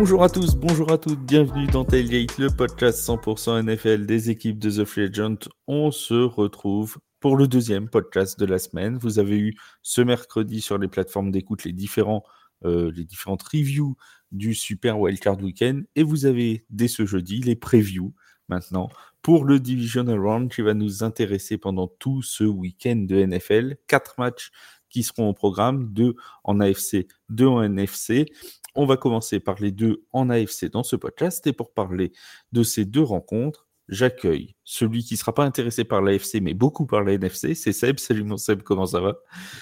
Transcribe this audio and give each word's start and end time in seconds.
Bonjour 0.00 0.22
à 0.22 0.28
tous, 0.28 0.54
bonjour 0.54 0.92
à 0.92 0.96
toutes, 0.96 1.18
bienvenue 1.18 1.66
dans 1.66 1.84
Tailgate, 1.84 2.38
le 2.38 2.50
podcast 2.50 3.04
100% 3.04 3.64
NFL 3.64 4.06
des 4.06 4.30
équipes 4.30 4.60
de 4.60 4.70
The 4.70 4.84
Free 4.84 5.06
Agent. 5.06 5.48
On 5.66 5.90
se 5.90 6.14
retrouve 6.14 6.98
pour 7.18 7.36
le 7.36 7.48
deuxième 7.48 7.88
podcast 7.88 8.38
de 8.38 8.46
la 8.46 8.60
semaine. 8.60 8.96
Vous 8.96 9.18
avez 9.18 9.36
eu 9.36 9.56
ce 9.82 10.00
mercredi 10.00 10.60
sur 10.60 10.78
les 10.78 10.86
plateformes 10.86 11.32
d'écoute 11.32 11.64
les, 11.64 11.72
différents, 11.72 12.22
euh, 12.64 12.92
différentes 12.92 13.42
reviews 13.42 13.96
du 14.30 14.54
Super 14.54 15.00
Wildcard 15.00 15.42
Weekend 15.42 15.84
et 15.96 16.04
vous 16.04 16.26
avez 16.26 16.64
dès 16.70 16.86
ce 16.86 17.04
jeudi 17.04 17.40
les 17.40 17.56
previews 17.56 18.14
maintenant 18.48 18.90
pour 19.20 19.44
le 19.44 19.58
Divisional 19.58 20.20
Round 20.20 20.48
qui 20.48 20.62
va 20.62 20.74
nous 20.74 21.02
intéresser 21.02 21.58
pendant 21.58 21.88
tout 21.88 22.22
ce 22.22 22.44
week-end 22.44 23.04
de 23.04 23.16
NFL. 23.16 23.76
Quatre 23.88 24.14
matchs 24.16 24.52
qui 24.90 25.02
seront 25.02 25.28
au 25.28 25.34
programme, 25.34 25.92
deux 25.92 26.14
en 26.44 26.60
AFC, 26.60 27.06
deux 27.28 27.46
en 27.46 27.62
NFC. 27.62 28.26
On 28.80 28.86
va 28.86 28.96
commencer 28.96 29.40
par 29.40 29.60
les 29.60 29.72
deux 29.72 30.04
en 30.12 30.30
AFC 30.30 30.66
dans 30.66 30.84
ce 30.84 30.94
podcast 30.94 31.44
et 31.48 31.52
pour 31.52 31.72
parler 31.72 32.12
de 32.52 32.62
ces 32.62 32.84
deux 32.84 33.02
rencontres, 33.02 33.66
j'accueille 33.88 34.54
celui 34.62 35.02
qui 35.02 35.14
ne 35.14 35.18
sera 35.18 35.34
pas 35.34 35.42
intéressé 35.42 35.82
par 35.82 36.00
l'AFC, 36.00 36.40
mais 36.40 36.54
beaucoup 36.54 36.86
par 36.86 37.02
la 37.02 37.14
NFC. 37.14 37.56
C'est 37.56 37.72
Seb. 37.72 37.98
Salut 37.98 38.22
mon 38.22 38.36
Seb, 38.36 38.62
comment 38.62 38.86
ça 38.86 39.00
va? 39.00 39.16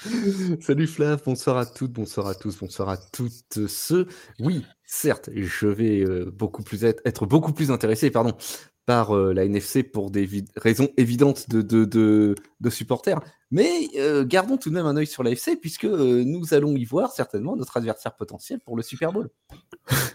Salut 0.60 0.86
Flav, 0.86 1.22
bonsoir 1.24 1.56
à 1.56 1.64
toutes, 1.64 1.92
bonsoir 1.92 2.26
à 2.26 2.34
tous, 2.34 2.58
bonsoir 2.58 2.90
à 2.90 2.98
toutes 2.98 3.66
ceux. 3.68 4.06
Oui, 4.38 4.66
certes, 4.84 5.30
je 5.34 5.66
vais 5.66 6.00
euh, 6.04 6.30
être, 7.06 7.24
beaucoup 7.24 7.54
plus 7.54 7.70
intéressé 7.70 8.10
pardon, 8.10 8.34
par 8.84 9.16
euh, 9.16 9.32
la 9.32 9.46
NFC 9.46 9.82
pour 9.82 10.10
des 10.10 10.28
raisons 10.56 10.90
évidentes 10.98 11.48
de, 11.48 11.62
de, 11.62 12.34
de, 12.60 12.70
supporters. 12.70 13.20
Mais 13.56 13.88
euh, 13.96 14.22
gardons 14.26 14.58
tout 14.58 14.68
de 14.68 14.74
même 14.74 14.84
un 14.84 14.98
œil 14.98 15.06
sur 15.06 15.22
la 15.22 15.30
FC 15.30 15.56
puisque 15.56 15.86
euh, 15.86 16.24
nous 16.26 16.52
allons 16.52 16.76
y 16.76 16.84
voir 16.84 17.10
certainement 17.12 17.56
notre 17.56 17.78
adversaire 17.78 18.14
potentiel 18.14 18.60
pour 18.60 18.76
le 18.76 18.82
Super 18.82 19.14
Bowl. 19.14 19.30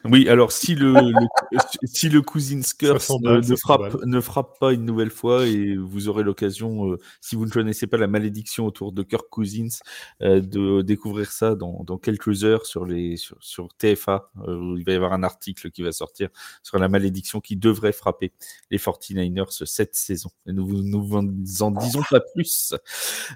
Oui, 0.05 0.29
alors 0.29 0.51
si 0.51 0.75
le, 0.75 0.93
si 1.85 2.09
le 2.09 2.21
Cousins 2.21 2.61
Curse 2.77 3.11
ne, 3.19 3.55
frappe, 3.55 4.03
ne 4.05 4.21
frappe 4.21 4.59
pas 4.59 4.73
une 4.73 4.85
nouvelle 4.85 5.09
fois 5.09 5.47
et 5.47 5.75
vous 5.75 6.07
aurez 6.07 6.21
l'occasion, 6.21 6.95
si 7.19 7.35
vous 7.35 7.45
ne 7.45 7.49
connaissez 7.49 7.87
pas 7.87 7.97
la 7.97 8.07
malédiction 8.07 8.67
autour 8.67 8.91
de 8.91 9.01
Kirk 9.01 9.27
Cousins, 9.29 9.79
de 10.19 10.81
découvrir 10.83 11.31
ça 11.31 11.55
dans, 11.55 11.83
dans, 11.83 11.97
quelques 11.97 12.43
heures 12.43 12.65
sur, 12.67 12.85
les, 12.85 13.17
sur, 13.17 13.37
sur 13.39 13.69
TFA. 13.75 14.29
il 14.47 14.83
va 14.85 14.91
y 14.91 14.95
avoir 14.95 15.13
un 15.13 15.23
article 15.23 15.71
qui 15.71 15.81
va 15.81 15.91
sortir 15.91 16.29
sur 16.61 16.77
la 16.77 16.89
malédiction 16.89 17.39
qui 17.39 17.55
devrait 17.55 17.93
frapper 17.93 18.33
les 18.69 18.77
49ers 18.77 19.65
cette 19.65 19.95
saison. 19.95 20.29
Et 20.45 20.53
nous 20.53 20.83
nous 20.83 21.63
en 21.63 21.71
disons 21.71 22.03
pas 22.09 22.19
plus. 22.35 22.73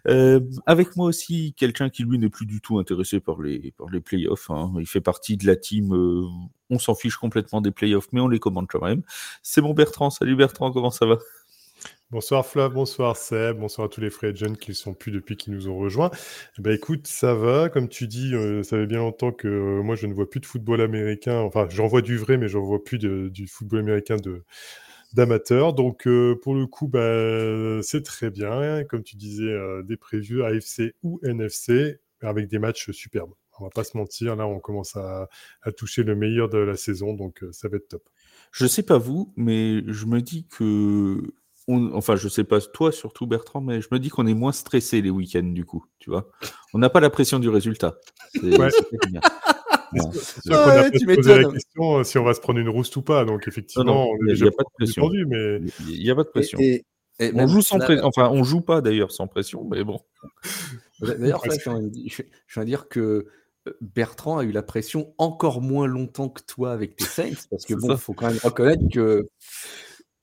Euh, 0.07 0.39
avec 0.65 0.95
moi 0.95 1.07
aussi, 1.07 1.53
quelqu'un 1.57 1.89
qui 1.89 2.03
lui 2.03 2.17
n'est 2.17 2.29
plus 2.29 2.45
du 2.45 2.61
tout 2.61 2.79
intéressé 2.79 3.19
par 3.19 3.41
les, 3.41 3.73
par 3.77 3.89
les 3.89 4.02
playoffs. 4.02 4.49
Hein. 4.49 4.73
Il 4.79 4.87
fait 4.87 5.02
partie 5.02 5.37
de 5.37 5.45
la 5.45 5.55
team. 5.55 5.93
Euh, 5.93 6.25
on 6.69 6.79
s'en 6.79 6.95
fiche 6.95 7.17
complètement 7.17 7.61
des 7.61 7.71
playoffs, 7.71 8.07
mais 8.11 8.21
on 8.21 8.27
les 8.27 8.39
commande 8.39 8.67
quand 8.67 8.83
même. 8.83 9.03
C'est 9.43 9.61
mon 9.61 9.73
Bertrand. 9.73 10.09
Salut 10.09 10.35
Bertrand, 10.35 10.71
comment 10.71 10.91
ça 10.91 11.05
va? 11.05 11.17
Bonsoir 12.11 12.45
Flav, 12.45 12.71
bonsoir 12.71 13.17
Seb, 13.17 13.57
bonsoir 13.57 13.87
à 13.87 13.89
tous 13.89 13.99
les 13.99 14.11
frères 14.11 14.35
jeunes 14.35 14.57
qui 14.57 14.71
ne 14.71 14.75
sont 14.75 14.93
plus 14.93 15.11
depuis 15.11 15.35
qu'ils 15.35 15.53
nous 15.53 15.67
ont 15.67 15.77
rejoints. 15.77 16.11
Ben 16.59 16.73
écoute, 16.73 17.07
ça 17.07 17.33
va, 17.33 17.67
comme 17.67 17.89
tu 17.89 18.07
dis, 18.07 18.33
euh, 18.35 18.61
ça 18.63 18.77
fait 18.77 18.85
bien 18.85 18.99
longtemps 18.99 19.31
que 19.31 19.81
moi 19.81 19.95
je 19.95 20.05
ne 20.05 20.13
vois 20.13 20.30
plus 20.30 20.39
de 20.39 20.45
football 20.45 20.81
américain, 20.81 21.39
enfin 21.39 21.67
j'en 21.69 21.87
vois 21.87 22.02
du 22.02 22.17
vrai, 22.17 22.37
mais 22.37 22.47
j'en 22.47 22.61
vois 22.61 22.83
plus 22.83 22.99
du 22.99 23.47
football 23.47 23.80
américain 23.80 24.17
de, 24.17 24.43
d'amateurs. 25.16 25.73
Donc, 25.73 26.08
euh, 26.08 26.39
pour 26.44 26.53
le 26.53 26.67
coup, 26.67 26.88
bah, 26.88 27.81
c'est 27.81 28.03
très 28.03 28.30
bien. 28.30 28.83
Comme 28.83 29.03
tu 29.03 29.16
disais, 29.16 29.44
euh, 29.45 29.81
des 29.81 29.97
prévus 29.97 30.44
AFC 30.44 30.94
ou 31.02 31.19
NFC 31.23 31.99
avec 32.21 32.47
des 32.47 32.59
matchs 32.59 32.91
superbes. 32.91 33.31
On 33.59 33.63
va 33.63 33.69
pas 33.69 33.86
se 33.86 33.97
mentir, 33.97 34.36
là, 34.36 34.45
on 34.47 34.59
commence 34.59 34.97
à, 34.97 35.30
toucher 35.77 36.03
le 36.03 36.15
meilleur 36.15 36.49
de 36.49 36.58
la 36.58 36.76
saison, 36.76 37.14
donc 37.14 37.42
euh, 37.42 37.52
ça 37.53 37.70
va 37.70 37.77
être 37.77 37.87
top. 37.87 38.03
Je 38.52 38.67
sais 38.67 38.83
pas 38.83 38.98
vous, 38.98 39.33
mais 39.37 39.81
je 39.87 40.05
me 40.05 40.21
dis 40.21 40.45
que. 40.48 41.21
Enfin, 41.67 42.15
je 42.15 42.27
sais 42.27 42.43
pas 42.43 42.61
toi 42.61 42.92
surtout 42.92 43.26
Bertrand, 43.26 43.59
mais 43.59 43.82
je 43.82 43.87
me 43.92 43.97
dis 43.97 44.09
qu'on 44.09 44.27
est 44.27 44.36
moins 44.36 44.52
stressé 44.52 45.02
les 45.02 45.09
week-ends 45.09 45.42
du 45.42 45.65
coup, 45.65 45.86
tu 45.97 46.11
vois. 46.11 46.30
On 46.73 46.77
n'a 46.77 46.89
pas 46.89 46.99
la 46.99 47.09
pression 47.09 47.39
du 47.39 47.49
résultat. 47.49 47.95
Ouais. 48.43 48.70
C'est 48.70 49.55
sûr 50.02 50.64
qu'on 50.64 51.11
a 51.11 51.16
posé 51.16 51.42
la 51.42 51.52
question 51.52 52.00
euh, 52.00 52.04
si 52.04 52.17
on 52.17 52.23
va 52.23 52.33
se 52.33 52.39
prendre 52.39 52.60
une 52.60 52.70
rousse 52.70 52.95
ou 52.95 53.02
pas. 53.02 53.26
Donc 53.26 53.48
effectivement, 53.48 54.08
il 54.28 54.33
n'y 54.33 54.48
a, 54.48 54.52
pas 54.52 54.64
de 54.64 54.73
pression. 54.73 55.10
mais 55.28 55.60
il 55.88 56.04
n'y 56.04 56.10
a 56.10 56.16
pas 56.16 56.23
de 56.23 56.30
pression. 56.30 56.60
on 57.20 57.48
joue 57.48 57.61
sans 57.61 57.80
pression. 57.80 58.06
Enfin, 58.06 58.30
on 58.32 58.44
joue 58.44 58.61
pas 58.61 58.82
d'ailleurs 58.82 59.11
sans 59.11 59.28
pression, 59.28 59.67
mais 59.70 59.83
bon. 59.83 60.00
D'ailleurs, 61.02 61.44
je 61.45 62.22
viens 62.54 62.64
de 62.64 62.66
dire 62.66 62.88
que 62.88 63.28
euh, 63.67 63.78
Bertrand 63.82 64.38
a 64.38 64.44
eu 64.44 64.52
la 64.52 64.64
pression 64.64 65.14
encore 65.17 65.61
moins 65.61 65.88
longtemps 65.88 66.30
que 66.30 66.42
toi 66.42 66.72
avec 66.72 66.95
tes 66.95 67.06
Saints, 67.06 67.48
parce 67.50 67.66
que 67.66 67.73
bon, 67.73 67.92
il 67.92 67.98
faut 67.98 68.14
quand 68.14 68.27
même 68.27 68.39
reconnaître 68.44 68.83
que 68.92 69.27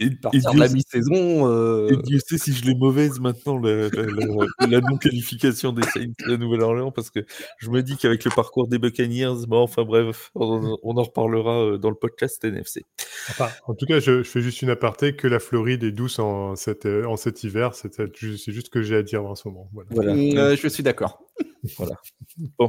et, 0.03 0.11
partir 0.17 0.53
de 0.53 0.59
la 0.59 0.69
mi-saison. 0.69 1.49
Euh... 1.49 1.89
Et 1.91 1.97
Dieu 2.03 2.19
sait 2.25 2.39
si 2.39 2.53
je 2.53 2.65
l'ai 2.65 2.75
mauvaise 2.75 3.21
maintenant, 3.21 3.59
la, 3.59 4.81
non-qualification 4.81 5.73
des 5.73 5.83
Saints 5.83 6.13
de 6.27 6.37
Nouvelle-Orléans, 6.37 6.93
parce 6.93 7.11
que 7.11 7.21
je 7.59 7.71
me 7.71 7.83
dis 7.83 7.97
qu'avec 7.97 8.25
le 8.25 8.31
parcours 8.31 8.69
des 8.69 8.79
Buccaneers, 8.79 9.47
bon, 9.47 9.63
enfin 9.63 9.85
bref, 9.85 10.31
on, 10.35 10.77
en 10.83 11.03
reparlera 11.03 11.65
euh, 11.65 11.79
dans 11.79 11.91
le 11.91 11.97
podcast 11.97 12.45
NFC. 12.45 12.85
Enfin, 13.31 13.49
en 13.67 13.75
tout 13.75 13.87
cas, 13.87 14.01
je, 14.01 14.23
fais 14.23 14.41
juste 14.41 14.63
une 14.63 14.71
aparté 14.71 15.15
que 15.15 15.27
la 15.27 15.39
Floride 15.39 15.85
est 15.85 15.93
douce 15.93 16.19
en, 16.19 16.57
cet, 16.57 16.87
euh, 16.87 17.05
en 17.05 17.17
cet 17.17 17.43
hiver. 17.45 17.75
C'est 17.75 17.93
juste 18.17 18.67
ce 18.67 18.71
que 18.71 18.83
j'ai 18.83 18.97
à 18.97 19.03
dire 19.03 19.25
en 19.25 19.35
ce 19.35 19.49
moment. 19.49 19.69
Voilà. 19.91 20.13
Euh, 20.13 20.57
je 20.57 20.69
suis 20.69 20.83
d'accord. 20.83 21.23
voilà. 21.79 21.97
Bon, 22.59 22.69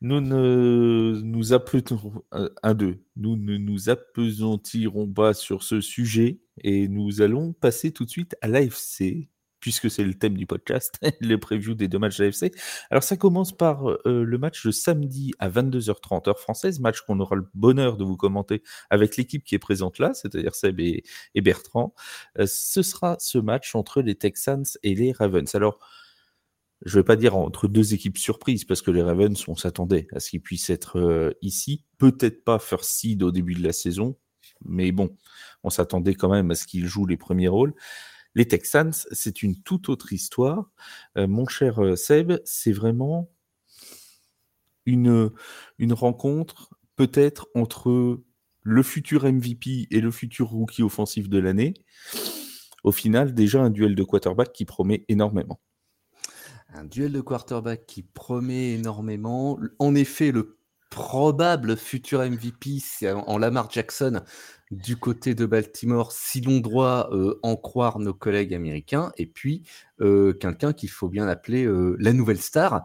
nous 0.00 0.20
ne 0.20 1.20
nous 1.22 1.52
apesantissons 1.52 2.22
un, 2.32 2.74
deux. 2.74 3.02
Nous 3.16 3.36
ne 3.36 3.56
nous 3.56 3.88
apesantirons 3.88 5.08
pas 5.08 5.34
sur 5.34 5.62
ce 5.62 5.80
sujet 5.80 6.40
et 6.62 6.88
nous 6.88 7.22
allons 7.22 7.52
passer 7.52 7.92
tout 7.92 8.04
de 8.04 8.10
suite 8.10 8.36
à 8.40 8.48
l'AFC, 8.48 9.28
puisque 9.60 9.90
c'est 9.90 10.04
le 10.04 10.14
thème 10.14 10.36
du 10.36 10.46
podcast, 10.46 10.98
le 11.20 11.38
preview 11.38 11.74
des 11.74 11.88
deux 11.88 11.98
matchs 11.98 12.18
d'AFC. 12.18 12.52
Alors 12.90 13.02
ça 13.02 13.16
commence 13.16 13.56
par 13.56 13.88
euh, 13.88 14.24
le 14.24 14.38
match 14.38 14.64
de 14.64 14.70
samedi 14.70 15.32
à 15.38 15.48
22h30 15.50 16.28
heure 16.28 16.38
française, 16.38 16.80
match 16.80 17.00
qu'on 17.02 17.20
aura 17.20 17.36
le 17.36 17.46
bonheur 17.54 17.96
de 17.96 18.04
vous 18.04 18.16
commenter 18.16 18.62
avec 18.88 19.16
l'équipe 19.16 19.44
qui 19.44 19.54
est 19.54 19.60
présente 19.60 19.98
là, 19.98 20.14
c'est-à-dire 20.14 20.54
Seb 20.54 20.80
et, 20.80 21.02
Bertrand. 21.36 21.94
Euh, 22.38 22.46
ce 22.46 22.82
sera 22.82 23.16
ce 23.18 23.38
match 23.38 23.74
entre 23.74 24.02
les 24.02 24.14
Texans 24.14 24.64
et 24.82 24.94
les 24.94 25.12
Ravens. 25.12 25.54
Alors, 25.54 25.78
je 26.84 26.96
ne 26.96 27.00
vais 27.00 27.04
pas 27.04 27.16
dire 27.16 27.36
entre 27.36 27.68
deux 27.68 27.92
équipes 27.92 28.16
surprises, 28.16 28.64
parce 28.64 28.80
que 28.80 28.90
les 28.90 29.02
Ravens, 29.02 29.36
on 29.48 29.54
s'attendait 29.54 30.06
à 30.14 30.20
ce 30.20 30.30
qu'ils 30.30 30.40
puissent 30.40 30.70
être 30.70 30.98
euh, 30.98 31.32
ici. 31.42 31.84
Peut-être 31.98 32.42
pas 32.42 32.58
first 32.58 32.90
seed 32.90 33.22
au 33.22 33.30
début 33.30 33.54
de 33.54 33.62
la 33.62 33.72
saison, 33.72 34.16
mais 34.64 34.92
bon, 34.92 35.16
on 35.62 35.70
s'attendait 35.70 36.14
quand 36.14 36.30
même 36.30 36.50
à 36.50 36.54
ce 36.54 36.66
qu'ils 36.66 36.86
jouent 36.86 37.06
les 37.06 37.16
premiers 37.16 37.48
rôles. 37.48 37.74
Les 38.34 38.46
Texans, 38.46 38.92
c'est 38.92 39.42
une 39.42 39.60
toute 39.60 39.88
autre 39.88 40.12
histoire. 40.12 40.70
Euh, 41.16 41.26
mon 41.26 41.46
cher 41.46 41.82
euh, 41.82 41.96
Seb, 41.96 42.32
c'est 42.44 42.72
vraiment 42.72 43.30
une, 44.86 45.30
une 45.78 45.92
rencontre 45.92 46.70
peut-être 46.96 47.48
entre 47.54 48.20
le 48.62 48.82
futur 48.82 49.24
MVP 49.24 49.88
et 49.90 50.00
le 50.00 50.10
futur 50.10 50.48
rookie 50.50 50.82
offensif 50.82 51.28
de 51.28 51.38
l'année. 51.38 51.74
Au 52.84 52.92
final, 52.92 53.34
déjà 53.34 53.62
un 53.62 53.70
duel 53.70 53.94
de 53.94 54.02
quarterback 54.02 54.52
qui 54.52 54.64
promet 54.64 55.04
énormément. 55.08 55.60
Un 56.72 56.84
duel 56.84 57.12
de 57.12 57.20
quarterback 57.20 57.84
qui 57.86 58.02
promet 58.02 58.74
énormément. 58.74 59.58
En 59.78 59.94
effet, 59.94 60.30
le 60.30 60.59
probable 60.90 61.76
futur 61.76 62.20
MVP, 62.20 62.80
en 63.06 63.38
Lamar 63.38 63.70
Jackson 63.70 64.22
du 64.70 64.96
côté 64.96 65.34
de 65.34 65.46
Baltimore, 65.46 66.12
si 66.12 66.40
l'on 66.40 66.60
doit 66.60 67.12
euh, 67.12 67.38
en 67.42 67.56
croire 67.56 67.98
nos 67.98 68.14
collègues 68.14 68.54
américains, 68.54 69.10
et 69.16 69.26
puis 69.26 69.62
euh, 70.00 70.32
quelqu'un 70.32 70.72
qu'il 70.72 70.90
faut 70.90 71.08
bien 71.08 71.26
appeler 71.26 71.64
euh, 71.64 71.96
la 71.98 72.12
nouvelle 72.12 72.40
star, 72.40 72.84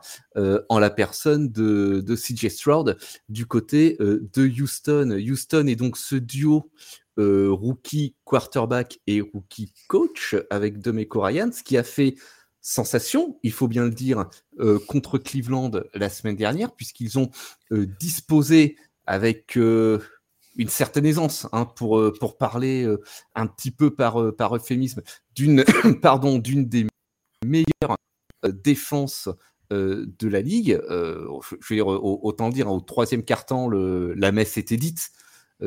en 0.69 0.79
la 0.79 0.89
personne 0.89 1.51
de, 1.51 2.03
CJ 2.15 2.49
Stroud 2.49 2.97
du 3.29 3.45
côté 3.45 3.97
de 3.99 4.61
Houston. 4.61 5.17
Houston 5.17 5.67
est 5.67 5.75
donc 5.75 5.97
ce 5.97 6.15
duo 6.15 6.69
rookie 7.17 8.15
quarterback 8.25 8.99
et 9.07 9.21
rookie 9.21 9.73
coach 9.87 10.35
avec 10.49 10.79
Demeco 10.79 11.21
Ryans 11.21 11.51
qui 11.63 11.77
a 11.77 11.83
fait 11.83 12.15
sensation, 12.65 13.37
il 13.43 13.51
faut 13.51 13.67
bien 13.67 13.83
le 13.83 13.91
dire, 13.91 14.25
euh, 14.59 14.79
contre 14.87 15.19
Cleveland 15.19 15.69
la 15.93 16.09
semaine 16.09 16.35
dernière, 16.35 16.73
puisqu'ils 16.73 17.19
ont 17.19 17.29
euh, 17.71 17.85
disposé 17.99 18.75
avec 19.05 19.55
euh, 19.55 19.99
une 20.55 20.69
certaine 20.69 21.05
aisance, 21.05 21.47
hein, 21.51 21.65
pour, 21.65 22.01
pour 22.19 22.37
parler 22.37 22.87
un 23.35 23.45
petit 23.45 23.69
peu 23.69 23.93
par, 23.93 24.19
euphémisme, 24.19 25.03
d'une 25.35 25.63
des 25.63 26.87
meilleures 27.45 27.97
défenses 28.43 29.29
de 29.69 30.27
la 30.27 30.41
ligue. 30.41 30.79
je 30.89 31.67
vais 31.69 31.75
dire, 31.75 31.87
autant 31.87 32.49
dire, 32.49 32.71
au 32.71 32.79
troisième 32.79 33.23
quart-temps, 33.23 33.69
la 33.69 34.31
messe 34.31 34.57
était 34.57 34.77
dite. 34.77 35.11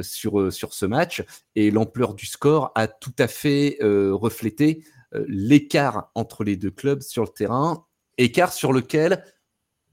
Sur, 0.03 0.51
ce 0.51 0.85
match 0.85 1.25
et 1.55 1.71
l'ampleur 1.71 2.13
du 2.13 2.27
score 2.27 2.73
a 2.75 2.89
tout 2.89 3.15
à 3.19 3.27
fait 3.27 3.79
reflété 3.81 4.85
l'écart 5.13 6.11
entre 6.15 6.45
les 6.45 6.57
deux 6.57 6.71
clubs 6.71 7.03
sur 7.03 7.25
le 7.25 7.29
terrain, 7.29 7.87
écart 8.19 8.53
sur 8.53 8.73
lequel 8.73 9.25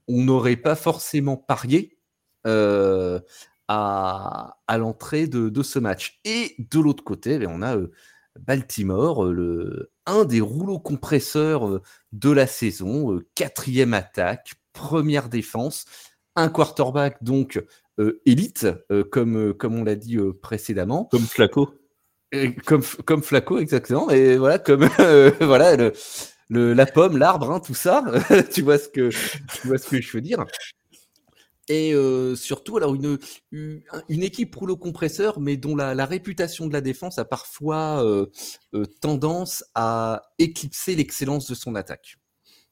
on 0.08 0.22
n'aurait 0.22 0.56
pas 0.56 0.76
forcément 0.76 1.36
parié 1.36 1.98
euh, 2.46 3.20
à, 3.68 4.56
l'entrée 4.78 5.26
de, 5.26 5.62
ce 5.62 5.78
match. 5.78 6.20
Et 6.24 6.54
de 6.58 6.78
l'autre 6.78 7.02
côté, 7.02 7.38
ben, 7.38 7.48
on 7.50 7.62
a 7.62 7.76
Baltimore, 8.38 9.24
le, 9.24 9.90
un 10.04 10.24
des 10.24 10.40
rouleaux 10.40 10.78
compresseurs 10.78 11.80
de 12.12 12.30
la 12.30 12.46
saison, 12.46 13.20
quatrième 13.34 13.94
attaque, 13.94 14.54
première 14.72 15.28
défense, 15.28 15.86
un 16.36 16.48
quarterback 16.48 17.24
donc 17.24 17.64
élite, 18.26 18.66
comme, 19.10 19.54
comme 19.54 19.74
on 19.74 19.84
l'a 19.84 19.96
dit 19.96 20.18
précédemment. 20.42 21.06
Comme 21.06 21.22
Flaco. 21.22 21.74
Comme, 22.64 22.82
comme 23.04 23.22
Flaco, 23.22 23.58
exactement. 23.58 24.10
Et 24.10 24.36
voilà, 24.36 24.58
comme 24.58 24.88
voilà, 25.40 25.76
le, 26.48 26.72
la 26.74 26.86
pomme, 26.86 27.16
l'arbre, 27.16 27.50
hein, 27.50 27.60
tout 27.60 27.74
ça. 27.74 28.04
tu, 28.52 28.62
vois 28.62 28.78
ce 28.78 28.88
que, 28.88 29.10
tu 29.10 29.66
vois 29.68 29.78
ce 29.78 29.88
que 29.88 30.00
je 30.00 30.12
veux 30.12 30.20
dire. 30.20 30.44
Et 31.68 31.94
surtout, 32.36 32.76
alors 32.76 32.94
une, 32.94 33.18
une, 33.50 34.22
équipe 34.22 34.54
rouleau 34.54 34.76
compresseur, 34.76 35.40
mais 35.40 35.56
dont 35.56 35.74
la, 35.74 36.06
réputation 36.06 36.66
de 36.66 36.72
la 36.72 36.80
défense 36.80 37.18
a 37.18 37.24
parfois 37.24 38.04
tendance 39.00 39.64
à 39.74 40.22
éclipser 40.38 40.94
l'excellence 40.94 41.48
de 41.48 41.56
son 41.56 41.74
attaque. 41.74 42.18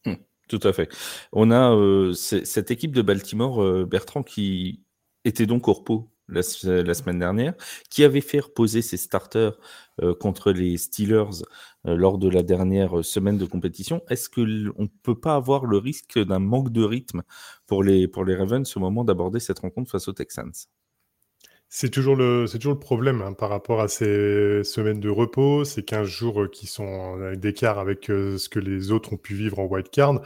Mmh, 0.07 0.15
tout 0.49 0.61
à 0.63 0.73
fait. 0.73 0.89
On 1.33 1.51
a 1.51 1.77
cette 2.15 2.71
équipe 2.71 2.93
de 2.93 3.03
Baltimore, 3.03 3.85
Bertrand, 3.85 4.23
qui 4.23 4.85
était 5.25 5.47
donc 5.47 5.67
au 5.67 5.73
repos 5.73 6.14
la, 6.29 6.43
semaine 6.43 7.19
dernière, 7.19 7.55
qui 7.91 8.05
avait 8.05 8.21
fait 8.21 8.41
reposer 8.41 8.83
ses 8.83 8.97
starters 8.97 9.59
contre 10.21 10.53
les 10.53 10.77
Steelers 10.77 11.43
lors 11.85 12.19
de 12.19 12.29
la 12.29 12.43
dernière 12.43 13.05
semaine 13.05 13.39
de 13.39 13.45
compétition. 13.45 14.03
Est-ce 14.09 14.29
qu'on 14.29 14.43
ne 14.43 14.89
peut 15.03 15.19
pas 15.19 15.35
avoir 15.35 15.67
le 15.67 15.79
risque 15.79 16.19
d'un 16.19 16.39
manque 16.39 16.73
de 16.73 16.83
rythme 16.83 17.23
pour 17.67 17.83
les, 17.83 18.09
pour 18.09 18.25
les 18.25 18.35
Ravens 18.35 18.77
au 18.77 18.81
moment 18.81 19.05
d'aborder 19.05 19.41
cette 19.41 19.61
rencontre 19.61 19.91
face 19.91 20.09
aux 20.09 20.13
Texans? 20.13 20.53
C'est 21.69 21.91
toujours 21.91 22.15
le, 22.15 22.47
c'est 22.47 22.59
toujours 22.59 22.75
le 22.75 22.79
problème 22.79 23.21
hein, 23.21 23.33
par 23.33 23.51
rapport 23.51 23.81
à 23.81 23.89
ces 23.89 24.63
semaines 24.63 25.01
de 25.01 25.09
repos, 25.09 25.65
ces 25.65 25.83
15 25.83 26.07
jours 26.07 26.49
qui 26.53 26.69
sont 26.69 27.35
d'écart 27.35 27.81
avec 27.81 28.05
ce 28.07 28.49
que 28.49 28.61
les 28.61 28.93
autres 28.93 29.13
ont 29.13 29.17
pu 29.17 29.35
vivre 29.35 29.59
en 29.59 29.65
wild 29.65 29.91
card. 29.91 30.21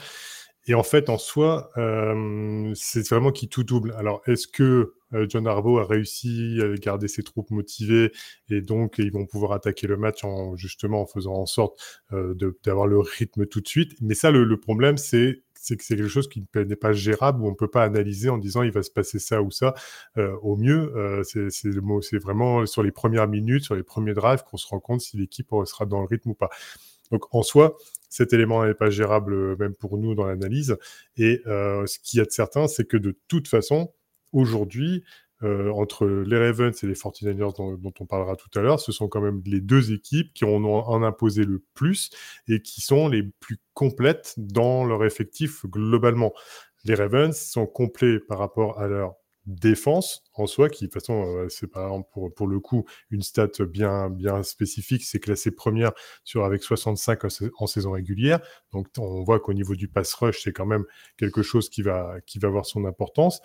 Et 0.69 0.75
en 0.75 0.83
fait, 0.83 1.09
en 1.09 1.17
soi, 1.17 1.71
euh, 1.79 2.71
c'est 2.75 3.09
vraiment 3.09 3.33
qui 3.33 3.49
tout 3.49 3.65
double. 3.65 3.95
Alors, 3.97 4.21
est-ce 4.27 4.47
que 4.47 4.93
euh, 5.15 5.25
John 5.27 5.47
Harbaugh 5.47 5.79
a 5.79 5.85
réussi 5.85 6.59
à 6.63 6.77
garder 6.77 7.09
ses 7.09 7.23
troupes 7.23 7.51
motivées 7.51 8.13
et 8.51 8.61
donc 8.61 8.97
ils 8.99 9.11
vont 9.11 9.25
pouvoir 9.25 9.53
attaquer 9.53 9.87
le 9.87 9.97
match 9.97 10.25
en 10.25 10.57
justement 10.57 11.01
en 11.01 11.07
faisant 11.07 11.33
en 11.33 11.47
sorte 11.47 12.03
euh, 12.13 12.35
d'avoir 12.65 12.87
le 12.87 12.99
rythme 12.99 13.47
tout 13.47 13.63
de 13.63 13.67
suite? 13.67 13.93
Mais 14.03 14.15
ça, 14.15 14.31
le, 14.31 14.61
problème, 14.61 14.99
c'est 14.99 15.41
que 15.55 15.83
c'est 15.83 15.97
quelque 15.97 16.09
chose 16.09 16.29
qui 16.29 16.47
n'est 16.55 16.77
pas 16.77 16.93
gérable, 16.93 17.41
où 17.43 17.47
on 17.47 17.53
ne 17.53 17.57
peut 17.57 17.71
pas 17.71 17.85
analyser 17.85 18.29
en 18.29 18.37
disant 18.37 18.63
il 18.63 18.71
va 18.71 18.83
se 18.83 18.91
passer 18.91 19.19
ça 19.19 19.41
ou 19.41 19.51
ça. 19.51 19.75
au 20.43 20.57
mieux, 20.57 21.23
c'est 21.25 22.19
vraiment 22.19 22.67
sur 22.67 22.83
les 22.83 22.93
premières 22.93 23.27
minutes, 23.27 23.65
sur 23.65 23.75
les 23.75 23.83
premiers 23.83 24.15
drives 24.15 24.45
qu'on 24.45 24.59
se 24.59 24.67
rend 24.67 24.81
compte 24.81 25.01
si 25.01 25.17
l'équipe 25.17 25.49
sera 25.65 25.87
dans 25.87 26.01
le 26.01 26.07
rythme 26.07 26.31
ou 26.31 26.35
pas. 26.35 26.51
Donc 27.11 27.35
en 27.35 27.43
soi, 27.43 27.77
cet 28.09 28.33
élément 28.33 28.65
n'est 28.65 28.75
pas 28.75 28.91
gérable 28.91 29.35
euh, 29.35 29.57
même 29.59 29.75
pour 29.75 29.99
nous 29.99 30.15
dans 30.15 30.27
l'analyse. 30.27 30.77
Et 31.17 31.43
euh, 31.47 31.87
ce 31.87 31.99
qu'il 31.99 32.19
y 32.19 32.21
a 32.21 32.25
de 32.25 32.31
certain, 32.31 32.69
c'est 32.69 32.87
que 32.87 32.97
de 32.97 33.19
toute 33.29 33.49
façon, 33.49 33.93
aujourd'hui, 34.33 35.05
euh, 35.45 35.71
entre 35.71 36.07
les 36.07 36.37
Ravens 36.37 36.75
et 36.83 36.87
les 36.87 36.95
49ers 36.95 37.57
dont, 37.57 37.93
on 38.01 38.07
parlera 38.07 38.35
tout 38.35 38.51
à 38.59 38.63
l'heure, 38.63 38.81
ce 38.81 38.91
sont 38.91 39.07
quand 39.09 39.21
même 39.21 39.41
les 39.47 39.61
deux 39.61 39.93
équipes 39.93 40.33
qui 40.35 40.45
en 40.45 40.65
ont 40.65 40.83
en 40.83 41.03
imposé 41.05 41.45
le 41.45 41.63
plus 41.75 42.11
et 42.49 42.61
qui 42.61 42.81
sont 42.81 43.09
les 43.09 43.23
plus 43.23 43.59
complètes 43.73 44.35
dans 44.37 44.85
leur 44.85 45.05
effectif 45.05 45.65
globalement. 45.67 46.33
Les 46.85 46.95
Ravens 46.95 47.37
sont 47.37 47.67
complets 47.67 48.19
par 48.19 48.39
rapport 48.39 48.81
à 48.81 48.89
leur 48.89 49.15
défense 49.49 50.23
en 50.35 50.47
soi, 50.47 50.69
qui 50.69 50.85
de 50.85 50.91
toute 50.91 51.01
façon, 51.01 51.25
euh, 51.25 51.49
c'est 51.49 51.67
par 51.67 51.91
pour, 52.11 52.33
pour 52.33 52.47
le 52.47 52.61
coup 52.61 52.85
une 53.11 53.23
stat 53.23 53.49
bien, 53.69 54.11
bien 54.11 54.43
spécifique, 54.43 55.03
c'est 55.05 55.19
classé 55.19 55.51
première 55.51 55.93
sur 56.23 56.45
avec 56.45 56.63
65 56.63 57.21
en, 57.59 57.67
saison 57.67 57.93
régulière. 57.93 58.41
Donc 58.73 58.89
on 58.99 59.25
voit 59.25 59.41
qu'au 59.41 59.55
niveau 59.55 59.75
du 59.75 59.89
pass 59.89 60.13
rush, 60.15 60.43
c'est 60.43 60.53
quand 60.53 60.67
même 60.67 60.85
quelque 61.17 61.43
chose 61.43 61.71
qui 61.71 61.83
va, 61.83 62.17
qui 62.27 62.39
va 62.39 62.49
avoir 62.49 62.67
son 62.67 62.85
importance. 62.85 63.41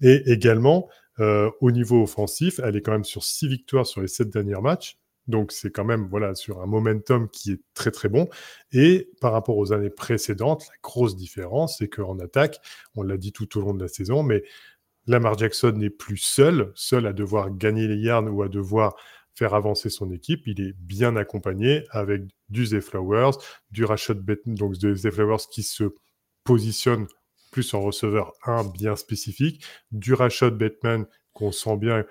Et 0.00 0.30
également, 0.30 0.88
euh, 1.18 1.50
au 1.60 1.72
niveau 1.72 2.04
offensif, 2.04 2.60
elle 2.62 2.76
est 2.76 2.82
quand 2.82 2.92
même 2.92 3.04
sur 3.04 3.24
6 3.24 3.48
victoires 3.48 3.86
sur 3.86 4.00
les 4.00 4.08
7 4.08 4.30
derniers 4.30 4.60
matchs. 4.60 4.96
Donc 5.26 5.52
c'est 5.52 5.70
quand 5.70 5.84
même 5.84 6.08
voilà 6.08 6.34
sur 6.34 6.62
un 6.62 6.66
momentum 6.66 7.28
qui 7.28 7.52
est 7.52 7.60
très 7.74 7.90
très 7.90 8.08
bon. 8.08 8.28
Et 8.72 9.10
par 9.20 9.32
rapport 9.32 9.58
aux 9.58 9.72
années 9.72 9.90
précédentes, 9.90 10.66
la 10.68 10.76
grosse 10.82 11.16
différence, 11.16 11.78
c'est 11.78 11.88
qu'en 11.88 12.18
attaque, 12.20 12.60
on 12.94 13.02
l'a 13.02 13.18
dit 13.18 13.32
tout 13.32 13.58
au 13.58 13.60
long 13.60 13.74
de 13.74 13.82
la 13.82 13.88
saison, 13.88 14.22
mais 14.22 14.42
Lamar 15.08 15.38
Jackson 15.38 15.72
n'est 15.72 15.90
plus 15.90 16.18
seul, 16.18 16.70
seul 16.74 17.06
à 17.06 17.14
devoir 17.14 17.50
gagner 17.50 17.88
les 17.88 17.96
yards 17.96 18.32
ou 18.32 18.42
à 18.42 18.48
devoir 18.48 18.94
faire 19.34 19.54
avancer 19.54 19.88
son 19.88 20.12
équipe. 20.12 20.46
Il 20.46 20.60
est 20.60 20.74
bien 20.78 21.16
accompagné 21.16 21.84
avec 21.90 22.22
du 22.50 22.66
Zay 22.66 22.82
Flowers, 22.82 23.38
du 23.70 23.86
Rashad 23.86 24.18
Bateman, 24.18 24.54
donc 24.54 24.76
de 24.76 24.94
Flowers 25.10 25.48
qui 25.50 25.62
se 25.62 25.84
positionne 26.44 27.06
plus 27.50 27.72
en 27.72 27.80
receveur 27.80 28.34
1 28.44 28.64
bien 28.64 28.96
spécifique, 28.96 29.64
du 29.90 30.12
Rashad 30.12 30.58
Bateman 30.58 31.06
qu'on 31.32 31.52
sent 31.52 31.78
bien 31.78 32.04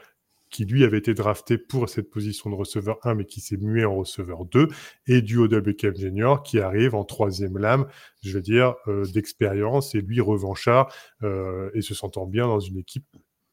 qui 0.50 0.66
lui 0.66 0.84
avait 0.84 0.98
été 0.98 1.14
drafté 1.14 1.58
pour 1.58 1.90
cette 1.90 2.10
position 2.10 2.50
de 2.50 2.56
receveur 2.56 3.00
1, 3.04 3.16
mais 3.16 3.26
qui 3.26 3.42
s'est 3.42 3.58
mué 3.58 3.86
en 3.86 3.96
receveur 3.96 4.46
2, 4.46 4.68
et 5.08 5.22
du 5.22 5.38
Odell 5.38 5.62
Beckham 5.62 5.96
Jr., 5.96 6.36
qui 6.44 6.60
arrive 6.60 6.96
en 6.96 7.04
troisième 7.04 7.58
lame, 7.58 7.88
je 8.24 8.34
veux 8.34 8.42
dire, 8.42 8.76
euh, 8.88 9.06
d'expérience, 9.14 9.96
et 9.96 10.02
lui 10.02 10.22
revanchard, 10.22 10.94
euh, 11.24 11.70
et 11.74 11.82
se 11.82 11.94
sentant 11.94 12.26
bien 12.26 12.48
dans 12.48 12.60
une 12.60 12.78
équipe 12.78 13.06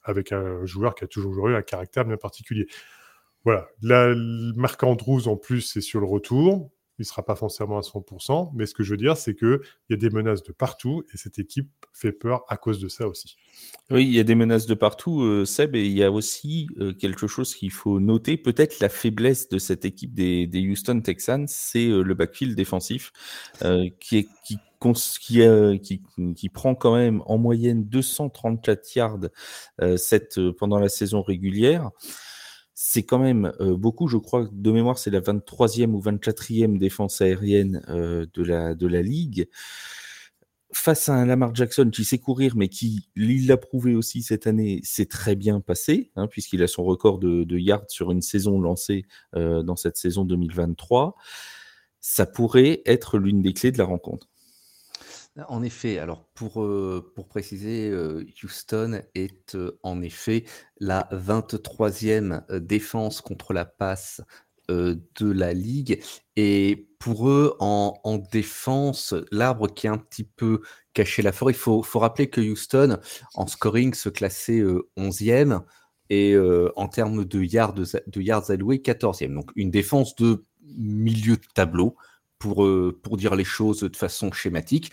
avec 0.02 0.32
un 0.32 0.64
joueur 0.66 0.94
qui 0.94 1.04
a 1.04 1.06
toujours 1.06 1.48
eu 1.48 1.54
un 1.54 1.62
caractère 1.62 2.04
bien 2.04 2.16
particulier. 2.16 2.66
Voilà. 3.44 3.68
La, 3.82 4.14
Marc 4.56 4.82
Andrews, 4.82 5.28
en 5.28 5.36
plus, 5.36 5.62
c'est 5.62 5.80
sur 5.80 6.00
le 6.00 6.06
retour 6.06 6.70
il 6.98 7.02
ne 7.02 7.06
sera 7.06 7.24
pas 7.24 7.34
forcément 7.34 7.76
à 7.76 7.80
100%, 7.80 8.52
mais 8.54 8.66
ce 8.66 8.74
que 8.74 8.84
je 8.84 8.92
veux 8.92 8.96
dire, 8.96 9.16
c'est 9.16 9.34
qu'il 9.34 9.58
y 9.90 9.94
a 9.94 9.96
des 9.96 10.10
menaces 10.10 10.42
de 10.42 10.52
partout 10.52 11.02
et 11.12 11.16
cette 11.16 11.38
équipe 11.38 11.70
fait 11.92 12.12
peur 12.12 12.44
à 12.48 12.56
cause 12.56 12.78
de 12.78 12.88
ça 12.88 13.08
aussi. 13.08 13.36
Oui, 13.90 14.04
il 14.04 14.14
y 14.14 14.20
a 14.20 14.24
des 14.24 14.34
menaces 14.34 14.66
de 14.66 14.74
partout, 14.74 15.22
euh, 15.22 15.44
Seb, 15.44 15.74
et 15.74 15.84
il 15.84 15.92
y 15.92 16.04
a 16.04 16.12
aussi 16.12 16.68
euh, 16.78 16.92
quelque 16.92 17.26
chose 17.26 17.54
qu'il 17.54 17.72
faut 17.72 17.98
noter. 17.98 18.36
Peut-être 18.36 18.80
la 18.80 18.88
faiblesse 18.88 19.48
de 19.48 19.58
cette 19.58 19.84
équipe 19.84 20.14
des, 20.14 20.48
Houston 20.70 21.00
Texans, 21.00 21.46
c'est 21.48 21.88
euh, 21.88 22.02
le 22.02 22.14
backfield 22.14 22.56
défensif 22.56 23.12
qui, 24.00 24.28
qui, 24.44 24.58
qui, 26.36 26.48
prend 26.50 26.74
quand 26.74 26.94
même 26.94 27.22
en 27.26 27.38
moyenne 27.38 27.84
234 27.84 28.94
yards 28.94 29.18
cette, 29.96 30.38
pendant 30.52 30.78
la 30.78 30.90
saison 30.90 31.22
régulière 31.22 31.90
c'est 32.74 33.04
quand 33.04 33.18
même 33.18 33.52
beaucoup, 33.60 34.08
je 34.08 34.16
crois, 34.16 34.48
de 34.50 34.70
mémoire, 34.72 34.98
c'est 34.98 35.10
la 35.10 35.20
23e 35.20 35.92
ou 35.92 36.00
24e 36.00 36.78
défense 36.78 37.20
aérienne 37.20 37.82
de, 37.88 38.42
la, 38.42 38.74
de 38.74 38.86
la 38.86 39.00
ligue. 39.00 39.48
Face 40.72 41.08
à 41.08 41.14
un 41.14 41.26
Lamar 41.26 41.54
Jackson 41.54 41.88
qui 41.92 42.04
sait 42.04 42.18
courir, 42.18 42.56
mais 42.56 42.68
qui, 42.68 43.08
il 43.14 43.46
l'a 43.46 43.56
prouvé 43.56 43.94
aussi 43.94 44.22
cette 44.22 44.48
année, 44.48 44.80
c'est 44.82 45.08
très 45.08 45.36
bien 45.36 45.60
passé, 45.60 46.10
hein, 46.16 46.26
puisqu'il 46.26 46.64
a 46.64 46.66
son 46.66 46.82
record 46.82 47.20
de, 47.20 47.44
de, 47.44 47.58
yards 47.58 47.88
sur 47.88 48.10
une 48.10 48.22
saison 48.22 48.60
lancée 48.60 49.06
dans 49.34 49.76
cette 49.76 49.96
saison 49.96 50.24
2023. 50.24 51.14
Ça 52.00 52.26
pourrait 52.26 52.82
être 52.86 53.18
l'une 53.18 53.40
des 53.40 53.52
clés 53.52 53.70
de 53.70 53.78
la 53.78 53.84
rencontre. 53.84 54.28
En 55.48 55.64
effet, 55.64 55.98
alors 55.98 56.28
pour, 56.34 56.62
euh, 56.62 57.12
préciser, 57.28 57.90
euh, 57.90 58.24
Houston 58.42 59.02
est 59.16 59.56
euh, 59.56 59.76
en 59.82 60.00
effet 60.00 60.44
la 60.78 61.08
23e 61.10 62.44
défense 62.60 63.20
contre 63.20 63.52
la 63.52 63.64
passe 63.64 64.22
de 64.70 65.30
la 65.30 65.52
ligue. 65.52 66.02
Et 66.36 66.88
pour 66.98 67.28
eux, 67.28 67.54
en, 67.60 68.18
défense, 68.32 69.14
l'arbre 69.30 69.68
qui 69.68 69.88
est 69.88 69.90
un 69.90 69.98
petit 69.98 70.24
peu 70.24 70.62
caché 70.94 71.20
la 71.20 71.32
forêt, 71.32 71.52
il 71.52 71.58
faut, 71.58 71.82
faut 71.82 71.98
rappeler 71.98 72.30
que 72.30 72.40
Houston, 72.40 72.98
en 73.34 73.46
scoring, 73.46 73.92
se 73.92 74.08
classait 74.08 74.62
11e 74.96 75.60
et 76.08 76.34
en 76.76 76.88
termes 76.88 77.26
de 77.26 77.42
yards, 77.42 77.74
de 77.74 78.20
yards 78.22 78.50
alloués, 78.50 78.78
14e. 78.78 79.34
Donc 79.34 79.50
une 79.54 79.70
défense 79.70 80.14
de 80.16 80.42
milieu 80.62 81.36
de 81.36 81.46
tableau 81.54 81.94
pour, 82.44 82.66
euh, 82.66 83.00
pour 83.02 83.16
dire 83.16 83.36
les 83.36 83.44
choses 83.44 83.80
de 83.80 83.96
façon 83.96 84.30
schématique. 84.30 84.92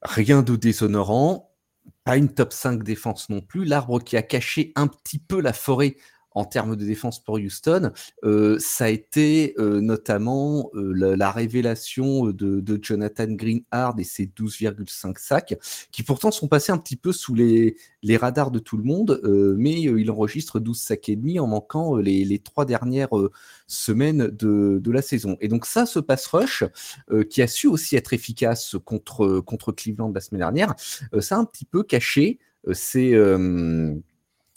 Rien 0.00 0.40
de 0.40 0.56
déshonorant, 0.56 1.54
pas 2.02 2.16
une 2.16 2.32
top 2.32 2.54
5 2.54 2.82
défense 2.82 3.28
non 3.28 3.42
plus. 3.42 3.66
L'arbre 3.66 4.00
qui 4.02 4.16
a 4.16 4.22
caché 4.22 4.72
un 4.74 4.86
petit 4.86 5.18
peu 5.18 5.42
la 5.42 5.52
forêt 5.52 5.96
en 6.38 6.44
termes 6.44 6.76
de 6.76 6.84
défense 6.84 7.18
pour 7.22 7.34
Houston, 7.34 7.90
euh, 8.24 8.58
ça 8.60 8.84
a 8.84 8.88
été 8.88 9.54
euh, 9.58 9.80
notamment 9.80 10.70
euh, 10.74 11.16
la, 11.16 11.32
révélation 11.32 12.26
de, 12.26 12.78
Jonathan 12.80 13.26
Greenhard 13.26 13.98
et 13.98 14.04
ses 14.04 14.26
12,5 14.26 15.18
sacs, 15.18 15.58
qui 15.90 16.04
pourtant 16.04 16.30
sont 16.30 16.46
passés 16.46 16.70
un 16.70 16.78
petit 16.78 16.94
peu 16.94 17.10
sous 17.10 17.34
les, 17.34 17.76
radars 18.16 18.52
de 18.52 18.60
tout 18.60 18.76
le 18.76 18.84
monde, 18.84 19.20
mais 19.58 19.80
il 19.82 20.10
enregistre 20.10 20.60
12 20.60 20.78
sacs 20.78 21.08
et 21.08 21.16
demi 21.16 21.40
en 21.40 21.48
manquant 21.48 21.96
les, 21.96 22.38
trois 22.38 22.64
dernières 22.64 23.10
semaines 23.66 24.28
de, 24.28 24.90
la 24.90 25.02
saison. 25.02 25.36
Et 25.40 25.48
donc 25.48 25.66
ça, 25.66 25.86
ce 25.86 25.98
pass 25.98 26.26
rush, 26.28 26.64
qui 27.30 27.42
a 27.42 27.48
su 27.48 27.66
aussi 27.66 27.96
être 27.96 28.12
efficace 28.12 28.76
contre, 28.84 29.40
contre 29.40 29.72
Cleveland 29.72 30.12
la 30.14 30.20
semaine 30.20 30.40
dernière, 30.40 30.74
ça 31.20 31.36
a 31.36 31.38
un 31.38 31.44
petit 31.44 31.64
peu 31.64 31.82
caché 31.82 32.38
ces 32.72 33.14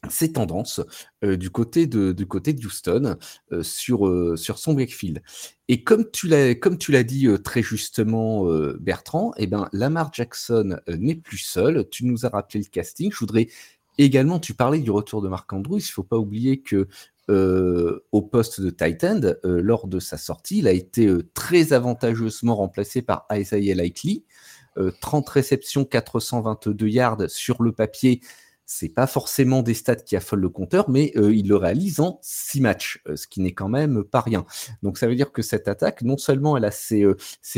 ces 0.10 0.31
tendances 0.34 0.81
du, 1.22 1.50
côté 1.50 1.86
de, 1.86 2.12
du 2.12 2.25
côté 2.25 2.55
Houston 2.63 3.17
sur, 3.62 4.38
sur 4.38 4.58
son 4.58 4.74
backfield. 4.74 5.22
Et 5.67 5.84
comme 5.84 6.10
tu 6.10 6.27
l'as, 6.27 6.55
comme 6.55 6.77
tu 6.77 6.91
l'as 6.91 7.03
dit 7.03 7.27
très 7.43 7.62
justement, 7.62 8.46
Bertrand, 8.79 9.34
eh 9.38 9.48
ben, 9.48 9.70
Lamar 9.74 10.12
Jackson 10.13 10.77
n'est 10.88 11.15
plus 11.15 11.38
seul. 11.38 11.88
Tu 11.89 12.05
nous 12.05 12.25
as 12.25 12.29
rappelé 12.29 12.63
le 12.63 12.70
casting. 12.70 13.12
Je 13.12 13.20
voudrais 13.20 13.48
également, 13.98 14.39
tu 14.39 14.53
parlais 14.53 14.79
du 14.79 14.91
retour 14.91 15.22
de 15.22 15.29
Marc 15.29 15.51
Andrews. 15.53 15.79
Il 15.79 15.84
ne 15.84 15.93
faut 15.93 16.03
pas 16.03 16.17
oublier 16.17 16.62
que 16.62 16.88
au 17.29 18.22
poste 18.22 18.60
de 18.60 18.70
Titan, 18.70 19.22
lors 19.43 19.88
de 19.88 20.00
sa 20.00 20.17
sortie, 20.17 20.58
il 20.60 20.67
a 20.67 20.74
été 20.74 21.10
très 21.34 21.74
avantageusement 21.74 22.55
remplacé 22.55 23.01
par 23.01 23.25
Isaiah 23.31 23.75
Likely. 23.75 24.25
30 25.01 25.29
réceptions, 25.29 25.86
422 25.86 26.88
yards 26.88 27.29
sur 27.29 27.62
le 27.62 27.72
papier 27.72 28.22
c'est 28.74 28.88
pas 28.88 29.06
forcément 29.06 29.63
des 29.63 29.74
stats 29.74 29.98
qui 29.98 30.16
affolent 30.16 30.40
le 30.40 30.50
compteur, 30.50 30.90
mais 30.90 31.12
euh, 31.18 31.36
il 31.36 31.50
le 31.50 31.58
réalise 31.58 32.00
en 32.00 32.20
six 32.22 32.62
matchs, 32.62 33.01
euh, 33.06 33.18
ce 33.18 33.28
qui 33.28 33.42
n'est 33.42 33.51
quand 33.51 33.68
même 33.68 34.01
pas 34.01 34.22
rien. 34.22 34.46
Donc 34.82 34.98
ça 34.98 35.08
veut 35.08 35.16
dire 35.16 35.34
que 35.34 35.42
cette 35.42 35.68
attaque, 35.68 36.04
non 36.04 36.18
seulement 36.18 36.56
elle 36.56 36.63
a 36.63 36.72
ses, 36.72 37.04
euh, 37.04 37.18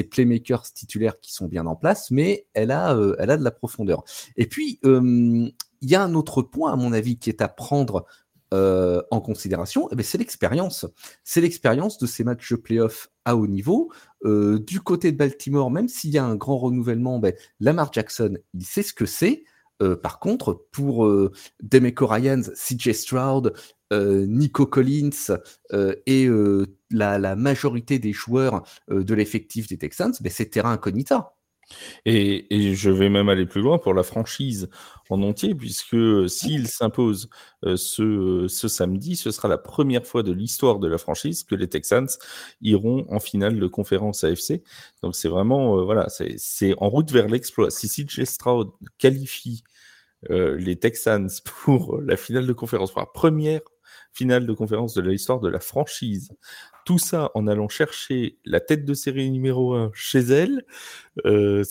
playmakers 0.10 0.74
titulaires 0.74 1.20
qui 1.20 1.32
sont 1.32 1.48
bien 1.48 1.68
en 1.68 1.76
place, 1.76 2.10
mais 2.10 2.48
elle 2.56 2.72
a, 2.72 2.96
de 2.96 3.44
la 3.44 3.52
profondeur. 3.52 4.04
Et 4.38 4.48
puis, 4.48 4.80
il 4.84 5.54
y 5.82 5.96
a 5.96 6.04
un 6.04 6.16
autre 6.16 6.42
point, 6.42 6.74
à 6.74 6.76
mon 6.76 6.94
avis, 6.94 7.20
qui 7.20 7.30
est 7.30 7.42
à 7.42 7.48
prendre 7.48 8.06
en 8.52 9.22
considération, 9.22 9.88
eh 9.92 9.96
ben, 9.96 10.04
c'est 10.04 10.20
l'expérience. 10.20 10.86
C'est 11.24 11.42
l'expérience 11.42 11.98
de 11.98 12.06
ces 12.06 12.24
matchs 12.24 12.52
de 12.52 12.58
playoff 12.58 13.10
à 13.26 13.36
haut 13.36 13.48
niveau. 13.48 13.92
du 14.24 14.82
côté 14.82 15.12
de 15.12 15.18
Baltimore, 15.18 15.72
même 15.72 15.88
s'il 15.88 16.12
y 16.12 16.18
a 16.18 16.26
un 16.26 16.36
grand 16.36 16.58
renouvellement, 16.58 17.20
ben, 17.20 17.34
Lamar 17.60 17.92
Jackson, 17.94 18.38
il 18.54 18.66
sait 18.66 18.84
ce 18.84 18.94
que 18.94 19.06
c'est. 19.06 19.44
Euh, 19.82 19.96
par 19.96 20.20
contre, 20.20 20.66
pour 20.72 21.06
euh, 21.06 21.32
Demeco 21.62 22.08
CJ 22.08 22.92
Stroud, 22.92 23.54
euh, 23.92 24.26
Nico 24.28 24.66
Collins 24.66 25.38
et 26.06 26.30
la, 26.90 27.36
majorité 27.36 28.00
des 28.00 28.14
joueurs 28.14 28.64
de 28.90 29.14
l'effectif 29.14 29.68
des 29.68 29.78
Texans, 29.78 30.14
ben, 30.22 30.32
c'est 30.32 30.48
terrain 30.48 30.72
incognita. 30.72 31.36
Et, 32.06 32.74
je 32.76 32.90
vais 32.90 33.10
même 33.10 33.30
aller 33.30 33.46
plus 33.46 33.62
loin 33.62 33.78
pour 33.78 33.94
la 33.94 34.04
franchise 34.04 34.70
en 35.10 35.22
entier, 35.22 35.56
puisque 35.56 36.30
s'il 36.30 36.68
s'impose 36.68 37.30
ce, 37.64 38.48
samedi, 38.48 39.16
ce 39.16 39.32
sera 39.32 39.48
la 39.48 39.58
première 39.58 40.06
fois 40.06 40.24
de 40.24 40.32
l'histoire 40.32 40.80
de 40.80 40.88
la 40.88 40.98
franchise 40.98 41.44
que 41.44 41.56
les 41.56 41.68
Texans 41.68 42.08
iront 42.62 43.06
en 43.10 43.20
finale 43.20 43.60
de 43.60 43.68
conférence 43.68 44.24
AFC. 44.24 44.64
Donc 45.02 45.16
c'est 45.16 45.30
vraiment, 45.30 45.84
voilà, 45.86 46.08
c'est 46.10 46.76
en 46.78 46.90
route 46.90 47.12
vers 47.12 47.28
l'exploit. 47.28 47.72
Si 47.72 47.88
CJ 47.88 48.24
Stroud 48.26 48.72
qualifie 48.98 49.64
les 50.30 50.78
Texans 50.78 51.30
pour 51.64 52.02
la 52.02 52.18
finale 52.18 52.48
de 52.48 52.54
conférence, 52.54 52.92
pour 52.92 53.02
la 53.02 53.08
première 53.08 53.62
finale 54.14 54.46
de 54.46 54.54
conférence 54.54 54.94
de 54.94 55.02
l'histoire 55.02 55.40
de 55.40 55.50
la 55.50 55.60
franchise, 55.60 56.30
tout 56.86 57.00
ça 57.00 57.32
en 57.36 57.48
allant 57.48 57.70
chercher 57.70 58.38
la 58.46 58.60
tête 58.60 58.86
de 58.86 58.94
série 58.94 59.30
numéro 59.30 59.74
1 59.74 59.92
chez 59.94 60.20
elle, 60.20 60.66
euh, 61.26 61.64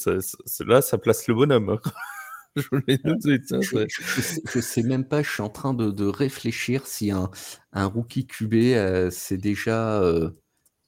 là, 0.67 0.83
ça 0.83 0.99
place 0.99 1.27
le 1.29 1.35
bonhomme. 1.35 1.71
Hein. 1.71 1.81
je, 2.57 2.63
je, 4.45 4.61
sais, 4.61 4.83
même 4.83 5.07
pas, 5.07 5.23
je 5.23 5.31
suis 5.31 5.43
en 5.43 5.49
train 5.49 5.75
de, 5.75 6.07
réfléchir 6.07 6.87
si 6.87 7.11
un, 7.11 7.31
un 7.73 7.87
rookie 7.87 8.27
QB 8.27 8.55
euh, 8.55 9.11
s'est 9.11 9.39
déjà 9.39 10.03
euh, 10.03 10.31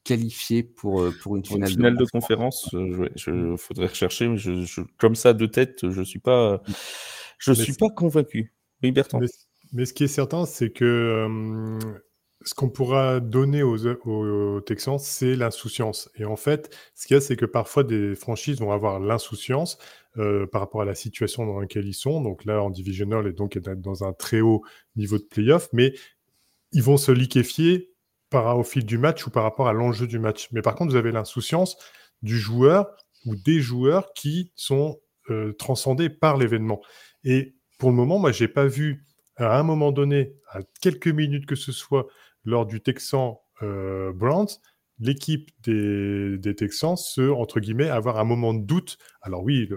qualifié 0.05 0.63
pour, 0.63 1.11
pour 1.23 1.37
une 1.37 1.45
finale, 1.45 1.71
finale 1.71 1.97
de, 1.97 2.05
conférence. 2.05 2.69
Il 2.73 3.57
faudrait 3.57 3.87
rechercher, 3.87 4.29
mais 4.29 4.39
comme 4.99 5.15
ça 5.15 5.33
de 5.33 5.47
tête, 5.47 5.91
je 5.91 6.03
suis 6.03 6.21
pas, 6.21 6.63
je 7.39 7.53
suis 7.53 7.75
pas 7.75 7.89
convaincu. 7.89 8.53
Oui, 8.83 8.93
Bertrand. 8.93 9.21
Mais, 9.73 9.87
ce 9.87 9.95
qui 9.95 10.05
est 10.05 10.09
certain, 10.09 10.45
c'est 10.45 10.71
que 10.71 11.79
ce 12.45 12.55
qu'on 12.55 12.69
pourra 12.69 13.21
donner 13.21 13.63
aux, 13.63 14.61
Texans, 14.61 14.99
c'est 14.99 15.35
l'insouciance. 15.35 16.11
Et 16.17 16.25
en 16.25 16.37
fait, 16.37 16.77
ce 16.95 17.07
qu'il 17.07 17.15
y 17.15 17.19
a, 17.19 17.21
c'est 17.21 17.37
que 17.37 17.47
parfois 17.47 17.85
des 17.85 18.15
franchises 18.15 18.61
vont 18.61 18.73
avoir 18.73 19.01
l'insouciance 19.01 19.79
euh, 20.19 20.47
par 20.47 20.61
rapport 20.61 20.83
à 20.83 20.85
la 20.85 20.95
situation 20.95 21.47
dans 21.47 21.61
laquelle 21.61 21.87
ils 21.87 21.95
sont. 21.95 22.21
Donc 22.21 22.45
là, 22.45 22.63
en 22.63 22.71
divisional, 22.71 23.27
et 23.27 23.33
donc 23.33 23.59
dans 23.59 24.05
un 24.05 24.13
très 24.13 24.41
haut 24.41 24.63
niveau 24.97 25.19
de 25.19 25.25
playoff, 25.25 25.69
mais 25.73 25.95
ils 26.73 26.83
vont 26.83 26.97
se 26.97 27.13
liquéfier 27.13 27.93
par, 28.31 28.59
au 28.59 28.65
fil 28.65 28.85
du 28.85 28.99
match 28.99 29.27
ou 29.27 29.31
par 29.31 29.45
rapport 29.45 29.69
à 29.69 29.73
l'enjeu 29.73 30.07
du 30.07 30.19
match. 30.19 30.49
Mais 30.53 30.61
par 30.61 30.75
contre, 30.75 30.91
vous 30.91 30.99
avez 30.99 31.13
l'insouciance 31.13 31.77
du 32.23 32.39
joueur 32.39 32.91
ou 33.25 33.37
des 33.37 33.61
joueurs 33.61 34.13
qui 34.13 34.53
sont 34.55 35.01
euh, 35.31 35.53
transcendés 35.53 36.11
par 36.11 36.37
l'événement. 36.37 36.83
Et 37.23 37.55
pour 37.79 37.91
le 37.91 37.97
moment, 37.97 38.19
moi, 38.19 38.33
j'ai 38.33 38.49
pas 38.49 38.67
vu 38.67 39.05
à 39.37 39.59
un 39.59 39.63
moment 39.63 39.93
donné, 39.93 40.35
à 40.51 40.61
quelques 40.81 41.09
minutes 41.09 41.47
que 41.47 41.57
ce 41.57 41.73
soit, 41.73 42.07
lors 42.45 42.67
du 42.67 42.81
Texan 42.81 43.41
euh, 43.63 44.13
l'équipe 45.01 45.51
des, 45.63 46.55
Texans 46.57 46.97
se, 46.97 47.31
entre 47.31 47.61
guillemets, 47.61 47.89
avoir 47.89 48.19
un 48.19 48.25
moment 48.25 48.55
de 48.55 48.65
doute. 48.65 48.99
Alors 49.23 49.43
oui, 49.43 49.69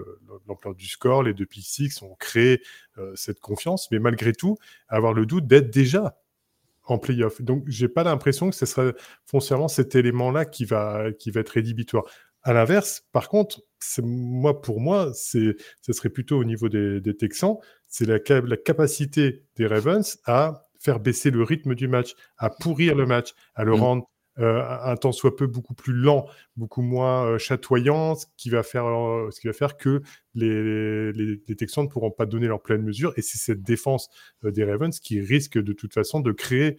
l'ampleur 0.46 0.74
du 0.74 0.86
score, 0.86 1.22
les 1.22 1.34
deux 1.34 1.46
p 1.46 1.60
six 1.60 2.02
ont 2.02 2.14
créé 2.14 2.62
euh, 2.98 3.12
cette 3.16 3.40
confiance, 3.40 3.90
mais 3.90 3.98
malgré 3.98 4.32
tout, 4.32 4.56
avoir 4.88 5.12
le 5.12 5.26
doute 5.26 5.46
d'être 5.46 5.70
déjà 5.70 6.18
en 6.84 6.98
playoff. 6.98 7.42
Donc, 7.42 7.64
j'ai 7.66 7.88
pas 7.88 8.04
l'impression 8.04 8.48
que 8.48 8.56
ce 8.56 8.64
sera 8.64 8.92
foncièrement 9.26 9.68
cet 9.68 9.94
élément-là 9.94 10.46
qui 10.46 10.64
va, 10.64 11.12
qui 11.12 11.30
va 11.30 11.40
être 11.40 11.50
rédhibitoire. 11.50 12.04
À 12.42 12.52
l'inverse, 12.52 13.04
par 13.12 13.28
contre, 13.28 13.62
moi, 14.02 14.62
pour 14.62 14.80
moi, 14.80 15.12
ce 15.12 15.54
serait 15.90 16.08
plutôt 16.08 16.38
au 16.38 16.44
niveau 16.44 16.68
des, 16.68 17.16
Texans, 17.16 17.56
c'est 17.88 18.06
la, 18.06 18.18
la 18.40 18.56
capacité 18.56 19.44
des 19.56 19.66
Ravens 19.66 20.18
à 20.24 20.67
faire 20.78 21.00
baisser 21.00 21.30
le 21.30 21.42
rythme 21.42 21.74
du 21.74 21.88
match, 21.88 22.14
à 22.36 22.50
pourrir 22.50 22.94
le 22.94 23.06
match, 23.06 23.34
à 23.54 23.64
le 23.64 23.72
mmh. 23.72 23.80
rendre 23.80 24.08
euh, 24.38 24.62
un 24.84 24.96
temps 24.96 25.10
soit 25.10 25.34
peu 25.34 25.48
beaucoup 25.48 25.74
plus 25.74 25.92
lent, 25.92 26.26
beaucoup 26.56 26.82
moins 26.82 27.26
euh, 27.26 27.38
chatoyant, 27.38 28.14
ce 28.14 28.26
qui 28.36 28.50
va 28.50 28.62
faire, 28.62 28.86
euh, 28.86 29.30
ce 29.32 29.40
qui 29.40 29.48
va 29.48 29.52
faire 29.52 29.76
que 29.76 30.00
les, 30.34 31.12
les, 31.12 31.40
les, 31.48 31.56
Texans 31.56 31.84
ne 31.84 31.88
pourront 31.88 32.12
pas 32.12 32.24
donner 32.24 32.46
leur 32.46 32.62
pleine 32.62 32.82
mesure. 32.82 33.12
Et 33.16 33.22
c'est 33.22 33.38
cette 33.38 33.62
défense 33.62 34.08
des 34.44 34.64
Ravens 34.64 34.96
qui 35.00 35.20
risque 35.20 35.58
de 35.58 35.72
toute 35.72 35.92
façon 35.92 36.20
de 36.20 36.30
créer 36.30 36.76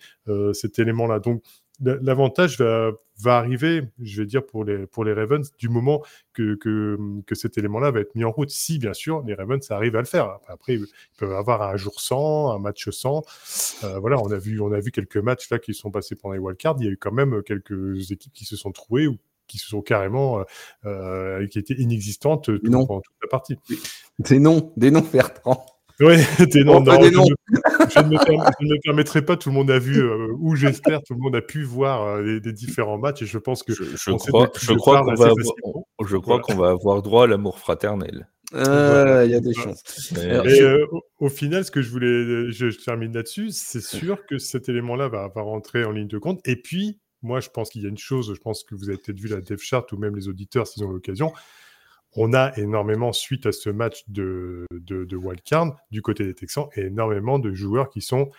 cet 0.53 0.79
élément-là. 0.79 1.19
Donc 1.19 1.43
l'avantage 1.81 2.57
va, 2.59 2.91
va, 3.19 3.37
arriver, 3.37 3.83
je 4.01 4.21
vais 4.21 4.25
dire, 4.25 4.45
pour 4.45 4.63
les, 4.63 4.87
pour 4.87 5.03
les 5.05 5.13
Ravens, 5.13 5.51
du 5.57 5.69
moment 5.69 6.03
que, 6.33 6.55
que, 6.55 6.97
que 7.25 7.35
cet 7.35 7.57
élément-là 7.57 7.91
va 7.91 8.01
être 8.01 8.15
mis 8.15 8.23
en 8.23 8.31
route. 8.31 8.49
Si, 8.49 8.79
bien 8.79 8.93
sûr, 8.93 9.23
les 9.25 9.33
Ravens 9.33 9.59
arrivent 9.71 9.95
à 9.95 10.01
le 10.01 10.05
faire. 10.05 10.39
Après, 10.47 10.75
ils 10.75 10.85
peuvent 11.17 11.33
avoir 11.33 11.61
un 11.61 11.77
jour 11.77 11.99
sans, 11.99 12.51
un 12.51 12.59
match 12.59 12.89
sans. 12.89 13.23
Euh, 13.83 13.99
voilà, 13.99 14.19
on 14.19 14.31
a, 14.31 14.37
vu, 14.37 14.59
on 14.59 14.71
a 14.71 14.79
vu 14.79 14.91
quelques 14.91 15.17
matchs 15.17 15.49
là 15.49 15.59
qui 15.59 15.73
sont 15.73 15.91
passés 15.91 16.15
pendant 16.15 16.33
les 16.33 16.39
wildcards. 16.39 16.77
Il 16.79 16.85
y 16.85 16.89
a 16.89 16.91
eu 16.91 16.97
quand 16.97 17.11
même 17.13 17.41
quelques 17.43 18.11
équipes 18.11 18.33
qui 18.33 18.45
se 18.45 18.55
sont 18.55 18.71
trouvées 18.71 19.07
ou 19.07 19.17
qui 19.47 19.57
se 19.57 19.67
sont 19.67 19.81
carrément, 19.81 20.39
euh, 20.39 20.43
euh 20.85 21.47
qui 21.47 21.59
étaient 21.59 21.73
inexistantes 21.75 22.45
tout, 22.45 22.71
pendant 22.71 23.01
toute 23.01 23.15
la 23.21 23.27
partie. 23.27 23.57
Des 24.19 24.39
noms, 24.39 24.71
des 24.77 24.91
noms, 24.91 25.01
Bertrand. 25.11 25.65
Oui, 25.99 26.15
des 26.51 26.63
noms. 26.63 26.81
Non, 26.81 27.01
je, 27.01 27.99
ne, 27.99 28.09
me 28.09 28.81
permettrai 28.81 29.21
pas, 29.21 29.35
tout 29.35 29.49
le 29.49 29.55
monde 29.55 29.69
a 29.69 29.79
vu, 29.79 30.01
euh, 30.01 30.27
ou 30.39 30.55
j'espère, 30.55 31.01
tout 31.03 31.13
le 31.13 31.19
monde 31.19 31.35
a 31.35 31.41
pu 31.41 31.63
voir 31.63 32.03
euh, 32.03 32.39
les, 32.43 32.53
différents 32.53 32.97
matchs, 32.97 33.23
et 33.23 33.25
je 33.25 33.37
pense 33.37 33.63
que... 33.63 33.73
Je, 33.73 34.11
crois, 34.11 34.49
je 34.59 34.73
crois 34.73 35.01
qu'on 35.01 35.13
va, 35.15 35.25
avoir, 35.25 35.55
je 36.05 36.17
crois 36.17 36.39
qu'on 36.39 36.55
va 36.55 36.69
avoir 36.69 37.01
droit 37.01 37.25
à 37.25 37.27
l'amour 37.27 37.59
fraternel. 37.59 38.29
Euh, 38.55 39.23
il 39.25 39.31
y 39.31 39.35
a 39.35 39.41
des 39.41 39.53
chances. 39.53 40.13
Et, 40.17 40.61
au, 41.19 41.29
final, 41.29 41.65
ce 41.65 41.71
que 41.71 41.81
je 41.81 41.89
voulais, 41.89 42.51
je, 42.51 42.83
termine 42.83 43.13
là-dessus, 43.13 43.49
c'est 43.51 43.81
sûr 43.81 44.25
que 44.25 44.37
cet 44.37 44.69
élément-là 44.69 45.09
va, 45.09 45.27
va 45.35 45.41
rentrer 45.41 45.83
en 45.83 45.91
ligne 45.91 46.07
de 46.07 46.17
compte. 46.17 46.39
Et 46.47 46.55
puis, 46.55 46.99
moi, 47.21 47.39
je 47.41 47.49
pense 47.49 47.69
qu'il 47.69 47.81
y 47.81 47.85
a 47.85 47.89
une 47.89 47.97
chose, 47.97 48.33
je 48.33 48.39
pense 48.39 48.63
que 48.63 48.75
vous 48.75 48.89
avez 48.89 48.97
peut-être 48.97 49.19
vu 49.19 49.27
la 49.27 49.41
dev 49.41 49.57
chart 49.59 49.91
ou 49.91 49.97
même 49.97 50.15
les 50.15 50.27
auditeurs 50.27 50.67
s'ils 50.67 50.83
ont 50.83 50.91
l'occasion, 50.91 51.33
on 52.15 52.33
a 52.33 52.57
énormément, 52.57 53.13
suite 53.13 53.45
à 53.45 53.51
ce 53.51 53.69
match 53.69 54.03
de, 54.07 54.65
de, 54.71 55.15
wildcard, 55.15 55.75
du 55.91 56.01
côté 56.01 56.23
des 56.25 56.33
Texans, 56.33 56.67
énormément 56.75 57.39
de 57.39 57.53
joueurs 57.53 57.89
qui 57.89 58.01
sont 58.01 58.29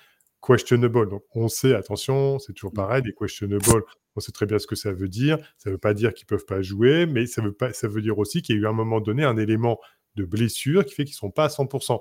questionable. 0.45 1.09
Donc, 1.09 1.23
on 1.35 1.49
sait, 1.49 1.75
attention, 1.75 2.39
c'est 2.39 2.53
toujours 2.53 2.73
pareil, 2.73 3.03
des 3.03 3.13
questionable, 3.13 3.85
on 4.17 4.21
sait 4.21 4.33
très 4.33 4.47
bien 4.47 4.59
ce 4.59 4.67
que 4.67 4.75
ça 4.75 4.93
veut 4.93 5.09
dire. 5.09 5.39
Ça 5.59 5.71
ne 5.71 5.75
veut 5.75 5.79
pas 5.79 5.95
dire 5.95 6.15
qu'ils 6.15 6.25
ne 6.25 6.37
peuvent 6.37 6.47
pas 6.47 6.63
jouer, 6.63 7.07
mais 7.07 7.27
ça 7.27 7.43
veut, 7.43 7.53
pas, 7.53 7.73
ça 7.73 7.89
veut 7.89 8.03
dire 8.03 8.19
aussi 8.19 8.43
qu'il 8.43 8.57
y 8.57 8.59
a 8.59 8.63
eu 8.63 8.67
à 8.67 8.71
un 8.71 8.75
moment 8.75 9.01
donné 9.01 9.25
un 9.25 9.37
élément 9.37 9.79
de 10.17 10.25
blessure 10.25 10.85
qui 10.85 10.95
fait 10.95 11.05
qu'ils 11.05 11.15
ne 11.15 11.19
sont 11.19 11.31
pas 11.31 11.45
à 11.45 11.49
100%. 11.49 12.01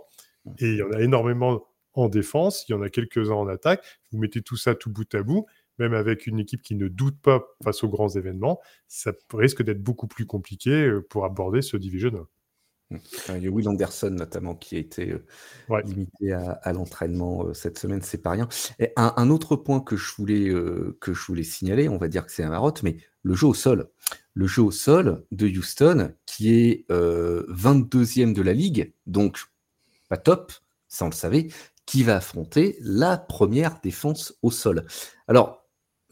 Et 0.60 0.70
il 0.70 0.78
y 0.78 0.84
en 0.84 0.92
a 0.92 1.02
énormément 1.02 1.64
en 1.94 2.08
défense, 2.08 2.66
il 2.68 2.72
y 2.72 2.76
en 2.76 2.82
a 2.82 2.90
quelques-uns 2.90 3.34
en 3.34 3.48
attaque. 3.48 3.84
Vous 4.12 4.20
mettez 4.20 4.42
tout 4.42 4.58
ça 4.58 4.74
tout 4.74 4.90
bout 4.90 5.14
à 5.14 5.22
bout, 5.22 5.46
même 5.80 5.94
avec 5.94 6.28
une 6.28 6.40
équipe 6.40 6.62
qui 6.62 6.76
ne 6.76 6.88
doute 6.88 7.20
pas 7.22 7.44
face 7.64 7.84
aux 7.84 7.90
grands 7.90 8.10
événements, 8.10 8.60
ça 8.88 9.14
risque 9.34 9.64
d'être 9.64 9.82
beaucoup 9.82 10.08
plus 10.08 10.26
compliqué 10.26 10.70
euh, 10.70 11.06
pour 11.10 11.26
aborder 11.26 11.62
ce 11.62 11.78
division. 11.78 12.28
Il 13.30 13.44
y 13.44 13.48
a 13.48 13.52
Will 13.52 13.70
Anderson 13.70 14.10
notamment 14.10 14.56
qui 14.56 14.76
a 14.76 14.80
été 14.80 15.12
euh, 15.12 15.82
limité 15.84 16.34
à, 16.34 16.74
l'entraînement 16.74 17.46
euh, 17.46 17.54
cette 17.54 17.78
semaine, 17.78 18.02
c'est 18.02 18.18
pas 18.18 18.32
rien. 18.32 18.48
Et 18.80 18.92
un, 18.96 19.30
autre 19.30 19.56
point 19.56 19.80
que 19.80 19.96
je 19.96 20.12
voulais 20.16 20.52
que 21.00 21.14
je 21.14 21.26
voulais 21.28 21.44
signaler, 21.44 21.88
on 21.88 21.98
va 21.98 22.08
dire 22.08 22.26
que 22.26 22.32
c'est 22.32 22.44
un 22.44 22.50
marotte, 22.50 22.82
mais 22.82 22.98
le 23.22 23.36
jeu 23.36 23.46
au 23.46 23.54
sol, 23.54 23.92
le 24.34 24.48
jeu 24.48 24.64
au 24.64 24.72
sol 24.72 25.24
de 25.32 25.48
Houston 25.48 26.14
qui 26.26 26.52
est 26.52 26.90
22e 26.90 28.34
de 28.34 28.42
la 28.42 28.54
ligue, 28.54 28.92
donc 29.06 29.38
pas 30.10 30.18
top, 30.18 30.52
ça 30.88 31.06
on 31.06 31.10
le 31.10 31.14
savait, 31.14 31.50
qui 31.90 32.04
va 32.04 32.18
affronter 32.18 32.78
la 32.82 33.18
première 33.18 33.80
défense 33.82 34.36
au 34.44 34.52
sol. 34.52 34.86
Alors, 35.28 35.59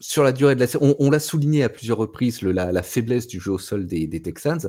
sur 0.00 0.22
la 0.22 0.32
durée 0.32 0.54
de 0.54 0.60
la 0.60 0.66
saison, 0.66 0.96
on, 0.98 1.10
l'a 1.10 1.20
souligné 1.20 1.64
à 1.64 1.68
plusieurs 1.68 1.98
reprises, 1.98 2.42
la, 2.42 2.82
faiblesse 2.82 3.26
du 3.26 3.40
jeu 3.40 3.52
au 3.52 3.58
sol 3.58 3.86
des, 3.86 4.22
Texans. 4.22 4.68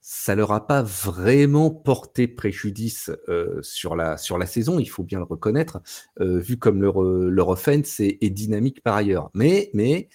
Ça 0.00 0.34
leur 0.34 0.52
a 0.52 0.66
pas 0.66 0.82
vraiment 0.82 1.70
porté 1.70 2.28
préjudice 2.28 3.10
euh, 3.28 3.60
sur, 3.62 3.94
la, 3.94 4.16
sur 4.16 4.38
la 4.38 4.46
saison, 4.46 4.78
il 4.78 4.88
faut 4.88 5.02
bien 5.02 5.18
le 5.18 5.24
reconnaître, 5.24 5.80
euh, 6.20 6.38
vu 6.38 6.56
comme 6.56 6.80
leur, 6.80 7.02
leur 7.02 7.48
offense 7.48 8.00
est, 8.00 8.30
dynamique 8.30 8.82
par 8.82 8.96
ailleurs. 8.96 9.30
Mais, 9.34 9.70
mais 9.74 10.08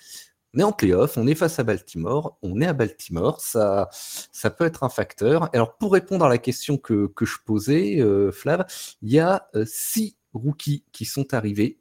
on 0.55 0.59
est 0.59 0.63
en 0.63 0.71
playoff, 0.71 1.17
on 1.17 1.27
est 1.27 1.35
face 1.35 1.57
à 1.59 1.63
Baltimore, 1.63 2.37
on 2.43 2.61
est 2.61 2.67
à 2.67 2.73
Baltimore, 2.73 3.41
ça, 3.41 3.89
ça 3.91 4.51
peut 4.51 4.65
être 4.65 4.83
un 4.83 4.89
facteur. 4.89 5.49
Alors, 5.53 5.77
pour 5.77 5.93
répondre 5.93 6.25
à 6.25 6.29
la 6.29 6.37
question 6.37 6.77
que, 6.77 7.07
que 7.07 7.25
je 7.25 7.37
posais, 7.43 7.99
euh, 7.99 8.31
Flav, 8.31 8.65
il 9.01 9.11
y 9.11 9.19
a 9.19 9.47
euh, 9.55 9.65
six 9.67 10.15
rookies 10.33 10.85
qui 10.91 11.05
sont 11.05 11.33
arrivés 11.33 11.79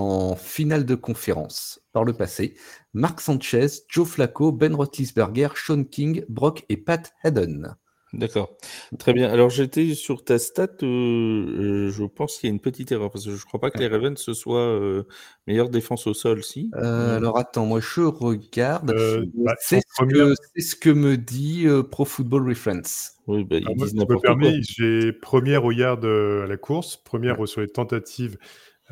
en 0.00 0.34
finale 0.34 0.86
de 0.86 0.94
conférence 0.94 1.80
par 1.92 2.04
le 2.04 2.12
passé. 2.12 2.54
Mark 2.94 3.20
Sanchez, 3.20 3.66
Joe 3.88 4.08
Flacco, 4.08 4.50
Ben 4.50 4.74
Roethlisberger, 4.74 5.48
Sean 5.54 5.84
King, 5.84 6.24
Brock 6.28 6.64
et 6.68 6.76
Pat 6.76 7.12
Haddon. 7.22 7.74
D'accord. 8.12 8.56
Très 8.98 9.12
bien. 9.12 9.30
Alors, 9.30 9.50
j'étais 9.50 9.94
sur 9.94 10.24
ta 10.24 10.40
stat, 10.40 10.68
euh, 10.82 10.86
euh, 10.86 11.90
je 11.90 12.04
pense 12.04 12.38
qu'il 12.38 12.48
y 12.48 12.50
a 12.50 12.54
une 12.54 12.60
petite 12.60 12.90
erreur 12.90 13.10
parce 13.12 13.24
que 13.24 13.30
je 13.30 13.36
ne 13.36 13.44
crois 13.44 13.60
pas 13.60 13.70
que 13.70 13.78
les 13.78 13.86
Ravens 13.86 14.18
ce 14.18 14.34
soit 14.34 14.58
euh, 14.58 15.04
meilleure 15.46 15.68
défense 15.68 16.08
au 16.08 16.14
sol, 16.14 16.42
si? 16.42 16.70
alors, 16.74 17.38
attends, 17.38 17.66
moi 17.66 17.78
je 17.80 18.00
regarde. 18.00 18.92
Bah, 19.34 19.54
c'est 19.60 19.80
ce, 19.80 20.74
que 20.74 20.90
me 20.90 21.16
dit 21.16 21.66
Pro 21.92 22.04
Football 22.04 22.48
Reference. 22.48 23.12
Oui, 23.28 23.44
bah, 23.44 23.58
ils 23.58 23.76
disent 23.76 23.94
n'importe 23.94 24.26
quoi. 24.26 24.50
J'ai 24.60 25.12
première 25.12 25.64
au 25.64 25.70
yard 25.70 26.04
à 26.04 26.46
la 26.48 26.56
course, 26.56 26.96
première 26.96 27.46
sur 27.46 27.60
les 27.60 27.68
tentatives 27.68 28.38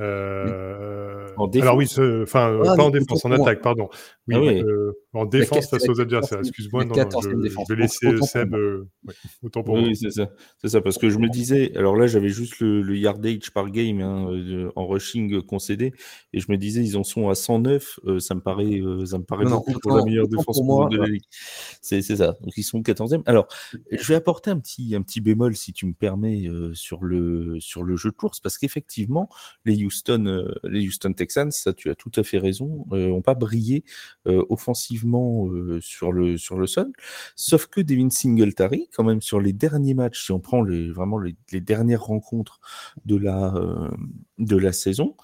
euh, 0.00 1.26
alors 1.60 1.76
oui, 1.76 1.86
enfin, 2.22 2.60
ah, 2.64 2.76
pas 2.76 2.84
en 2.84 2.90
défense, 2.90 3.24
en 3.24 3.32
attaque, 3.32 3.62
pardon. 3.62 3.88
Oui, 4.28 4.34
ah 4.36 4.64
euh, 4.64 4.92
en 5.12 5.24
défense 5.24 5.68
face 5.68 5.88
aux 5.88 6.00
adversaires. 6.00 6.40
Excuse-moi, 6.40 6.84
je, 6.88 6.94
je, 6.94 7.74
vais 7.74 7.80
laisser 7.80 8.16
Seb. 8.22 8.54
Euh, 8.54 8.88
autant 9.42 9.62
pour 9.62 9.74
oui, 9.74 9.96
c'est 9.96 10.10
ça. 10.10 10.28
C'est 10.60 10.68
ça, 10.68 10.80
parce 10.80 10.98
que 10.98 11.10
je 11.10 11.18
me 11.18 11.28
disais, 11.28 11.76
alors 11.76 11.96
là, 11.96 12.06
j'avais 12.06 12.28
juste 12.28 12.60
le, 12.60 12.96
yardage 12.96 13.50
par 13.52 13.70
game 13.70 14.00
hein, 14.00 14.70
en 14.76 14.86
rushing 14.86 15.42
concédé, 15.42 15.92
et 16.32 16.40
je 16.40 16.50
me 16.50 16.56
disais, 16.56 16.82
ils 16.82 16.96
en 16.96 17.04
sont 17.04 17.28
à 17.28 17.34
109. 17.34 18.00
ça 18.18 18.34
me 18.34 18.40
paraît, 18.40 18.80
ça 19.06 19.18
me 19.18 19.24
paraît 19.24 19.44
beaucoup 19.44 19.72
pour 19.80 19.96
la 19.96 20.04
meilleure 20.04 20.28
défense 20.28 20.60
moi, 20.62 20.88
de 20.88 20.98
la 20.98 21.06
ligue. 21.06 21.24
C'est 21.80 22.02
ça. 22.02 22.36
Donc 22.42 22.56
ils 22.56 22.62
sont 22.62 22.80
14e. 22.80 23.22
Alors, 23.26 23.48
je 23.90 24.06
vais 24.06 24.14
apporter 24.14 24.50
un 24.50 24.58
petit, 24.58 24.94
un 24.94 25.02
petit 25.02 25.20
bémol, 25.20 25.56
si 25.56 25.72
tu 25.72 25.86
me 25.86 25.92
permets, 25.92 26.48
sur 26.74 27.02
le 27.02 27.58
sur 27.60 27.82
le 27.82 27.96
jeu 27.96 28.10
de 28.10 28.16
course, 28.16 28.40
parce 28.40 28.58
qu'effectivement, 28.58 29.28
les 29.64 29.74
Houston, 29.88 30.26
euh, 30.26 30.54
les 30.64 30.86
Houston 30.86 31.12
Texans, 31.12 31.50
ça 31.50 31.72
tu 31.72 31.90
as 31.90 31.94
tout 31.94 32.12
à 32.16 32.22
fait 32.22 32.38
raison, 32.38 32.84
n'ont 32.90 33.18
euh, 33.18 33.20
pas 33.22 33.34
brillé 33.34 33.84
euh, 34.26 34.44
offensivement 34.50 35.48
sur 35.80 36.12
le 36.12 36.36
sur 36.36 36.58
le 36.58 36.66
sol. 36.66 36.92
Sauf 37.36 37.66
que 37.66 37.80
Devin 37.80 38.10
Singletary, 38.10 38.88
quand 38.94 39.04
même 39.04 39.22
sur 39.22 39.40
les 39.40 39.52
derniers 39.52 39.94
matchs, 39.94 40.26
si 40.26 40.32
on 40.32 40.40
prend 40.40 40.62
les, 40.62 40.90
vraiment 40.90 41.18
les, 41.18 41.36
dernières 41.60 42.04
rencontres 42.04 42.60
de 43.04 43.16
la 43.16 43.54
de 44.38 44.56
la 44.56 44.72
saison, 44.72 45.16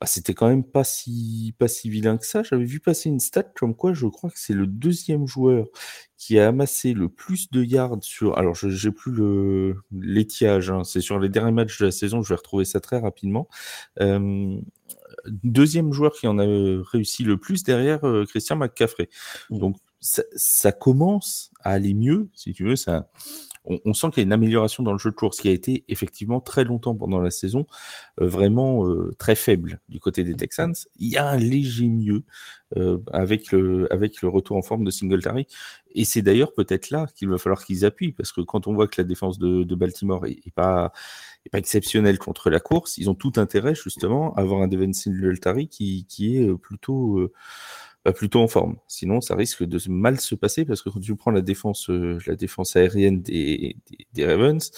bah, 0.00 0.06
c'était 0.06 0.34
quand 0.34 0.48
même 0.48 0.64
pas 0.64 0.84
si, 0.84 1.54
pas 1.58 1.66
si 1.66 1.90
vilain 1.90 2.18
que 2.18 2.26
ça. 2.26 2.42
J'avais 2.44 2.64
vu 2.64 2.78
passer 2.78 3.08
une 3.08 3.18
stat 3.18 3.42
comme 3.42 3.74
quoi 3.74 3.94
je 3.94 4.06
crois 4.06 4.30
que 4.30 4.38
c'est 4.38 4.54
le 4.54 4.66
deuxième 4.66 5.26
joueur 5.26 5.66
qui 6.16 6.38
a 6.38 6.48
amassé 6.48 6.94
le 6.94 7.08
plus 7.08 7.50
de 7.50 7.64
yards 7.64 7.98
sur. 8.02 8.38
Alors, 8.38 8.54
je 8.54 8.68
n'ai 8.68 8.94
plus 8.94 9.12
le 9.12 9.76
l'étiage, 9.90 10.70
hein, 10.70 10.84
c'est 10.84 11.00
sur 11.00 11.18
les 11.18 11.28
derniers 11.28 11.52
matchs 11.52 11.78
de 11.80 11.86
la 11.86 11.92
saison, 11.92 12.22
je 12.22 12.28
vais 12.28 12.36
retrouver 12.36 12.64
ça 12.64 12.80
très 12.80 12.98
rapidement. 12.98 13.48
deuxième 15.26 15.92
joueur 15.92 16.12
qui 16.12 16.26
en 16.26 16.38
a 16.38 16.44
réussi 16.92 17.24
le 17.24 17.36
plus 17.36 17.62
derrière 17.64 18.06
euh, 18.06 18.24
Christian 18.24 18.56
McCaffrey. 18.56 19.08
Mmh. 19.50 19.58
Donc, 19.58 19.76
ça, 20.00 20.22
ça, 20.36 20.70
commence 20.70 21.50
à 21.60 21.72
aller 21.72 21.92
mieux, 21.92 22.28
si 22.34 22.52
tu 22.52 22.64
veux. 22.64 22.76
Ça, 22.76 23.10
on, 23.68 23.94
sent 23.94 24.08
qu'il 24.10 24.18
y 24.18 24.20
a 24.20 24.24
une 24.24 24.32
amélioration 24.32 24.82
dans 24.82 24.92
le 24.92 24.98
jeu 24.98 25.10
de 25.10 25.14
course 25.14 25.40
qui 25.40 25.48
a 25.48 25.52
été 25.52 25.84
effectivement 25.88 26.40
très 26.40 26.64
longtemps 26.64 26.94
pendant 26.94 27.20
la 27.20 27.30
saison 27.30 27.66
euh, 28.20 28.26
vraiment 28.26 28.86
euh, 28.86 29.14
très 29.18 29.34
faible 29.34 29.80
du 29.88 30.00
côté 30.00 30.24
des 30.24 30.34
Texans. 30.34 30.74
Il 30.96 31.08
y 31.08 31.16
a 31.16 31.28
un 31.28 31.36
léger 31.36 31.88
mieux 31.88 32.22
euh, 32.76 32.98
avec, 33.12 33.52
le, 33.52 33.88
retour 34.24 34.56
en 34.56 34.62
forme 34.62 34.84
de 34.84 34.90
Singletary. 34.90 35.46
Et 35.94 36.04
c'est 36.04 36.22
d'ailleurs 36.22 36.54
peut-être 36.54 36.90
là 36.90 37.06
qu'il 37.14 37.28
va 37.28 37.38
falloir 37.38 37.64
qu'ils 37.64 37.84
appuient 37.84 38.12
parce 38.12 38.32
que 38.32 38.40
quand 38.40 38.66
on 38.66 38.74
voit 38.74 38.88
que 38.88 39.00
la 39.00 39.04
défense 39.04 39.38
de, 39.38 39.74
Baltimore 39.74 40.26
est, 40.26 40.52
pas, 40.54 40.92
pas 41.50 41.58
exceptionnelle 41.58 42.18
contre 42.18 42.50
la 42.50 42.60
course, 42.60 42.98
ils 42.98 43.10
ont 43.10 43.14
tout 43.14 43.32
intérêt 43.36 43.74
justement 43.74 44.34
à 44.34 44.40
avoir 44.40 44.62
un 44.62 44.68
Devin 44.68 44.92
Singletary 44.92 45.68
qui, 45.68 46.06
qui 46.08 46.38
est 46.38 46.54
plutôt 46.56 47.30
plutôt 48.14 48.40
en 48.40 48.48
forme. 48.48 48.76
Sinon, 48.86 49.20
ça 49.20 49.34
risque 49.34 49.64
de 49.64 49.80
mal 49.88 50.18
se 50.20 50.34
passer 50.34 50.64
parce 50.64 50.82
que 50.82 50.88
quand 50.88 51.00
tu 51.00 51.14
prends 51.16 51.30
la 51.30 51.42
défense, 51.42 51.90
euh, 51.90 52.18
la 52.26 52.36
défense 52.36 52.76
aérienne 52.76 53.20
des, 53.22 53.76
des, 54.12 54.26
Ravens, 54.26 54.70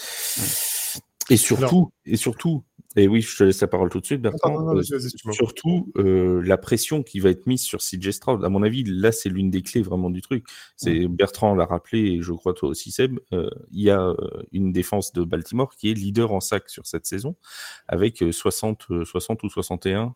et 1.29 1.37
surtout, 1.37 1.91
et 2.05 2.17
surtout, 2.17 2.63
et 2.97 3.07
oui, 3.07 3.21
je 3.21 3.37
te 3.37 3.43
laisse 3.43 3.61
la 3.61 3.67
parole 3.67 3.89
tout 3.89 4.01
de 4.01 4.05
suite, 4.05 4.21
Bertrand. 4.21 4.75
Euh, 4.75 4.81
surtout, 5.31 5.91
euh, 5.97 6.41
la 6.43 6.57
pression 6.57 7.03
qui 7.03 7.19
va 7.19 7.29
être 7.29 7.47
mise 7.47 7.61
sur 7.61 7.79
CJ 7.79 8.11
Stroud. 8.11 8.43
À 8.43 8.49
mon 8.49 8.63
avis, 8.63 8.83
là, 8.83 9.11
c'est 9.11 9.29
l'une 9.29 9.49
des 9.49 9.61
clés 9.61 9.81
vraiment 9.81 10.09
du 10.09 10.21
truc. 10.21 10.45
C'est 10.75 11.07
Bertrand 11.07 11.55
l'a 11.55 11.65
rappelé, 11.65 11.99
et 11.99 12.21
je 12.21 12.33
crois 12.33 12.53
toi 12.53 12.69
aussi, 12.69 12.91
Seb. 12.91 13.19
Euh, 13.33 13.49
il 13.71 13.83
y 13.83 13.89
a 13.89 14.13
une 14.51 14.73
défense 14.73 15.13
de 15.13 15.23
Baltimore 15.23 15.73
qui 15.75 15.89
est 15.89 15.93
leader 15.93 16.33
en 16.33 16.41
sac 16.41 16.69
sur 16.69 16.85
cette 16.85 17.05
saison, 17.05 17.35
avec 17.87 18.23
60, 18.31 18.87
60 19.05 19.43
ou 19.43 19.49
61 19.49 20.15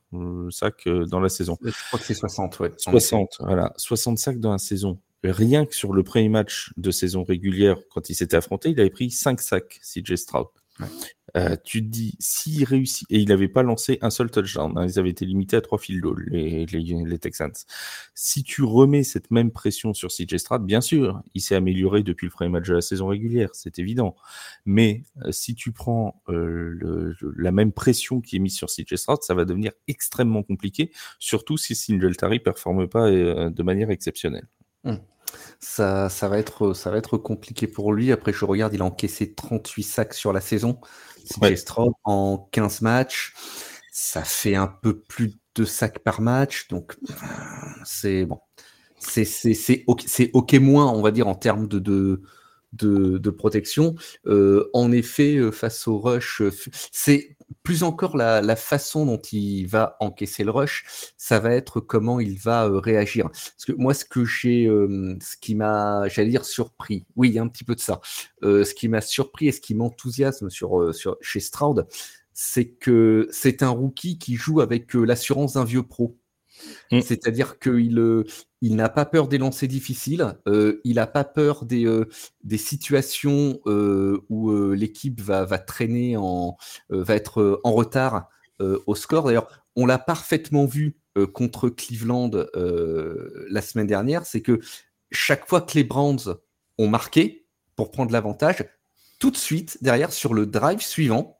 sacs 0.49 0.87
dans 0.87 1.19
la 1.19 1.29
saison. 1.29 1.57
Je 1.63 1.71
crois 1.87 1.99
que 1.99 2.05
c'est 2.05 2.13
60, 2.13 2.59
ouais. 2.59 2.71
60, 2.77 3.37
voilà. 3.39 3.73
60 3.77 4.17
sacs 4.17 4.39
dans 4.39 4.51
la 4.51 4.57
saison. 4.57 4.99
Rien 5.23 5.65
que 5.65 5.73
sur 5.73 5.93
le 5.93 6.03
premier 6.03 6.29
match 6.29 6.71
de 6.77 6.91
saison 6.91 7.23
régulière, 7.23 7.77
quand 7.89 8.09
il 8.09 8.15
s'était 8.15 8.37
affronté, 8.37 8.69
il 8.69 8.79
avait 8.79 8.89
pris 8.89 9.09
5 9.09 9.39
sacs, 9.41 9.79
CJ 9.81 10.15
Stroud. 10.15 10.47
Euh, 11.35 11.57
tu 11.63 11.81
te 11.81 11.87
dis, 11.87 12.15
s'il 12.19 12.63
réussit, 12.63 13.05
et 13.11 13.19
il 13.19 13.27
n'avait 13.27 13.49
pas 13.49 13.61
lancé 13.61 13.97
un 14.01 14.09
seul 14.09 14.31
touchdown, 14.31 14.73
hein, 14.77 14.85
ils 14.87 14.99
avaient 14.99 15.09
été 15.09 15.25
limités 15.25 15.57
à 15.57 15.61
trois 15.61 15.77
field 15.77 16.01
goals, 16.01 16.25
les, 16.29 17.19
Texans. 17.19 17.51
Si 18.13 18.43
tu 18.43 18.63
remets 18.63 19.03
cette 19.03 19.31
même 19.31 19.51
pression 19.51 19.93
sur 19.93 20.09
CJ 20.09 20.37
Stroud, 20.37 20.65
bien 20.65 20.81
sûr, 20.81 21.21
il 21.33 21.41
s'est 21.41 21.55
amélioré 21.55 22.03
depuis 22.03 22.25
le 22.27 22.31
premier 22.31 22.49
match 22.49 22.67
de 22.67 22.75
la 22.75 22.81
saison 22.81 23.07
régulière, 23.07 23.49
c'est 23.53 23.79
évident. 23.79 24.15
Mais 24.65 25.03
euh, 25.25 25.31
si 25.31 25.55
tu 25.55 25.71
prends 25.71 26.21
euh, 26.29 27.13
la 27.37 27.51
même 27.51 27.73
pression 27.73 28.21
qui 28.21 28.37
est 28.37 28.39
mise 28.39 28.55
sur 28.55 28.67
CJ 28.67 28.95
Stroud, 28.95 29.23
ça 29.23 29.33
va 29.33 29.43
devenir 29.43 29.71
extrêmement 29.87 30.43
compliqué, 30.43 30.91
surtout 31.19 31.57
si 31.57 31.75
Singletary 31.75 32.37
ne 32.37 32.43
performe 32.43 32.87
pas 32.87 33.09
de 33.11 33.63
manière 33.63 33.91
exceptionnelle. 33.91 34.47
Hum. 34.85 34.99
Ça, 35.59 36.09
ça, 36.09 36.27
va 36.27 36.37
être, 36.37 36.73
ça 36.73 36.91
va 36.91 36.97
être 36.97 37.17
compliqué 37.17 37.67
pour 37.67 37.93
lui. 37.93 38.11
Après, 38.11 38.33
je 38.33 38.45
regarde, 38.45 38.73
il 38.73 38.81
a 38.81 38.85
encaissé 38.85 39.33
38 39.33 39.83
sacs 39.83 40.13
sur 40.13 40.33
la 40.33 40.41
saison. 40.41 40.79
C'est 41.23 41.65
en 42.03 42.49
15 42.51 42.81
matchs. 42.81 43.33
Ça 43.91 44.23
fait 44.23 44.55
un 44.55 44.67
peu 44.67 44.99
plus 44.99 45.33
de 45.55 45.65
sacs 45.65 45.99
par 45.99 46.21
match. 46.21 46.67
Donc, 46.67 46.97
c'est 47.85 48.25
bon. 48.25 48.39
C'est 48.99 49.83
OK, 49.87 50.05
OK 50.33 50.53
moins, 50.55 50.91
on 50.91 51.01
va 51.01 51.11
dire, 51.11 51.27
en 51.27 51.35
termes 51.35 51.67
de, 51.67 51.79
de, 51.79 52.21
de, 52.73 53.29
protection. 53.29 53.95
Euh, 54.27 54.69
en 54.73 54.91
effet, 54.91 55.35
euh, 55.35 55.51
face 55.51 55.87
au 55.87 55.99
rush, 55.99 56.41
euh, 56.41 56.51
c'est 56.91 57.34
plus 57.63 57.83
encore 57.83 58.17
la, 58.17 58.55
façon 58.55 59.05
dont 59.05 59.21
il 59.31 59.65
va 59.65 59.97
encaisser 59.99 60.43
le 60.43 60.51
rush, 60.51 60.85
ça 61.17 61.39
va 61.39 61.53
être 61.53 61.79
comment 61.79 62.19
il 62.19 62.37
va 62.37 62.69
réagir. 62.79 63.29
Parce 63.29 63.65
que 63.65 63.73
moi, 63.73 63.93
ce 63.93 64.05
que 64.05 64.25
j'ai, 64.25 64.65
ce 64.65 65.37
qui 65.37 65.55
m'a, 65.55 66.07
j'allais 66.07 66.29
dire 66.29 66.45
surpris, 66.45 67.05
oui, 67.15 67.29
il 67.29 67.33
y 67.35 67.39
a 67.39 67.41
un 67.41 67.47
petit 67.47 67.63
peu 67.63 67.75
de 67.75 67.79
ça. 67.79 68.01
ce 68.41 68.73
qui 68.73 68.87
m'a 68.87 69.01
surpris 69.01 69.47
et 69.47 69.51
ce 69.51 69.61
qui 69.61 69.75
m'enthousiasme 69.75 70.49
chez 71.21 71.39
Stroud, 71.39 71.87
c'est 72.33 72.67
que 72.67 73.27
c'est 73.31 73.63
un 73.63 73.69
rookie 73.69 74.17
qui 74.19 74.35
joue 74.35 74.61
avec 74.61 74.93
l'assurance 74.93 75.53
d'un 75.53 75.63
vieux 75.63 75.83
pro. 75.83 76.17
Mmh. 76.91 77.01
C'est-à-dire 77.01 77.59
qu'il 77.59 77.99
euh, 77.99 78.23
il 78.61 78.75
n'a 78.75 78.89
pas 78.89 79.05
peur 79.05 79.27
des 79.27 79.37
lancers 79.37 79.69
difficiles, 79.69 80.37
euh, 80.47 80.81
il 80.83 80.95
n'a 80.95 81.07
pas 81.07 81.23
peur 81.23 81.65
des, 81.65 81.85
euh, 81.85 82.05
situations 82.57 83.59
où 83.65 84.71
l'équipe 84.73 85.21
va, 85.21 85.45
va, 85.45 85.57
traîner, 85.57 86.17
en, 86.17 86.57
va 86.89 87.15
être 87.15 87.59
en 87.63 87.73
retard 87.73 88.29
au 88.59 88.95
score. 88.95 89.25
D'ailleurs, 89.25 89.65
on 89.75 89.85
l'a 89.85 89.97
parfaitement 89.97 90.65
vu 90.65 90.97
contre 91.33 91.69
Cleveland 91.69 92.31
la 92.55 93.61
semaine 93.61 93.87
dernière, 93.87 94.25
c'est 94.25 94.41
que 94.41 94.61
chaque 95.11 95.47
fois 95.47 95.61
que 95.61 95.73
les 95.75 95.83
Browns 95.83 96.35
ont 96.77 96.87
marqué 96.87 97.47
pour 97.75 97.91
prendre 97.91 98.11
l'avantage, 98.11 98.65
tout 99.19 99.31
de 99.31 99.37
suite, 99.37 99.77
derrière, 99.81 100.11
sur 100.11 100.33
le 100.33 100.45
drive 100.45 100.81
suivant, 100.81 101.39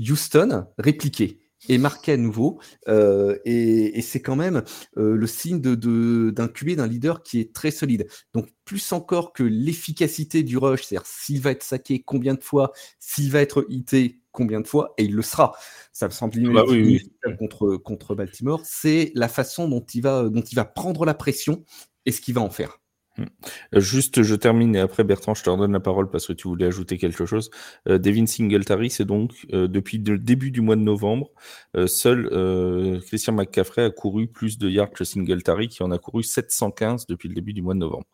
Houston 0.00 0.66
répliquait 0.78 1.45
et 1.68 1.78
marqué 1.78 2.12
à 2.12 2.16
nouveau. 2.16 2.60
Euh, 2.88 3.38
et, 3.44 4.00
c'est 4.02 4.20
quand 4.20 4.36
même 4.36 4.62
euh, 4.96 5.16
le 5.16 5.26
signe 5.26 5.60
d'un 5.60 5.74
de, 5.74 6.30
d'un 6.30 6.48
QB, 6.48 6.76
d'un 6.76 6.86
leader 6.86 7.22
qui 7.22 7.40
est 7.40 7.52
très 7.52 7.70
solide. 7.70 8.06
Donc, 8.34 8.48
plus 8.64 8.92
encore 8.92 9.32
que 9.32 9.42
l'efficacité 9.42 10.42
du 10.42 10.58
rush, 10.58 10.82
c'est-à-dire 10.82 11.06
s'il 11.06 11.40
va 11.40 11.50
être 11.50 11.62
saqué, 11.62 12.02
combien 12.02 12.34
de 12.34 12.42
fois, 12.42 12.72
s'il 12.98 13.30
va 13.30 13.40
être 13.40 13.66
hité, 13.68 14.20
combien 14.32 14.60
de 14.60 14.66
fois, 14.66 14.94
et 14.98 15.04
il 15.04 15.14
le 15.14 15.22
sera. 15.22 15.56
Ça 15.92 16.06
me 16.06 16.12
semble 16.12 16.52
Bah 16.52 16.64
oui, 16.68 16.82
oui. 17.24 17.36
contre, 17.38 17.76
contre 17.76 18.14
Baltimore. 18.14 18.60
C'est 18.64 19.12
la 19.14 19.28
façon 19.28 19.68
dont 19.68 19.84
il, 19.94 20.02
va, 20.02 20.28
dont 20.28 20.42
il 20.42 20.54
va 20.54 20.64
prendre 20.64 21.04
la 21.04 21.14
pression 21.14 21.64
et 22.04 22.12
ce 22.12 22.20
qu'il 22.20 22.34
va 22.34 22.42
en 22.42 22.50
faire. 22.50 22.78
Euh, 23.18 23.80
Juste, 23.80 24.22
je 24.22 24.34
termine 24.34 24.76
et 24.76 24.80
après 24.80 25.04
Bertrand, 25.04 25.34
je 25.34 25.42
te 25.42 25.50
redonne 25.50 25.72
la 25.72 25.80
parole 25.80 26.10
parce 26.10 26.26
que 26.26 26.32
tu 26.32 26.48
voulais 26.48 26.66
ajouter 26.66 26.98
quelque 26.98 27.26
chose. 27.26 27.50
Euh, 27.88 27.98
Devin 27.98 28.26
Singletary, 28.26 28.90
c'est 28.90 29.04
donc 29.04 29.46
euh, 29.52 29.68
depuis 29.68 29.98
le 29.98 30.18
début 30.18 30.50
du 30.50 30.60
mois 30.60 30.76
de 30.76 30.82
novembre, 30.82 31.30
euh, 31.76 31.86
seul 31.86 32.28
Christian 33.02 33.34
McCaffrey 33.34 33.84
a 33.84 33.90
couru 33.90 34.26
plus 34.26 34.58
de 34.58 34.68
yards 34.68 34.90
que 34.90 35.04
Singletary, 35.04 35.68
qui 35.68 35.82
en 35.82 35.90
a 35.90 35.98
couru 35.98 36.22
715 36.22 37.06
depuis 37.06 37.28
le 37.28 37.34
début 37.34 37.52
du 37.52 37.62
mois 37.62 37.74
de 37.74 37.78
novembre. 37.78 38.06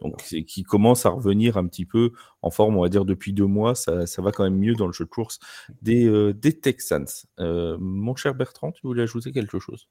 Donc, 0.00 0.20
c'est 0.22 0.42
qui 0.44 0.62
commence 0.62 1.06
à 1.06 1.10
revenir 1.10 1.56
un 1.56 1.66
petit 1.66 1.86
peu 1.86 2.12
en 2.42 2.50
forme, 2.50 2.76
on 2.76 2.82
va 2.82 2.88
dire 2.88 3.04
depuis 3.04 3.32
deux 3.32 3.46
mois, 3.46 3.74
ça, 3.74 4.06
ça 4.06 4.22
va 4.22 4.32
quand 4.32 4.44
même 4.44 4.58
mieux 4.58 4.74
dans 4.74 4.86
le 4.86 4.92
jeu 4.92 5.04
de 5.04 5.10
course 5.10 5.38
des, 5.82 6.32
des 6.34 6.58
Texans. 6.58 7.06
Mon 7.38 8.14
cher 8.16 8.34
Bertrand, 8.34 8.72
tu 8.72 8.86
voulais 8.86 9.02
ajouter 9.02 9.32
quelque 9.32 9.58
chose? 9.58 9.88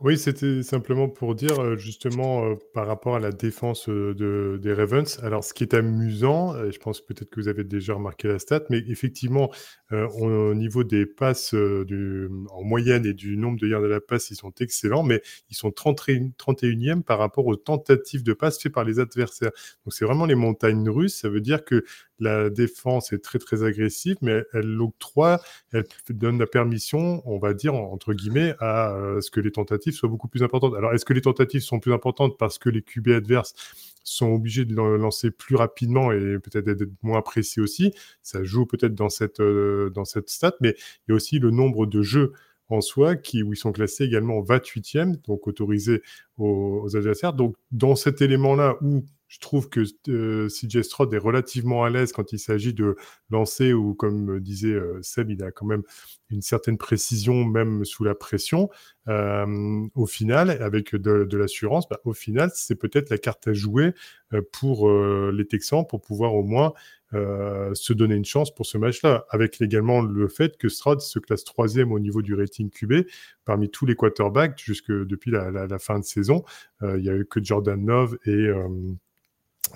Oui, 0.00 0.16
c'était 0.16 0.62
simplement 0.62 1.08
pour 1.08 1.34
dire 1.34 1.60
euh, 1.60 1.76
justement 1.76 2.44
euh, 2.44 2.54
par 2.72 2.86
rapport 2.86 3.16
à 3.16 3.18
la 3.18 3.32
défense 3.32 3.88
euh, 3.88 4.14
de, 4.14 4.56
des 4.62 4.72
Ravens. 4.72 5.18
Alors, 5.24 5.42
ce 5.42 5.52
qui 5.52 5.64
est 5.64 5.74
amusant, 5.74 6.54
je 6.70 6.78
pense 6.78 7.04
peut-être 7.04 7.28
que 7.30 7.40
vous 7.40 7.48
avez 7.48 7.64
déjà 7.64 7.94
remarqué 7.94 8.28
la 8.28 8.38
stat, 8.38 8.62
mais 8.70 8.78
effectivement, 8.86 9.50
au 9.90 10.54
niveau 10.54 10.84
des 10.84 11.06
passes 11.06 11.54
euh, 11.54 12.28
en 12.50 12.62
moyenne 12.62 13.06
et 13.06 13.14
du 13.14 13.36
nombre 13.36 13.58
de 13.58 13.66
yards 13.66 13.82
de 13.82 13.86
la 13.86 14.00
passe, 14.00 14.30
ils 14.30 14.36
sont 14.36 14.52
excellents, 14.60 15.02
mais 15.02 15.22
ils 15.50 15.56
sont 15.56 15.70
31, 15.70 16.30
31e 16.38 17.02
par 17.02 17.18
rapport 17.18 17.46
aux 17.46 17.56
tentatives 17.56 18.22
de 18.22 18.32
passe 18.32 18.60
faites 18.60 18.72
par 18.72 18.84
les 18.84 19.00
adversaires. 19.00 19.50
Donc, 19.84 19.94
c'est 19.94 20.04
vraiment 20.04 20.26
les 20.26 20.34
montagnes 20.34 20.88
russes. 20.90 21.16
Ça 21.16 21.28
veut 21.28 21.40
dire 21.40 21.64
que 21.64 21.84
la 22.20 22.50
défense 22.50 23.12
est 23.12 23.22
très, 23.22 23.38
très 23.38 23.62
agressive, 23.62 24.16
mais 24.20 24.42
elle 24.52 24.66
l'octroie, 24.66 25.40
elle 25.72 25.84
donne 26.10 26.38
la 26.38 26.46
permission, 26.46 27.22
on 27.24 27.38
va 27.38 27.54
dire, 27.54 27.74
entre 27.74 28.12
guillemets, 28.12 28.54
à 28.58 28.94
euh, 28.94 29.20
ce 29.20 29.30
que 29.30 29.40
les 29.40 29.52
tentatives 29.52 29.94
soient 29.94 30.08
beaucoup 30.08 30.28
plus 30.28 30.42
importantes. 30.42 30.74
Alors, 30.74 30.92
est-ce 30.92 31.04
que 31.04 31.12
les 31.12 31.22
tentatives 31.22 31.62
sont 31.62 31.80
plus 31.80 31.92
importantes 31.92 32.36
parce 32.38 32.58
que 32.58 32.68
les 32.68 32.82
QB 32.82 33.08
adverses 33.08 33.54
sont 34.04 34.28
obligés 34.32 34.64
de 34.64 34.74
lan- 34.74 34.96
lancer 34.96 35.30
plus 35.30 35.56
rapidement 35.56 36.12
et 36.12 36.38
peut-être 36.38 36.66
d'être 36.70 36.92
moins 37.02 37.22
précis 37.22 37.60
aussi 37.60 37.92
Ça 38.22 38.42
joue 38.44 38.66
peut-être 38.66 38.94
dans 38.94 39.08
cette, 39.08 39.40
euh, 39.40 39.90
dans 39.90 40.04
cette 40.04 40.30
stat, 40.30 40.54
mais 40.60 40.74
il 41.06 41.10
y 41.10 41.12
a 41.12 41.14
aussi 41.16 41.38
le 41.38 41.50
nombre 41.50 41.86
de 41.86 42.02
jeux 42.02 42.32
en 42.70 42.80
soi 42.82 43.16
qui, 43.16 43.42
où 43.42 43.52
ils 43.54 43.56
sont 43.56 43.72
classés 43.72 44.04
également 44.04 44.40
28e, 44.42 45.16
donc 45.26 45.46
autorisés 45.48 46.02
aux 46.36 46.86
adversaires. 46.96 47.32
Donc, 47.32 47.56
dans 47.70 47.96
cet 47.96 48.20
élément-là 48.20 48.76
où 48.82 49.04
je 49.28 49.38
trouve 49.40 49.68
que 49.68 49.80
euh, 50.08 50.48
CJ 50.48 50.82
Stroud 50.82 51.12
est 51.12 51.18
relativement 51.18 51.84
à 51.84 51.90
l'aise 51.90 52.12
quand 52.12 52.32
il 52.32 52.38
s'agit 52.38 52.74
de 52.74 52.96
lancer 53.30 53.72
ou, 53.72 53.94
comme 53.94 54.40
disait 54.40 54.72
euh, 54.72 54.98
Seb, 55.02 55.30
il 55.30 55.42
a 55.42 55.50
quand 55.50 55.66
même 55.66 55.82
une 56.30 56.42
certaine 56.42 56.78
précision 56.78 57.44
même 57.44 57.84
sous 57.84 58.04
la 58.04 58.14
pression. 58.14 58.70
Euh, 59.08 59.86
au 59.94 60.06
final, 60.06 60.50
avec 60.50 60.94
de, 60.96 61.36
l'assurance, 61.36 61.88
bah, 61.88 62.00
au 62.04 62.12
final, 62.12 62.50
c'est 62.54 62.74
peut-être 62.74 63.10
la 63.10 63.18
carte 63.18 63.48
à 63.48 63.52
jouer 63.52 63.94
euh, 64.32 64.42
pour 64.52 64.88
euh, 64.88 65.32
les 65.34 65.46
Texans 65.46 65.86
pour 65.86 66.00
pouvoir 66.00 66.34
au 66.34 66.42
moins 66.42 66.72
euh, 67.14 67.72
se 67.72 67.94
donner 67.94 68.16
une 68.16 68.24
chance 68.26 68.54
pour 68.54 68.66
ce 68.66 68.76
match-là, 68.76 69.24
avec 69.30 69.62
également 69.62 70.02
le 70.02 70.28
fait 70.28 70.58
que 70.58 70.68
Stroud 70.68 71.00
se 71.00 71.18
classe 71.18 71.42
troisième 71.42 71.90
au 71.90 71.98
niveau 71.98 72.20
du 72.20 72.34
rating 72.34 72.68
QB 72.68 73.06
parmi 73.46 73.70
tous 73.70 73.86
les 73.86 73.94
quarterbacks 73.94 74.62
jusque 74.62 74.92
depuis 74.92 75.30
la, 75.30 75.50
la, 75.50 75.78
fin 75.78 75.98
de 75.98 76.04
saison. 76.04 76.44
Euh, 76.82 76.98
il 76.98 77.04
y 77.04 77.08
a 77.08 77.14
eu 77.14 77.24
que 77.24 77.42
Jordan 77.42 77.84
Love 77.86 78.18
et 78.26 78.30
euh, 78.30 78.68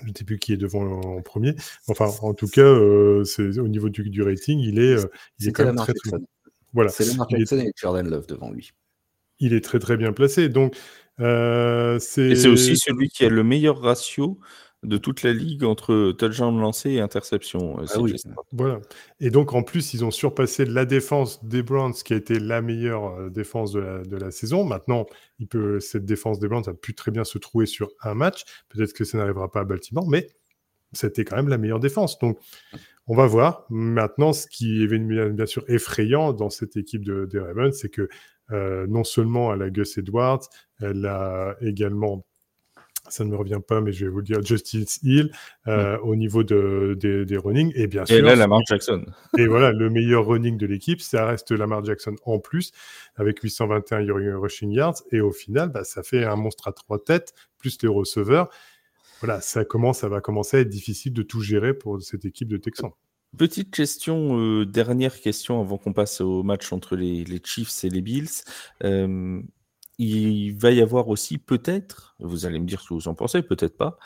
je 0.01 0.09
ne 0.09 0.13
sais 0.17 0.23
plus 0.23 0.39
qui 0.39 0.53
est 0.53 0.57
devant 0.57 0.83
en 1.01 1.21
premier. 1.21 1.55
Enfin, 1.87 2.09
en 2.21 2.33
tout 2.33 2.47
cas, 2.47 2.61
euh, 2.61 3.23
c'est 3.23 3.59
au 3.59 3.67
niveau 3.67 3.89
du, 3.89 4.09
du 4.09 4.21
rating, 4.23 4.59
il 4.59 4.79
est, 4.79 4.95
euh, 5.03 5.05
il 5.39 5.49
est 5.49 5.51
quand 5.51 5.65
même 5.65 5.75
très, 5.75 5.93
très 5.93 6.09
Jackson. 6.11 6.25
voilà. 6.73 6.89
C'est 6.89 7.05
Lamar 7.05 7.27
Il 7.29 7.35
est- 7.35 7.39
Jackson 7.39 7.59
et 7.59 7.71
Jordan 7.75 8.09
Love 8.09 8.27
devant 8.27 8.51
lui. 8.51 8.71
il 9.39 9.53
est 9.53 9.63
très 9.63 9.79
très 9.79 9.97
bien 9.97 10.13
placé. 10.13 10.49
Donc, 10.49 10.75
euh, 11.19 11.99
c'est. 11.99 12.29
Et 12.29 12.35
c'est 12.35 12.47
aussi 12.47 12.75
celui 12.77 13.09
qui 13.09 13.25
a 13.25 13.29
le 13.29 13.43
meilleur 13.43 13.79
ratio 13.79 14.39
de 14.83 14.97
toute 14.97 15.23
la 15.23 15.33
ligue 15.33 15.63
entre 15.63 16.11
touchdown 16.11 16.59
lancé 16.59 16.91
et 16.91 16.99
interception. 16.99 17.79
euh, 17.79 17.85
Ah 17.93 17.99
oui. 17.99 18.15
Voilà. 18.51 18.79
Et 19.19 19.29
donc, 19.29 19.53
en 19.53 19.63
plus, 19.63 19.93
ils 19.93 20.03
ont 20.03 20.11
surpassé 20.11 20.65
la 20.65 20.85
défense 20.85 21.43
des 21.45 21.63
Browns, 21.63 21.93
qui 21.93 22.13
a 22.13 22.17
été 22.17 22.39
la 22.39 22.61
meilleure 22.61 23.05
euh, 23.17 23.29
défense 23.29 23.71
de 23.71 23.79
la, 23.79 24.03
de 24.03 24.17
la 24.17 24.31
saison. 24.31 24.63
Maintenant, 24.63 25.05
il 25.39 25.47
peut, 25.47 25.79
cette 25.79 26.05
défense 26.05 26.39
des 26.39 26.47
Browns 26.47 26.67
a 26.67 26.73
pu 26.73 26.93
très 26.93 27.11
bien 27.11 27.23
se 27.23 27.37
trouver 27.37 27.65
sur 27.65 27.89
un 28.01 28.13
match. 28.13 28.43
Peut-être 28.69 28.93
que 28.93 29.03
ça 29.03 29.17
n'arrivera 29.17 29.49
pas 29.49 29.61
à 29.61 29.63
Baltimore, 29.63 30.07
mais 30.09 30.29
c'était 30.91 31.25
quand 31.25 31.35
même 31.37 31.49
la 31.49 31.57
meilleure 31.57 31.79
défense. 31.79 32.19
Donc, 32.19 32.37
on 33.07 33.15
va 33.15 33.25
voir. 33.25 33.65
Maintenant, 33.69 34.31
ce 34.33 34.47
qui 34.47 34.83
est 34.83 34.87
bien, 34.87 35.29
bien 35.29 35.45
sûr 35.45 35.63
effrayant 35.67 36.33
dans 36.33 36.49
cette 36.49 36.77
équipe 36.77 37.03
de, 37.03 37.25
des 37.25 37.39
Ravens, 37.39 37.75
c'est 37.75 37.89
que 37.89 38.07
euh, 38.51 38.85
non 38.87 39.03
seulement 39.03 39.53
elle 39.53 39.61
a 39.61 39.69
Gus 39.69 39.97
Edwards, 39.97 40.41
elle 40.79 41.05
a 41.05 41.55
également 41.61 42.25
ça 43.09 43.23
ne 43.23 43.29
me 43.29 43.35
revient 43.35 43.59
pas, 43.65 43.81
mais 43.81 43.91
je 43.91 44.05
vais 44.05 44.11
vous 44.11 44.19
le 44.19 44.23
dire, 44.23 44.41
Justice 44.41 44.99
Hill 45.03 45.31
euh, 45.67 45.97
au 45.99 46.15
niveau 46.15 46.43
de, 46.43 46.97
des, 46.99 47.25
des 47.25 47.37
running. 47.37 47.71
Et 47.75 47.87
bien 47.87 48.05
sûr, 48.05 48.17
Et 48.17 48.21
là, 48.21 48.35
Lamar 48.35 48.61
Jackson. 48.67 49.05
et 49.37 49.47
voilà, 49.47 49.71
le 49.71 49.89
meilleur 49.89 50.25
running 50.25 50.57
de 50.57 50.65
l'équipe, 50.65 51.01
ça 51.01 51.25
reste 51.25 51.51
Lamar 51.51 51.83
Jackson 51.83 52.15
en 52.25 52.39
plus, 52.39 52.71
avec 53.15 53.39
821 53.41 54.37
rushing 54.37 54.71
yards. 54.71 55.01
Et 55.11 55.21
au 55.21 55.31
final, 55.31 55.69
bah, 55.69 55.83
ça 55.83 56.01
fait 56.03 56.23
un 56.23 56.35
monstre 56.35 56.67
à 56.67 56.71
trois 56.71 57.03
têtes, 57.03 57.33
plus 57.57 57.77
les 57.81 57.89
receveurs. 57.89 58.49
Voilà, 59.19 59.41
ça 59.41 59.63
commence, 59.63 59.99
ça 59.99 60.09
va 60.09 60.21
commencer 60.21 60.57
à 60.57 60.59
être 60.61 60.69
difficile 60.69 61.13
de 61.13 61.23
tout 61.23 61.41
gérer 61.41 61.73
pour 61.73 62.01
cette 62.01 62.25
équipe 62.25 62.47
de 62.47 62.57
Texans. 62.57 62.91
Petite 63.37 63.71
question, 63.71 64.37
euh, 64.37 64.65
dernière 64.65 65.19
question 65.19 65.59
avant 65.59 65.77
qu'on 65.77 65.93
passe 65.93 66.21
au 66.21 66.43
match 66.43 66.71
entre 66.71 66.95
les, 66.95 67.23
les 67.23 67.41
Chiefs 67.43 67.83
et 67.83 67.89
les 67.89 68.01
Bills. 68.01 68.43
Euh, 68.83 69.41
il 69.99 70.51
va 70.53 70.71
y 70.71 70.81
avoir 70.81 71.07
aussi 71.09 71.37
peut-être, 71.37 72.15
vous 72.19 72.45
allez 72.45 72.59
me 72.59 72.65
dire 72.65 72.81
ce 72.81 72.89
que 72.89 72.93
vous 72.93 73.07
en 73.07 73.15
pensez, 73.15 73.41
peut-être 73.41 73.77
pas, 73.77 73.97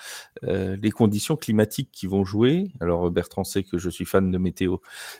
euh, 0.43 0.77
les 0.81 0.91
conditions 0.91 1.35
climatiques 1.37 1.91
qui 1.91 2.07
vont 2.07 2.25
jouer. 2.25 2.71
Alors 2.79 3.09
Bertrand 3.11 3.43
sait 3.43 3.63
que 3.63 3.77
je 3.77 3.89
suis 3.89 4.05
fan 4.05 4.29
de 4.31 4.37
météo, 4.37 4.77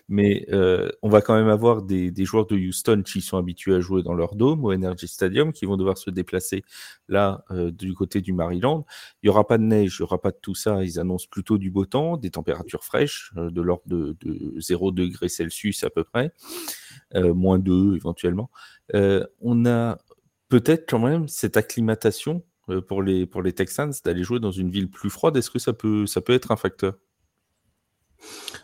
mais 0.10 0.46
euh, 0.52 0.90
on 1.02 1.10
va 1.10 1.22
quand 1.22 1.36
même 1.36 1.48
avoir 1.48 1.82
des, 1.82 2.12
des 2.12 2.26
joueurs 2.26 2.46
de 2.48 2.56
Houston 2.56 3.04
qui 3.06 3.22
sont 3.22 3.38
habitués 3.38 3.76
à 3.76 3.80
jouer 3.80 4.04
dans 4.04 4.14
leur 4.14 4.36
dôme 4.36 4.66
au 4.66 4.74
Energy 4.74 5.08
Stadium, 5.08 5.54
qui 5.54 5.66
vont 5.66 5.78
devoir 5.78 5.98
se 5.98 6.10
déplacer 6.10 6.64
là 7.08 7.44
euh, 7.52 7.72
du 7.72 7.94
côté 7.94 8.22
du 8.22 8.34
Maryland. 8.34 8.86
Il 9.24 9.28
n'y 9.28 9.30
aura 9.30 9.48
pas 9.48 9.58
de 9.58 9.64
neige, 9.64 9.98
il 10.00 10.02
n'y 10.02 10.06
aura 10.06 10.20
pas 10.22 10.32
de 10.32 10.38
tout 10.42 10.56
ça. 10.56 10.84
Ils 10.84 11.00
annoncent 11.00 11.28
plutôt 11.30 11.58
du 11.58 11.72
beau 11.72 11.86
temps, 11.86 12.18
des 12.18 12.32
températures 12.32 12.84
fraîches, 12.84 13.32
euh, 13.38 13.50
de 13.50 13.62
l'ordre 13.62 13.84
de, 13.88 14.18
de 14.22 14.60
0 14.60 14.92
degrés 14.92 15.30
Celsius 15.30 15.84
à 15.84 15.90
peu 15.90 16.04
près, 16.04 16.32
euh, 17.16 17.34
moins 17.34 17.60
2 17.60 17.96
éventuellement. 17.96 18.50
Euh, 18.96 19.26
on 19.42 19.66
a 19.66 19.98
peut-être 20.50 20.90
quand 20.90 21.00
même 21.00 21.28
cette 21.28 21.58
acclimatation 21.58 22.44
euh, 22.70 22.82
pour 22.82 23.02
les, 23.02 23.54
Texans 23.54 23.94
d'aller 24.04 24.24
jouer 24.24 24.40
dans 24.40 24.52
une 24.52 24.70
ville 24.70 24.90
plus 24.90 25.10
froide. 25.10 25.38
Est-ce 25.38 25.50
que 25.50 25.60
ça 25.60 25.74
peut, 25.74 26.06
être 26.28 26.52
un 26.52 26.58
facteur? 26.58 26.96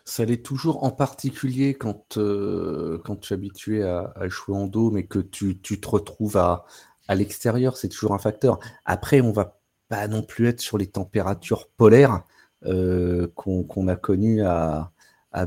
Ça 0.04 0.26
l'est 0.26 0.44
toujours, 0.44 0.84
en 0.84 0.92
particulier 0.92 1.76
quand, 1.76 2.18
euh, 2.18 3.02
tu 3.22 3.34
es 3.34 3.34
habitué 3.34 3.84
à, 3.84 4.14
jouer 4.28 4.58
en 4.58 4.68
dôme 4.68 4.98
et 4.98 5.06
que 5.06 5.20
tu, 5.20 5.60
te 5.60 5.88
retrouves 5.88 6.38
à, 6.38 6.66
l'extérieur, 7.10 7.78
c'est 7.78 7.90
toujours 7.90 8.14
un 8.14 8.20
facteur. 8.20 8.60
Après, 8.86 9.22
on 9.22 9.32
va 9.32 9.60
pas 9.88 10.08
non 10.08 10.24
plus 10.24 10.48
être 10.48 10.62
sur 10.62 10.78
les 10.78 10.88
températures 10.88 11.70
polaires 11.70 12.24
euh, 12.66 13.28
qu'on 13.36 13.88
a 13.88 13.96
connues 13.96 14.42
à, 14.42 14.92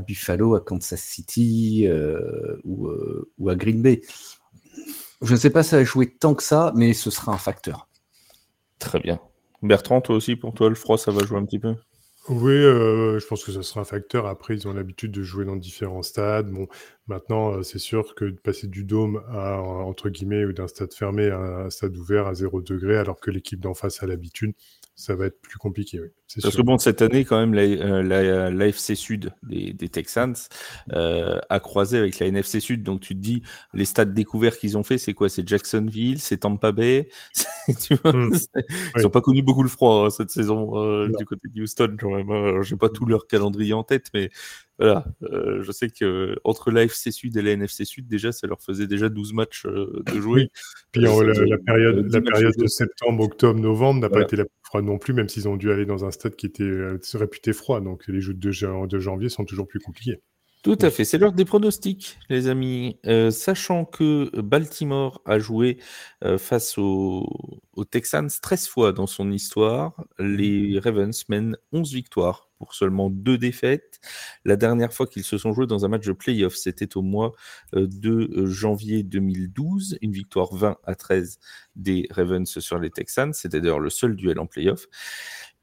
Buffalo, 0.05 0.55
à 0.55 0.61
Kansas 0.61 1.01
City 1.01 1.87
ou 2.63 3.49
à 3.49 3.55
Green 3.55 3.81
Bay. 3.81 4.01
Je 5.21 5.31
ne 5.31 5.37
sais 5.37 5.49
pas 5.49 5.63
si 5.63 5.69
ça 5.69 5.77
va 5.77 5.83
jouer 5.83 6.07
tant 6.07 6.35
que 6.35 6.43
ça, 6.43 6.71
mais 6.75 6.93
ce 6.93 7.09
sera 7.09 7.33
un 7.33 7.37
facteur. 7.37 7.87
Très 8.79 8.99
bien. 8.99 9.19
Bertrand, 9.63 10.01
toi 10.01 10.15
aussi, 10.15 10.35
pour 10.35 10.53
toi, 10.53 10.69
le 10.69 10.75
froid, 10.75 10.97
ça 10.97 11.11
va 11.11 11.25
jouer 11.25 11.39
un 11.39 11.45
petit 11.45 11.59
peu? 11.59 11.75
Oui, 12.29 12.51
euh, 12.51 13.19
je 13.19 13.25
pense 13.25 13.43
que 13.45 13.53
ce 13.53 13.61
sera 13.61 13.81
un 13.81 13.85
facteur. 13.85 14.27
Après, 14.27 14.53
ils 14.53 14.67
ont 14.67 14.73
l'habitude 14.73 15.11
de 15.11 15.23
jouer 15.23 15.45
dans 15.45 15.55
différents 15.55 16.01
stades. 16.03 16.51
Bon, 16.51 16.67
maintenant, 17.07 17.53
euh, 17.53 17.63
c'est 17.63 17.79
sûr 17.79 18.15
que 18.15 18.25
de 18.25 18.37
passer 18.37 18.67
du 18.67 18.83
dôme 18.83 19.23
à, 19.29 19.61
entre 19.61 20.09
guillemets, 20.09 20.43
ou 20.43 20.51
d'un 20.51 20.67
stade 20.67 20.93
fermé 20.93 21.29
à 21.29 21.39
un 21.39 21.69
stade 21.69 21.95
ouvert 21.95 22.27
à 22.27 22.33
0 22.33 22.61
degré, 22.61 22.97
alors 22.97 23.21
que 23.21 23.31
l'équipe 23.31 23.61
d'en 23.61 23.73
face 23.73 24.03
a 24.03 24.07
l'habitude, 24.07 24.53
ça 24.99 25.15
va 25.15 25.27
être 25.27 25.39
plus 25.41 25.59
compliqué. 25.59 25.99
Oui, 26.01 26.07
c'est 26.25 26.41
Parce 26.41 26.55
sûr. 26.55 26.63
que 26.63 26.65
bon, 26.65 26.79
cette 26.79 27.03
année, 27.03 27.23
quand 27.23 27.39
même, 27.39 27.53
la, 27.53 27.61
euh, 27.61 28.01
la- 28.01 28.49
l'AFC 28.49 28.95
Sud 28.95 29.31
des, 29.43 29.71
des 29.71 29.89
Texans 29.89 30.33
euh, 30.93 31.39
a 31.49 31.59
croisé 31.59 31.99
avec 31.99 32.17
la 32.17 32.25
NFC 32.25 32.59
Sud. 32.59 32.81
Donc 32.81 33.01
tu 33.01 33.13
te 33.13 33.19
dis, 33.19 33.43
les 33.75 33.85
stades 33.85 34.13
découverts 34.15 34.57
qu'ils 34.57 34.75
ont 34.75 34.83
fait, 34.83 34.97
c'est 34.97 35.13
quoi? 35.13 35.29
C'est 35.29 35.47
Jacksonville, 35.47 36.19
c'est 36.19 36.37
Tampa 36.37 36.71
Bay. 36.71 37.09
Tu 37.87 37.95
vois, 37.95 38.11
Mm. 38.13 38.33
c'est- 38.33 38.49
Ils 38.57 38.91
Oui. 38.95 39.03
n'ont 39.03 39.09
pas 39.09 39.21
connu 39.21 39.41
beaucoup 39.43 39.61
le 39.61 39.69
froid 39.69 40.05
hein, 40.05 40.09
cette 40.09 40.31
saison 40.31 40.77
euh, 40.81 41.09
du 41.17 41.25
côté 41.25 41.47
de 41.53 41.61
Houston 41.61 41.95
quand 41.99 42.15
même. 42.15 42.31
hein. 42.31 42.45
Alors, 42.47 42.63
J'ai 42.63 42.75
pas 42.77 42.89
tout 42.89 43.05
leur 43.05 43.27
calendrier 43.27 43.73
en 43.73 43.83
tête, 43.83 44.07
mais 44.13 44.29
voilà, 44.79 45.05
euh, 45.23 45.63
je 45.63 45.71
sais 45.71 45.89
que 45.89 46.37
entre 46.43 46.69
l'AFC 46.71 47.11
Sud 47.11 47.35
et 47.37 47.41
la 47.41 47.51
NFC 47.53 47.83
Sud, 47.85 48.07
déjà, 48.07 48.31
ça 48.31 48.45
leur 48.47 48.61
faisait 48.61 48.85
déjà 48.87 49.09
12 49.09 49.33
matchs 49.33 49.65
euh, 49.65 50.03
de 50.05 50.21
jouer. 50.21 50.49
Puis 50.91 51.07
en- 51.07 51.19
Euh, 51.21 51.33
la, 51.33 51.45
la 51.45 51.57
période, 51.57 51.97
euh, 51.97 52.01
la 52.03 52.19
10 52.19 52.25
matchs 52.25 52.33
période 52.33 52.53
de 52.57 52.67
septembre, 52.67 53.23
octobre, 53.23 53.59
novembre 53.59 54.01
n'a 54.01 54.07
Voilà. 54.07 54.25
pas 54.25 54.27
été 54.27 54.35
la 54.35 54.45
plus 54.45 54.53
froide 54.63 54.85
non 54.85 54.97
plus, 54.99 55.13
même 55.13 55.29
s'ils 55.29 55.47
ont 55.47 55.55
dû 55.57 55.71
aller 55.71 55.85
dans 55.85 56.05
un 56.05 56.11
stade 56.11 56.35
qui 56.35 56.45
était 56.45 56.63
euh, 56.63 56.99
réputé 57.15 57.53
froid. 57.53 57.81
Donc 57.81 58.07
les 58.07 58.21
jeux 58.21 58.33
de, 58.33 58.85
de 58.87 58.99
janvier 58.99 59.29
sont 59.29 59.45
toujours 59.45 59.67
plus 59.67 59.79
compliqués. 59.79 60.19
Tout 60.63 60.77
à 60.81 60.89
fait, 60.89 61.05
c'est 61.05 61.17
l'heure 61.17 61.33
des 61.33 61.45
pronostics, 61.45 62.17
les 62.29 62.47
amis. 62.47 62.99
Euh, 63.05 63.31
sachant 63.31 63.85
que 63.85 64.29
Baltimore 64.41 65.21
a 65.25 65.39
joué 65.39 65.77
euh, 66.23 66.37
face 66.37 66.77
aux, 66.77 67.25
Texans 67.91 68.27
13 68.41 68.67
fois 68.67 68.91
dans 68.91 69.07
son 69.07 69.31
histoire, 69.31 70.03
les 70.19 70.79
Ravens 70.79 71.23
mènent 71.29 71.55
11 71.71 71.93
victoires 71.93 72.49
pour 72.57 72.73
seulement 72.73 73.11
deux 73.11 73.37
défaites. 73.37 73.99
La 74.45 74.55
dernière 74.55 74.91
fois 74.91 75.05
qu'ils 75.05 75.23
se 75.23 75.37
sont 75.37 75.53
joués 75.53 75.67
dans 75.67 75.85
un 75.85 75.89
match 75.89 76.05
de 76.07 76.11
playoff, 76.11 76.55
c'était 76.55 76.97
au 76.97 77.03
mois 77.03 77.33
euh, 77.75 77.87
de 77.87 78.45
janvier 78.47 79.03
2012, 79.03 79.99
une 80.01 80.11
victoire 80.11 80.53
20 80.55 80.77
à 80.83 80.95
13 80.95 81.37
des 81.75 82.07
Ravens 82.09 82.59
sur 82.59 82.79
les 82.79 82.89
Texans. 82.89 83.31
C'était 83.31 83.61
d'ailleurs 83.61 83.79
le 83.79 83.91
seul 83.91 84.15
duel 84.15 84.39
en 84.39 84.47
playoff. 84.47 84.87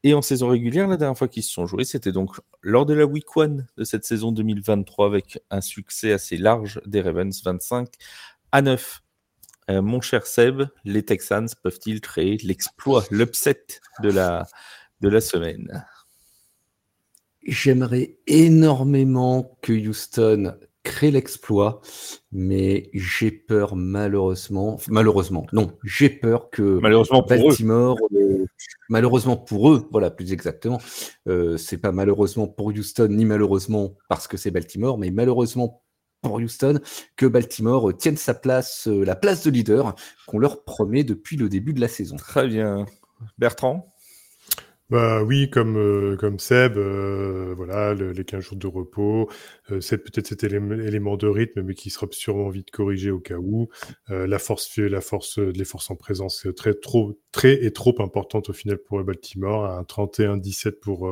Et 0.07 0.13
en 0.13 0.21
saison 0.21 0.49
régulière, 0.49 0.87
la 0.87 0.99
dernière 0.99 1.17
fois 1.17 1.29
qu'ils 1.29 1.43
se 1.43 1.51
sont 1.51 1.67
joués, 1.67 1.85
c'était 1.85 2.13
donc 2.13 2.39
lors 2.61 2.85
de 2.85 2.93
la 2.93 3.07
week 3.07 3.25
1 3.35 3.49
de 3.79 3.85
cette 3.85 4.05
saison 4.05 4.33
2023 4.33 5.07
avec 5.07 5.43
un 5.51 5.63
succès 5.63 6.13
assez 6.13 6.37
large 6.37 6.79
des 6.85 7.01
Ravens 7.01 7.43
25 7.43 7.89
à 8.53 8.61
9. 8.61 9.01
Euh, 9.71 9.81
mon 9.81 10.03
cher 10.03 10.27
Seb, 10.27 10.65
les 10.85 11.03
Texans 11.03 11.49
peuvent-ils 11.63 12.03
créer 12.03 12.37
l'exploit, 12.43 13.03
l'upset 13.11 13.65
de 14.03 14.11
la, 14.11 14.47
de 15.01 15.09
la 15.09 15.23
semaine? 15.23 15.87
J'aimerais 17.47 18.19
énormément 18.27 19.59
que 19.63 19.73
Houston 19.73 20.55
crée 20.85 21.11
l'exploit, 21.11 21.81
mais 22.31 22.91
j'ai 22.93 23.33
peur 23.33 23.75
malheureusement, 23.75 24.79
malheureusement, 24.89 25.47
non, 25.53 25.77
j'ai 25.83 26.11
peur 26.11 26.51
que 26.51 26.79
malheureusement 26.81 27.23
Baltimore, 27.23 27.99
euh, 28.15 28.47
malheureusement 28.89 29.37
pour 29.37 29.73
eux, 29.73 29.89
voilà 29.91 30.11
plus 30.11 30.33
exactement, 30.33 30.79
euh, 31.27 31.57
c'est 31.57 31.79
pas 31.79 31.91
malheureusement 31.91 32.47
pour 32.47 32.67
Houston 32.67 33.09
ni 33.11 33.25
malheureusement 33.25 33.97
parce 34.09 34.29
que 34.29 34.37
c'est 34.37 34.51
Baltimore, 34.51 34.99
mais 34.99 35.11
malheureusement 35.11 35.83
pour 36.21 36.35
Houston 36.35 36.81
que 37.17 37.27
Baltimore 37.27 37.97
tienne 37.97 38.17
sa 38.17 38.35
place, 38.35 38.87
euh, 38.87 39.05
la 39.05 39.17
place 39.17 39.43
de 39.43 39.51
leader 39.51 39.95
qu'on 40.27 40.39
leur 40.39 40.65
promet 40.65 41.03
depuis 41.03 41.37
le 41.37 41.49
début 41.49 41.73
de 41.73 41.81
la 41.81 41.89
saison. 41.89 42.17
Très 42.17 42.47
bien, 42.47 42.85
Bertrand? 43.39 43.94
Bah 44.91 45.23
oui, 45.23 45.49
comme, 45.49 45.79
euh, 45.79 46.17
comme 46.19 46.39
Seb, 46.39 46.77
euh, 46.77 47.55
voilà, 47.57 47.95
les 47.95 48.25
15 48.25 48.45
jours 48.45 48.59
de 48.59 48.67
repos, 48.67 49.31
euh, 49.71 49.81
peut-être 49.81 50.27
cet 50.27 50.45
élément 50.45 51.17
de 51.17 51.27
rythme, 51.27 51.63
mais 51.63 51.75
qui 51.75 51.89
sera 51.89 52.07
sûrement 52.11 52.51
vite 52.51 52.71
corrigé 52.71 53.11
au 53.11 53.19
cas 53.19 53.37
où. 53.37 53.69
la 54.09 54.39
force, 54.39 54.77
la 54.77 55.01
force, 55.01 55.39
les 55.39 55.65
forces 55.65 55.91
en 55.91 55.97
présence 55.97 56.47
très, 56.55 56.75
trop, 56.75 57.19
très 57.33 57.65
et 57.65 57.73
trop 57.73 57.95
importante 58.01 58.51
au 58.51 58.53
final 58.53 58.77
pour 58.77 59.03
Baltimore, 59.03 59.65
un 59.65 59.85
31-17 59.85 60.73
pour, 60.73 61.11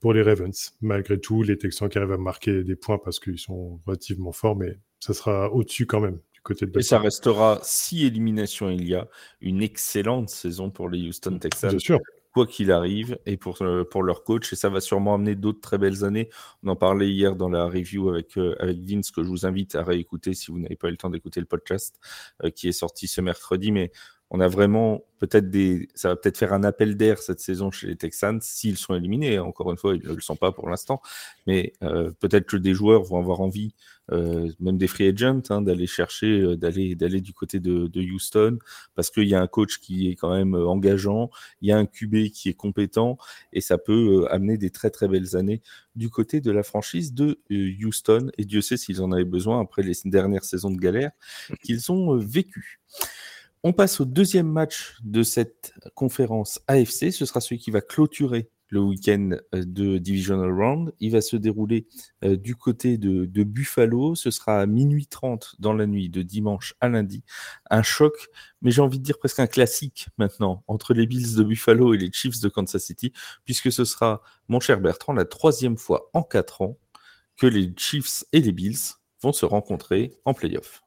pour 0.00 0.14
les 0.14 0.22
Ravens. 0.22 0.72
Malgré 0.80 1.20
tout, 1.20 1.42
les 1.42 1.58
Texans 1.58 1.90
qui 1.90 1.98
arrivent 1.98 2.12
à 2.12 2.18
marquer 2.18 2.64
des 2.64 2.76
points 2.76 2.98
parce 2.98 3.20
qu'ils 3.20 3.38
sont 3.38 3.80
relativement 3.84 4.32
forts, 4.32 4.56
mais 4.56 4.78
ça 5.00 5.12
sera 5.12 5.52
au-dessus 5.52 5.84
quand 5.84 6.00
même. 6.00 6.18
du 6.32 6.40
Côté 6.42 6.64
de 6.64 6.78
et 6.78 6.82
ça 6.82 6.98
restera, 6.98 7.60
si 7.62 8.06
élimination 8.06 8.70
il 8.70 8.88
y 8.88 8.94
a, 8.94 9.06
une 9.42 9.62
excellente 9.62 10.30
saison 10.30 10.70
pour 10.70 10.88
les 10.88 11.06
Houston 11.06 11.38
Texans. 11.38 11.70
Bien 11.70 11.78
sûr 11.78 12.00
quoi 12.32 12.46
qu'il 12.46 12.72
arrive, 12.72 13.18
et 13.26 13.36
pour, 13.36 13.60
euh, 13.62 13.84
pour 13.84 14.02
leur 14.02 14.24
coach. 14.24 14.52
Et 14.52 14.56
ça 14.56 14.68
va 14.70 14.80
sûrement 14.80 15.14
amener 15.14 15.34
d'autres 15.34 15.60
très 15.60 15.78
belles 15.78 16.04
années. 16.04 16.30
On 16.62 16.68
en 16.68 16.76
parlait 16.76 17.10
hier 17.10 17.36
dans 17.36 17.48
la 17.48 17.66
review 17.66 18.08
avec, 18.08 18.36
euh, 18.38 18.56
avec 18.58 18.78
Vince, 18.80 19.10
que 19.10 19.22
je 19.22 19.28
vous 19.28 19.46
invite 19.46 19.74
à 19.74 19.84
réécouter 19.84 20.34
si 20.34 20.50
vous 20.50 20.58
n'avez 20.58 20.76
pas 20.76 20.88
eu 20.88 20.92
le 20.92 20.96
temps 20.96 21.10
d'écouter 21.10 21.40
le 21.40 21.46
podcast 21.46 22.00
euh, 22.42 22.50
qui 22.50 22.68
est 22.68 22.72
sorti 22.72 23.06
ce 23.06 23.20
mercredi. 23.20 23.70
Mais 23.70 23.92
on 24.32 24.40
a 24.40 24.48
vraiment 24.48 25.04
peut-être 25.18 25.50
des. 25.50 25.88
Ça 25.94 26.08
va 26.08 26.16
peut-être 26.16 26.38
faire 26.38 26.52
un 26.52 26.64
appel 26.64 26.96
d'air 26.96 27.18
cette 27.18 27.38
saison 27.38 27.70
chez 27.70 27.86
les 27.86 27.96
Texans 27.96 28.40
s'ils 28.40 28.78
sont 28.78 28.94
éliminés. 28.94 29.38
Encore 29.38 29.70
une 29.70 29.76
fois, 29.76 29.94
ils 29.94 30.02
ne 30.02 30.14
le 30.14 30.20
sont 30.20 30.36
pas 30.36 30.50
pour 30.50 30.68
l'instant. 30.68 31.00
Mais 31.46 31.74
peut-être 31.80 32.46
que 32.46 32.56
des 32.56 32.74
joueurs 32.74 33.04
vont 33.04 33.18
avoir 33.18 33.40
envie 33.40 33.74
euh, 34.10 34.50
même 34.58 34.78
des 34.78 34.88
free 34.88 35.08
agents, 35.08 35.42
hein, 35.50 35.62
d'aller 35.62 35.86
chercher, 35.86 36.40
euh, 36.40 36.56
d'aller, 36.56 36.96
d'aller 36.96 37.20
du 37.20 37.32
côté 37.32 37.60
de, 37.60 37.88
Houston, 38.12 38.58
parce 38.94 39.10
qu'il 39.10 39.28
y 39.28 39.34
a 39.34 39.40
un 39.40 39.46
coach 39.46 39.78
qui 39.78 40.10
est 40.10 40.16
quand 40.16 40.34
même 40.34 40.54
euh, 40.54 40.66
engageant, 40.66 41.30
il 41.60 41.68
y 41.68 41.72
a 41.72 41.78
un 41.78 41.86
QB 41.86 42.30
qui 42.30 42.48
est 42.48 42.54
compétent, 42.54 43.16
et 43.52 43.60
ça 43.60 43.78
peut 43.78 44.26
amener 44.30 44.58
des 44.58 44.70
très 44.70 44.90
très 44.90 45.06
belles 45.08 45.36
années 45.36 45.62
du 45.94 46.10
côté 46.10 46.40
de 46.40 46.50
la 46.50 46.62
franchise 46.62 47.14
de 47.14 47.38
Houston. 47.50 48.30
Et 48.38 48.44
Dieu 48.44 48.60
sait 48.60 48.76
s'ils 48.76 49.02
en 49.02 49.12
avaient 49.12 49.24
besoin 49.24 49.60
après 49.60 49.82
les 49.82 49.94
dernières 50.04 50.44
saisons 50.44 50.70
de 50.70 50.78
galère 50.78 51.12
qu'ils 51.62 51.92
ont 51.92 52.16
vécues. 52.16 52.80
On 53.64 53.72
passe 53.72 54.00
au 54.00 54.04
deuxième 54.04 54.50
match 54.50 54.96
de 55.04 55.22
cette 55.22 55.72
conférence 55.94 56.60
AFC. 56.66 57.12
Ce 57.12 57.24
sera 57.24 57.40
celui 57.40 57.60
qui 57.60 57.70
va 57.70 57.80
clôturer 57.80 58.50
le 58.70 58.80
week-end 58.80 59.36
euh, 59.54 59.62
de 59.64 59.98
Divisional 59.98 60.50
Round. 60.50 60.92
Il 60.98 61.12
va 61.12 61.20
se 61.20 61.36
dérouler 61.36 61.86
euh, 62.24 62.36
du 62.36 62.56
côté 62.56 62.98
de, 62.98 63.44
Buffalo. 63.44 64.16
Ce 64.16 64.32
sera 64.32 64.62
à 64.62 64.66
minuit 64.66 65.06
30 65.06 65.56
dans 65.60 65.74
la 65.74 65.86
nuit 65.86 66.08
de 66.08 66.22
dimanche 66.22 66.74
à 66.80 66.88
lundi. 66.88 67.22
Un 67.70 67.84
choc, 67.84 68.14
mais 68.62 68.72
j'ai 68.72 68.80
envie 68.80 68.98
de 68.98 69.04
dire 69.04 69.20
presque 69.20 69.38
un 69.38 69.46
classique 69.46 70.08
maintenant 70.18 70.64
entre 70.66 70.92
les 70.92 71.06
Bills 71.06 71.36
de 71.36 71.44
Buffalo 71.44 71.94
et 71.94 71.98
les 71.98 72.10
Chiefs 72.10 72.40
de 72.40 72.48
Kansas 72.48 72.82
City, 72.82 73.12
puisque 73.44 73.70
ce 73.70 73.84
sera, 73.84 74.22
mon 74.48 74.58
cher 74.58 74.80
Bertrand, 74.80 75.12
la 75.12 75.24
troisième 75.24 75.76
fois 75.76 76.10
en 76.14 76.24
quatre 76.24 76.62
ans 76.62 76.78
que 77.36 77.46
les 77.46 77.72
Chiefs 77.76 78.24
et 78.32 78.40
les 78.40 78.52
Bills 78.52 78.96
vont 79.22 79.32
se 79.32 79.46
rencontrer 79.46 80.18
en 80.24 80.34
playoff. 80.34 80.82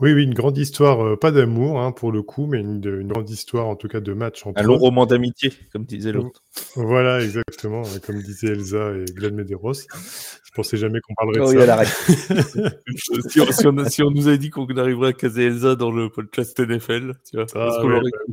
Oui, 0.00 0.14
oui, 0.14 0.24
une 0.24 0.32
grande 0.32 0.56
histoire, 0.56 1.04
euh, 1.04 1.16
pas 1.16 1.30
d'amour 1.30 1.78
hein, 1.78 1.92
pour 1.92 2.10
le 2.10 2.22
coup, 2.22 2.46
mais 2.46 2.60
une, 2.60 3.06
grande 3.06 3.28
histoire 3.28 3.66
en 3.66 3.76
tout 3.76 3.86
cas 3.86 4.00
de 4.00 4.14
match 4.14 4.46
entre 4.46 4.60
Un 4.60 4.64
long 4.64 4.78
roman 4.78 5.04
d'amitié, 5.04 5.52
comme 5.72 5.84
disait 5.84 6.12
l'autre. 6.12 6.42
Voilà, 6.74 7.22
exactement, 7.22 7.82
comme 8.06 8.22
disait 8.22 8.48
Elsa 8.48 8.92
et 8.92 9.04
Glenn 9.12 9.34
Medeiros. 9.34 9.74
Je 9.74 10.50
pensais 10.54 10.78
jamais 10.78 11.00
qu'on 11.00 11.14
parlerait 11.14 11.40
oh, 11.40 11.52
de 11.52 11.66
ça. 11.66 11.84
si, 13.28 13.40
on, 13.40 13.84
si, 13.84 14.02
on, 14.02 14.10
nous 14.10 14.26
avait 14.26 14.38
dit 14.38 14.48
qu'on 14.48 14.66
arriverait 14.66 15.08
à 15.08 15.12
caser 15.12 15.44
Elsa 15.44 15.76
dans 15.76 15.90
le 15.90 16.08
podcast 16.08 16.58
NFL, 16.58 17.12
tu 17.30 17.36
vois, 17.36 17.46
ah, 17.54 17.82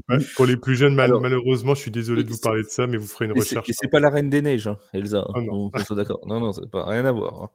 bah, 0.07 0.17
pour 0.35 0.45
les 0.45 0.55
plus 0.55 0.75
jeunes, 0.75 0.95
malheureusement, 0.95 1.75
je 1.75 1.81
suis 1.81 1.91
désolé 1.91 2.23
de 2.23 2.29
vous 2.29 2.39
parler 2.39 2.63
de 2.63 2.69
ça, 2.69 2.87
mais 2.87 2.97
vous 2.97 3.07
ferez 3.07 3.25
une 3.25 3.37
recherche. 3.37 3.69
Et 3.69 3.73
c'est 3.73 3.89
pas 3.89 3.99
la 3.99 4.09
Reine 4.09 4.29
des 4.29 4.41
Neiges, 4.41 4.67
hein, 4.67 4.77
Elsa. 4.93 5.27
Oh, 5.35 5.41
non. 5.41 5.69
d'accord. 5.95 6.21
Non, 6.25 6.39
non, 6.39 6.53
c'est 6.53 6.69
pas 6.71 6.85
rien 6.85 7.03
à 7.05 7.11
voir. 7.11 7.51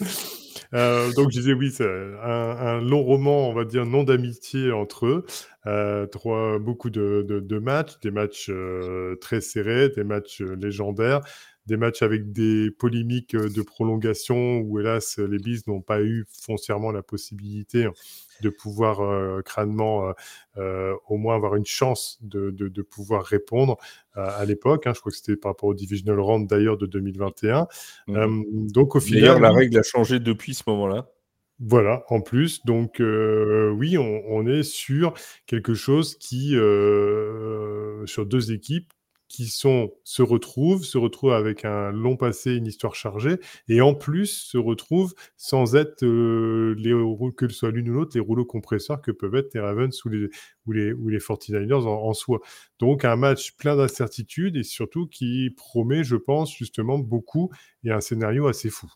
Hein. 0.00 0.06
Euh, 0.74 1.12
donc 1.12 1.30
je 1.30 1.38
disais 1.38 1.52
oui, 1.52 1.70
c'est 1.70 1.84
un, 1.84 2.80
long 2.80 3.02
roman, 3.02 3.48
on 3.48 3.54
va 3.54 3.64
dire, 3.64 3.86
non 3.86 4.04
d'amitié 4.04 4.72
entre 4.72 5.06
eux. 5.06 5.26
Euh, 5.66 6.06
trois, 6.06 6.58
beaucoup 6.58 6.90
de, 6.90 7.58
matchs, 7.58 7.98
des 8.00 8.10
matchs 8.10 8.48
euh, 8.50 9.16
très 9.16 9.40
serrés, 9.40 9.90
des 9.90 10.04
matchs 10.04 10.40
légendaires, 10.40 11.20
des 11.66 11.76
matchs 11.76 12.02
avec 12.02 12.32
des 12.32 12.70
polémiques 12.70 13.36
de 13.36 13.62
prolongation 13.62 14.58
où 14.58 14.80
hélas 14.80 15.18
les 15.18 15.38
Bees 15.38 15.62
n'ont 15.66 15.82
pas 15.82 16.02
eu 16.02 16.24
foncièrement 16.32 16.90
la 16.90 17.02
possibilité 17.02 17.86
de 18.42 18.50
pouvoir 18.50 19.00
euh, 19.00 19.40
crânement 19.40 20.08
euh, 20.08 20.12
euh, 20.58 20.94
au 21.08 21.16
moins 21.16 21.36
avoir 21.36 21.54
une 21.56 21.64
chance 21.64 22.18
de, 22.20 22.50
de, 22.50 22.82
pouvoir 22.82 23.24
répondre 23.24 23.78
à 24.14 24.44
l'époque. 24.44 24.86
Hein. 24.86 24.92
je 24.94 25.00
crois 25.00 25.12
que 25.12 25.16
c'était 25.16 25.36
par 25.36 25.52
rapport 25.52 25.70
au 25.70 25.74
Divisional 25.74 26.20
Round 26.20 26.46
d'ailleurs 26.46 26.76
de 26.76 26.86
2021. 26.86 27.68
Mmh. 28.08 28.66
donc 28.72 28.96
au 28.96 29.00
final. 29.00 29.40
La 29.40 29.52
règle 29.52 29.78
a 29.78 29.82
changé 29.82 30.18
depuis 30.18 30.52
ce 30.52 30.64
moment-là. 30.66 31.08
Voilà, 31.60 32.04
en 32.08 32.20
plus, 32.20 32.64
donc 32.64 32.96
oui, 32.98 33.96
on, 33.96 34.22
on, 34.26 34.46
est 34.46 34.64
sur 34.64 35.14
quelque 35.46 35.74
chose 35.74 36.16
qui, 36.18 36.50
sur 38.06 38.26
deux 38.26 38.52
équipes 38.52 38.92
qui 39.32 39.46
sont, 39.46 39.94
se 40.04 40.20
retrouvent, 40.20 40.84
se 40.84 40.98
retrouvent 40.98 41.32
avec 41.32 41.64
un 41.64 41.90
long 41.90 42.18
passé, 42.18 42.54
une 42.54 42.66
histoire 42.66 42.94
chargée, 42.94 43.38
et 43.66 43.80
en 43.80 43.94
plus 43.94 44.26
se 44.26 44.58
retrouvent 44.58 45.14
sans 45.38 45.74
être 45.74 46.04
euh, 46.04 46.76
que 47.34 47.48
ce 47.48 47.54
soit 47.54 47.70
l'une 47.70 47.88
ou 47.88 47.94
l'autre, 47.94 48.12
les 48.14 48.20
rouleaux 48.20 48.44
compresseurs 48.44 49.00
que 49.00 49.10
peuvent 49.10 49.34
être 49.34 49.54
les 49.54 49.60
Ravens 49.60 50.04
ou 50.04 50.10
les, 50.10 50.28
ou 50.66 50.72
les, 50.72 50.92
ou 50.92 51.08
les 51.08 51.18
49ers 51.18 51.86
en, 51.86 52.12
soi. 52.12 52.40
Donc 52.78 53.06
un 53.06 53.16
match 53.16 53.52
plein 53.56 53.74
d'incertitudes 53.74 54.56
et 54.56 54.64
surtout 54.64 55.06
qui 55.06 55.48
promet, 55.56 56.04
je 56.04 56.16
pense, 56.16 56.54
justement 56.54 56.98
beaucoup 56.98 57.50
et 57.84 57.90
un 57.90 58.02
scénario 58.02 58.48
assez 58.48 58.68
fou. 58.68 58.92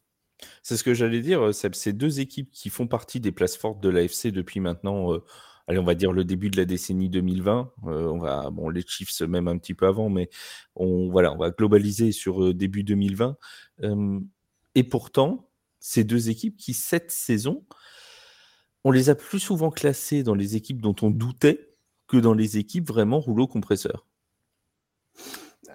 C'est 0.63 0.77
ce 0.77 0.85
que 0.85 0.93
j'allais 0.93 1.21
dire, 1.23 1.55
c'est 1.55 1.95
deux 1.95 2.21
équipes 2.21 2.51
qui 2.51 2.69
font 2.69 2.87
partie 2.87 3.21
des 3.21 3.33
places 3.33 3.57
fortes 3.57 3.81
de 3.81 3.89
l'AFC 3.89 4.27
depuis 4.27 4.61
maintenant. 4.61 5.15
Euh, 5.15 5.25
allez, 5.67 5.79
on 5.79 5.85
va 5.85 5.95
dire 5.95 6.13
le 6.13 6.25
début 6.25 6.51
de 6.51 6.57
la 6.57 6.65
décennie 6.65 7.09
2020. 7.09 7.73
Euh, 7.85 8.09
on 8.09 8.19
va, 8.19 8.51
bon, 8.51 8.69
les 8.69 8.83
Chiefs 8.83 9.21
même 9.23 9.49
un 9.49 9.59
petit 9.59 9.75
peu 9.75 9.87
avant, 9.87 10.09
mais 10.09 10.31
on, 10.75 11.11
voilà, 11.11 11.33
on 11.33 11.39
va 11.39 11.51
globaliser 11.51 12.13
sur 12.13 12.43
euh, 12.45 12.55
début 12.55 12.85
2020. 12.85 13.37
Euh, 13.83 14.21
et 14.75 14.85
pourtant, 14.85 15.51
ces 15.81 16.05
deux 16.05 16.31
équipes 16.31 16.57
qui, 16.57 16.75
cette 16.75 17.11
saison, 17.11 17.65
on 18.85 18.91
les 18.91 19.11
a 19.11 19.15
plus 19.15 19.41
souvent 19.41 19.71
classées 19.71 20.23
dans 20.23 20.35
les 20.35 20.57
équipes 20.57 20.81
dont 20.81 20.97
on 21.03 21.11
doutait 21.11 21.75
que 22.07 22.17
dans 22.17 22.35
les 22.35 22.59
équipes 22.59 22.87
vraiment 22.87 23.19
rouleau 23.19 23.47
compresseur. 23.47 24.07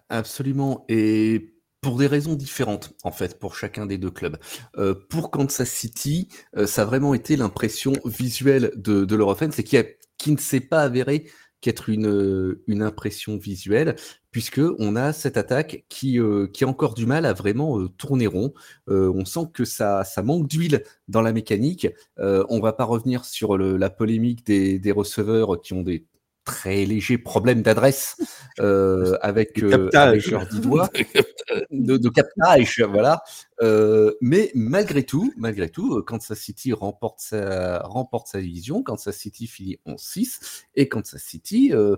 Absolument. 0.10 0.86
Et 0.88 1.56
pour 1.82 1.98
des 1.98 2.08
raisons 2.08 2.36
différentes, 2.36 2.94
en 3.04 3.12
fait, 3.12 3.40
pour 3.40 3.56
chacun 3.56 3.88
des 3.88 3.98
deux 3.98 4.12
clubs. 4.12 4.38
Euh, 4.78 4.94
pour 5.10 5.32
Kansas 5.32 5.70
City, 5.70 6.30
euh, 6.56 6.68
ça 6.68 6.84
a 6.84 6.86
vraiment 6.86 7.16
été 7.16 7.36
l'impression 7.36 7.94
visuelle 8.06 8.72
de, 8.76 9.04
de 9.04 9.16
leur 9.16 9.30
offense, 9.30 9.58
et 9.58 9.64
qui, 9.64 10.32
ne 10.32 10.38
s'est 10.38 10.62
pas 10.62 10.84
avéré 10.84 11.26
qu'être 11.60 11.90
une, 11.90 12.58
une 12.68 12.84
impression 12.84 13.38
visuelle, 13.38 13.96
puisque 14.30 14.62
on 14.80 14.96
a 14.96 15.12
cette 15.12 15.38
attaque 15.38 15.86
qui, 15.90 16.20
qui 16.54 16.64
a 16.64 16.68
encore 16.68 16.94
du 16.94 17.06
mal 17.06 17.26
à 17.26 17.34
vraiment 17.34 17.88
tourner 17.88 18.26
rond. 18.26 18.54
on 18.88 19.26
sent 19.26 19.52
que 19.54 19.64
ça, 19.64 20.04
ça 20.04 20.24
manque 20.24 20.48
d'huile 20.48 20.84
dans 21.08 21.22
la 21.22 21.34
mécanique. 21.34 21.88
on 22.18 22.60
va 22.60 22.74
pas 22.74 22.86
revenir 22.86 23.26
sur 23.26 23.60
la 23.60 23.90
polémique 23.92 24.44
des, 24.44 24.80
des 24.80 24.92
receveurs 24.92 25.62
qui 25.62 25.74
ont 25.74 25.84
des 25.84 26.08
très 26.44 26.86
léger 26.86 27.18
problème 27.18 27.62
d'adresse 27.62 28.18
euh, 28.60 29.18
avec, 29.22 29.62
euh, 29.62 29.90
avec 29.94 30.26
leur 30.28 30.48
de, 31.72 31.98
de, 31.98 32.10
captage, 32.10 32.82
voilà. 32.90 33.24
Euh, 33.62 34.14
mais 34.22 34.52
malgré 34.56 35.04
tout, 35.04 35.34
malgré 35.38 35.70
tout, 35.70 35.98
euh, 35.98 36.02
Kansas 36.02 36.40
City 36.40 36.74
remporte 36.74 37.20
sa, 37.20 37.80
remporte 37.80 38.28
sa 38.28 38.42
division, 38.42 38.84
Kansas 38.84 39.16
City 39.16 39.48
finit 39.48 39.80
en 39.86 39.98
6 39.98 40.66
et 40.76 40.90
Kansas 40.90 41.22
City 41.22 41.72
euh, 41.74 41.96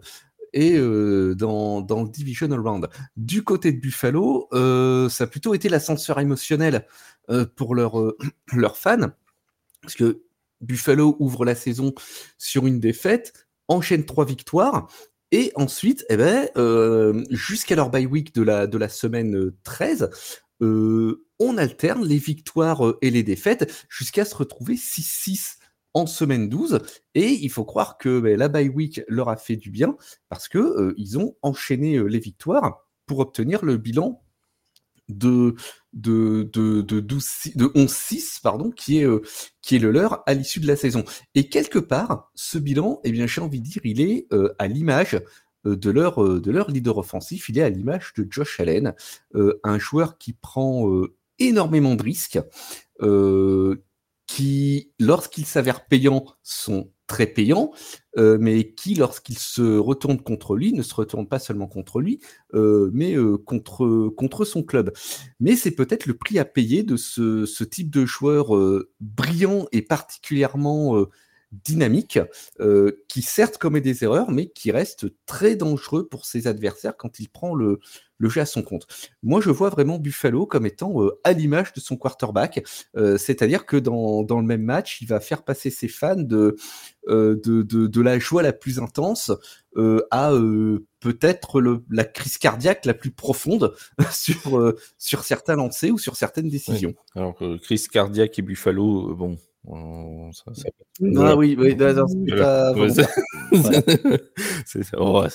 est 0.52 0.78
dans, 1.36 1.82
dans 1.82 2.04
le 2.04 2.10
divisional 2.10 2.60
round. 2.60 2.88
Du 3.18 3.44
côté 3.44 3.72
de 3.72 3.80
Buffalo, 3.80 4.48
ça 5.10 5.24
a 5.24 5.28
plutôt 5.28 5.56
été 5.56 5.68
l'ascenseur 5.68 6.20
émotionnel 6.20 6.86
pour 7.56 7.74
leurs 7.74 8.14
leurs 8.54 8.78
fans, 8.78 9.10
parce 9.82 9.96
que 9.96 10.22
Buffalo 10.62 11.16
ouvre 11.20 11.44
la 11.44 11.56
saison 11.56 11.94
sur 12.38 12.68
une 12.68 12.80
défaite, 12.80 13.48
enchaîne 13.68 14.06
trois 14.06 14.26
victoires. 14.26 14.88
Et 15.32 15.52
ensuite, 15.56 16.06
eh 16.10 16.18
ben, 16.18 16.48
euh, 16.58 17.24
jusqu'à 17.32 17.76
leur 17.76 17.90
bye 17.90 18.06
week 18.06 18.36
de 18.36 18.44
la, 18.44 18.90
semaine 18.90 19.52
13, 19.64 20.04
euh, 20.04 20.66
euh, 20.66 21.26
on 21.40 21.58
alterne 21.58 22.06
les 22.06 22.20
victoires 22.20 22.94
et 23.02 23.10
les 23.10 23.24
défaites 23.24 23.88
jusqu'à 23.90 24.26
se 24.26 24.36
retrouver 24.36 24.76
6-6 24.76 25.58
en 25.96 26.06
semaine 26.06 26.50
12. 26.50 26.82
Et 27.16 27.32
il 27.32 27.50
faut 27.50 27.66
croire 27.66 27.98
que 27.98 28.20
ben, 28.20 28.38
la 28.38 28.48
bye 28.48 28.70
week 28.70 29.02
leur 29.08 29.30
a 29.30 29.36
fait 29.36 29.56
du 29.56 29.72
bien 29.72 29.98
parce 30.30 30.48
que 30.48 30.94
ils 30.98 31.18
ont 31.18 31.36
enchaîné 31.42 32.02
les 32.08 32.20
victoires 32.20 32.86
pour 33.08 33.18
obtenir 33.18 33.66
le 33.66 33.78
bilan 33.78 34.24
de, 35.10 35.56
de, 35.94 36.44
de, 36.44 36.82
de, 36.82 37.02
11-6, 37.02 38.42
pardon, 38.42 38.72
qui 38.72 39.00
est, 39.00 39.06
euh, 39.06 39.22
qui 39.62 39.76
est 39.76 39.80
le 39.80 39.92
leur 39.92 40.24
à 40.26 40.34
l'issue 40.34 40.60
de 40.60 40.68
la 40.68 40.76
saison. 40.76 41.04
Et 41.36 41.50
quelque 41.50 41.80
part, 41.80 42.32
ce 42.36 42.58
bilan, 42.58 43.00
eh 43.04 43.12
bien, 43.12 43.28
j'ai 43.28 43.42
envie 43.42 43.60
de 43.60 43.66
dire, 43.66 43.82
il 43.84 44.02
est 44.02 44.28
euh, 44.32 44.54
à 44.60 44.68
l'image 44.68 45.22
euh, 45.66 45.76
de 45.76 45.90
leur, 45.90 46.40
de 46.40 46.52
leur 46.52 46.72
leader 46.72 46.98
offensif, 46.98 47.50
il 47.50 47.58
est 47.60 47.64
à 47.64 47.70
l'image 47.70 48.14
de 48.18 48.28
Josh 48.30 48.60
Allen, 48.60 48.94
un 49.64 49.80
joueur 49.80 50.18
qui 50.18 50.34
prend 50.34 50.90
énormément 51.40 51.96
de 51.96 52.04
risques, 52.04 52.40
qui, 54.28 54.92
lorsqu'il 55.00 55.46
s'avère 55.46 55.86
payant, 55.86 56.26
sont 56.44 56.92
très 57.08 57.28
payants, 57.28 57.72
euh, 58.18 58.38
mais 58.40 58.74
qui, 58.74 58.96
lorsqu'il 58.96 59.38
se 59.38 59.78
retourne 59.78 60.22
contre 60.22 60.56
lui, 60.56 60.74
ne 60.74 60.82
se 60.82 60.96
retourne 60.96 61.28
pas 61.28 61.40
seulement 61.40 61.68
contre 61.68 62.00
lui, 62.00 62.20
euh, 62.54 62.90
mais 62.94 63.16
euh, 63.16 63.38
contre, 63.38 64.46
son 64.46 64.64
club. 64.64 64.92
Mais 65.40 65.56
c'est 65.56 65.72
peut-être 65.72 66.06
le 66.06 66.16
prix 66.16 66.40
à 66.40 66.46
payer 66.46 66.84
de 66.84 66.98
ce 66.98 67.64
type 67.64 67.90
de 67.90 68.06
joueur 68.06 68.52
brillant 69.00 69.68
et 69.72 69.82
particulièrement 69.82 71.06
dynamique, 71.64 72.20
qui 73.08 73.22
certes 73.22 73.58
commet 73.58 73.82
des 73.82 74.04
erreurs, 74.04 74.32
mais 74.32 74.48
qui 74.48 74.72
reste 74.72 75.08
très 75.26 75.56
dangereux 75.56 76.08
pour 76.08 76.26
ses 76.26 76.48
adversaires 76.48 76.98
quand 76.98 77.20
il 77.20 77.30
prend 77.30 77.56
le, 77.56 77.80
jeu 78.20 78.42
à 78.42 78.46
son 78.46 78.64
compte. 78.64 78.88
Moi, 79.22 79.42
je 79.42 79.50
vois 79.50 79.70
vraiment 79.70 80.00
Buffalo 80.00 80.46
comme 80.46 80.66
étant 80.66 81.04
euh, 81.04 81.20
à 81.24 81.34
l'image 81.34 81.74
de 81.74 81.80
son 81.80 81.98
quarterback, 81.98 82.64
euh, 82.96 83.18
c'est-à-dire 83.18 83.66
que 83.66 83.78
dans, 83.78 84.24
le 84.24 84.46
même 84.46 84.64
match, 84.64 85.02
il 85.02 85.08
va 85.08 85.20
faire 85.20 85.44
passer 85.44 85.70
ses 85.70 85.88
fans 85.88 86.16
euh, 86.32 86.56
de, 87.06 88.02
la 88.02 88.20
joie 88.20 88.42
la 88.42 88.54
plus 88.54 88.80
intense 88.80 89.32
à 90.12 90.32
peut-être 91.04 91.62
la 91.90 92.04
crise 92.06 92.38
cardiaque 92.38 92.86
la 92.86 92.94
plus 92.94 93.12
profonde 93.12 93.76
sur, 94.12 94.74
sur 94.98 95.24
certains 95.24 95.56
lancers 95.56 95.92
ou 95.92 96.00
sur 96.00 96.16
certaines 96.16 96.50
décisions. 96.50 96.96
Alors, 97.16 97.38
crise 97.62 97.88
cardiaque 97.88 98.40
et 98.40 98.42
Buffalo, 98.42 99.14
bon, 99.16 99.38
ah 99.72 101.36
oui, 101.38 101.56
oui 101.58 101.76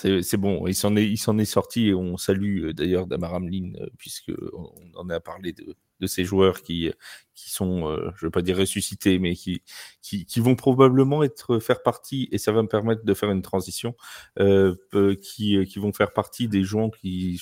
c'est 0.03 0.37
bon, 0.37 0.67
il 0.67 0.75
s'en 0.75 0.95
est, 0.95 1.07
il 1.07 1.17
s'en 1.17 1.39
est 1.39 1.45
sorti 1.45 1.87
et 1.87 1.93
on 1.95 2.15
salue 2.17 2.65
euh, 2.65 2.73
d'ailleurs 2.73 3.07
Damar 3.07 3.33
Hamlin 3.33 3.71
euh, 3.81 3.87
puisque 3.97 4.31
on 4.53 4.71
en 4.95 5.09
a 5.09 5.19
parlé 5.19 5.51
de, 5.53 5.75
de 5.99 6.07
ces 6.07 6.25
joueurs 6.25 6.61
qui, 6.61 6.91
qui 7.35 7.49
sont, 7.49 7.87
euh, 7.87 8.11
je 8.15 8.25
veux 8.25 8.31
pas 8.31 8.41
dire 8.41 8.57
ressuscités, 8.57 9.19
mais 9.19 9.35
qui, 9.35 9.61
qui, 10.01 10.25
qui, 10.25 10.39
vont 10.39 10.55
probablement 10.55 11.23
être 11.23 11.59
faire 11.59 11.81
partie 11.83 12.29
et 12.31 12.37
ça 12.37 12.51
va 12.51 12.61
me 12.61 12.67
permettre 12.67 13.05
de 13.05 13.13
faire 13.13 13.31
une 13.31 13.41
transition, 13.41 13.95
euh, 14.39 14.75
qui, 15.21 15.65
qui 15.65 15.79
vont 15.79 15.93
faire 15.93 16.13
partie 16.13 16.47
des 16.47 16.63
gens 16.63 16.89
qui 16.89 17.41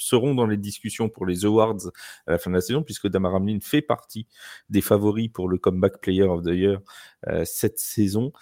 seront 0.00 0.34
dans 0.34 0.46
les 0.46 0.56
discussions 0.56 1.08
pour 1.08 1.26
les 1.26 1.44
awards 1.44 1.88
à 2.26 2.32
la 2.32 2.38
fin 2.38 2.50
de 2.50 2.56
la 2.56 2.60
saison, 2.60 2.82
puisque 2.82 3.08
Damar 3.08 3.34
Hamlin 3.34 3.58
fait 3.60 3.82
partie 3.82 4.26
des 4.68 4.80
favoris 4.80 5.28
pour 5.28 5.48
le 5.48 5.58
Comeback 5.58 6.00
Player 6.00 6.24
of 6.24 6.42
the 6.42 6.50
Year 6.50 6.80
euh, 7.28 7.44
cette 7.44 7.78
saison. 7.78 8.32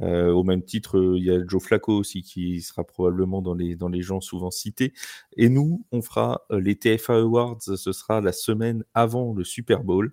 Euh, 0.00 0.30
au 0.30 0.44
même 0.44 0.62
titre, 0.62 1.14
il 1.16 1.24
y 1.24 1.30
a 1.30 1.44
Joe 1.46 1.62
Flacco 1.62 1.92
aussi 1.92 2.22
qui 2.22 2.60
sera 2.62 2.84
probablement 2.84 3.42
dans 3.42 3.54
les, 3.54 3.74
dans 3.74 3.88
les 3.88 4.02
gens 4.02 4.20
souvent 4.20 4.50
cités. 4.50 4.92
Et 5.36 5.48
nous, 5.48 5.84
on 5.90 6.02
fera 6.02 6.46
euh, 6.52 6.60
les 6.60 6.76
TFA 6.76 7.16
Awards, 7.16 7.58
ce 7.60 7.92
sera 7.92 8.20
la 8.20 8.32
semaine 8.32 8.84
avant 8.94 9.34
le 9.34 9.44
Super 9.44 9.82
Bowl. 9.82 10.12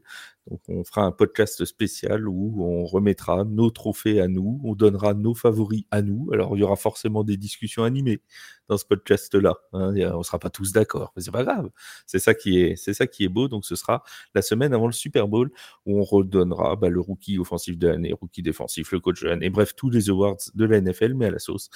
Donc 0.50 0.62
on 0.68 0.84
fera 0.84 1.02
un 1.02 1.12
podcast 1.12 1.66
spécial 1.66 2.28
où 2.28 2.64
on 2.64 2.86
remettra 2.86 3.44
nos 3.46 3.72
trophées 3.72 4.22
à 4.22 4.28
nous, 4.28 4.62
on 4.64 4.76
donnera 4.76 5.16
nos 5.16 5.34
favoris 5.34 5.86
à 5.90 6.04
nous. 6.04 6.30
Alors 6.34 6.56
il 6.56 6.60
y 6.60 6.64
aura 6.64 6.76
forcément 6.76 7.24
des 7.24 7.36
discussions 7.36 7.84
animées 7.84 8.22
dans 8.68 8.78
ce 8.78 8.86
podcast-là. 8.86 9.56
Hein. 9.74 9.96
On 10.14 10.22
sera 10.22 10.38
pas 10.38 10.52
tous 10.52 10.72
d'accord, 10.72 11.14
mais 11.16 11.24
c'est 11.24 11.32
pas 11.32 11.44
grave. 11.44 11.70
C'est 12.06 12.20
ça 12.20 12.36
qui 12.36 12.60
est, 12.60 13.28
beau. 13.30 13.48
Donc 13.48 13.66
ce 13.66 13.76
sera 13.76 14.04
la 14.36 14.44
semaine 14.44 14.74
avant 14.74 14.86
le 14.86 14.94
Super 14.94 15.28
Bowl 15.28 15.52
où 15.88 16.00
on 16.00 16.04
redonnera 16.04 16.76
bah, 16.76 16.90
le 16.90 17.00
rookie 17.00 17.40
offensif 17.40 17.78
de 17.80 17.88
l'année, 17.88 18.14
rookie 18.14 18.44
défensif, 18.44 18.92
le 18.92 19.00
coach 19.00 19.24
de 19.24 19.30
l'année, 19.30 19.50
bref 19.50 19.76
tous 19.76 19.90
les 19.90 20.10
awards 20.10 20.38
de 20.54 20.66
la 20.66 20.80
NFL, 20.80 21.16
mais 21.16 21.26
à 21.26 21.32
la 21.32 21.40
sauce. 21.40 21.70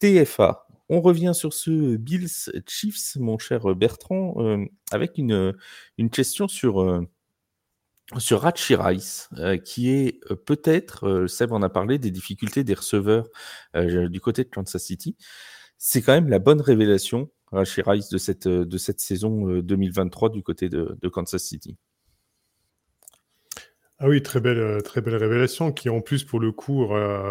TFA, 0.00 0.66
on 0.90 1.00
revient 1.00 1.32
sur 1.34 1.54
ce 1.54 1.96
Bills 1.96 2.50
Chiefs, 2.66 3.16
mon 3.16 3.38
cher 3.38 3.74
Bertrand, 3.74 4.34
euh, 4.38 4.64
avec 4.90 5.16
une, 5.16 5.54
une 5.96 6.10
question 6.10 6.48
sur, 6.48 6.82
euh, 6.82 7.08
sur 8.18 8.42
Rachi 8.42 8.74
Rice, 8.74 9.28
euh, 9.38 9.56
qui 9.56 9.90
est 9.90 10.20
euh, 10.30 10.36
peut-être, 10.36 11.08
euh, 11.08 11.26
Seb 11.26 11.52
en 11.52 11.62
a 11.62 11.68
parlé, 11.68 11.98
des 11.98 12.10
difficultés 12.10 12.64
des 12.64 12.74
receveurs 12.74 13.28
du 13.74 14.20
côté 14.20 14.44
de 14.44 14.48
Kansas 14.50 14.82
City. 14.82 15.16
C'est 15.78 16.02
quand 16.02 16.12
même 16.12 16.28
la 16.28 16.38
bonne 16.38 16.60
révélation, 16.60 17.30
Rachi 17.50 17.82
Rice, 17.82 18.08
de 18.08 18.18
cette, 18.18 18.48
de 18.48 18.78
cette 18.78 19.00
saison 19.00 19.58
2023 19.60 20.30
du 20.30 20.42
côté 20.42 20.68
de 20.68 21.08
Kansas 21.08 21.42
City. 21.42 21.76
Ah 24.04 24.08
oui, 24.08 24.20
très 24.20 24.40
belle, 24.40 24.58
euh, 24.58 24.80
très 24.80 25.00
belle 25.00 25.14
révélation 25.14 25.70
qui, 25.70 25.88
en 25.88 26.00
plus, 26.00 26.24
pour 26.24 26.40
le 26.40 26.50
coup, 26.50 26.88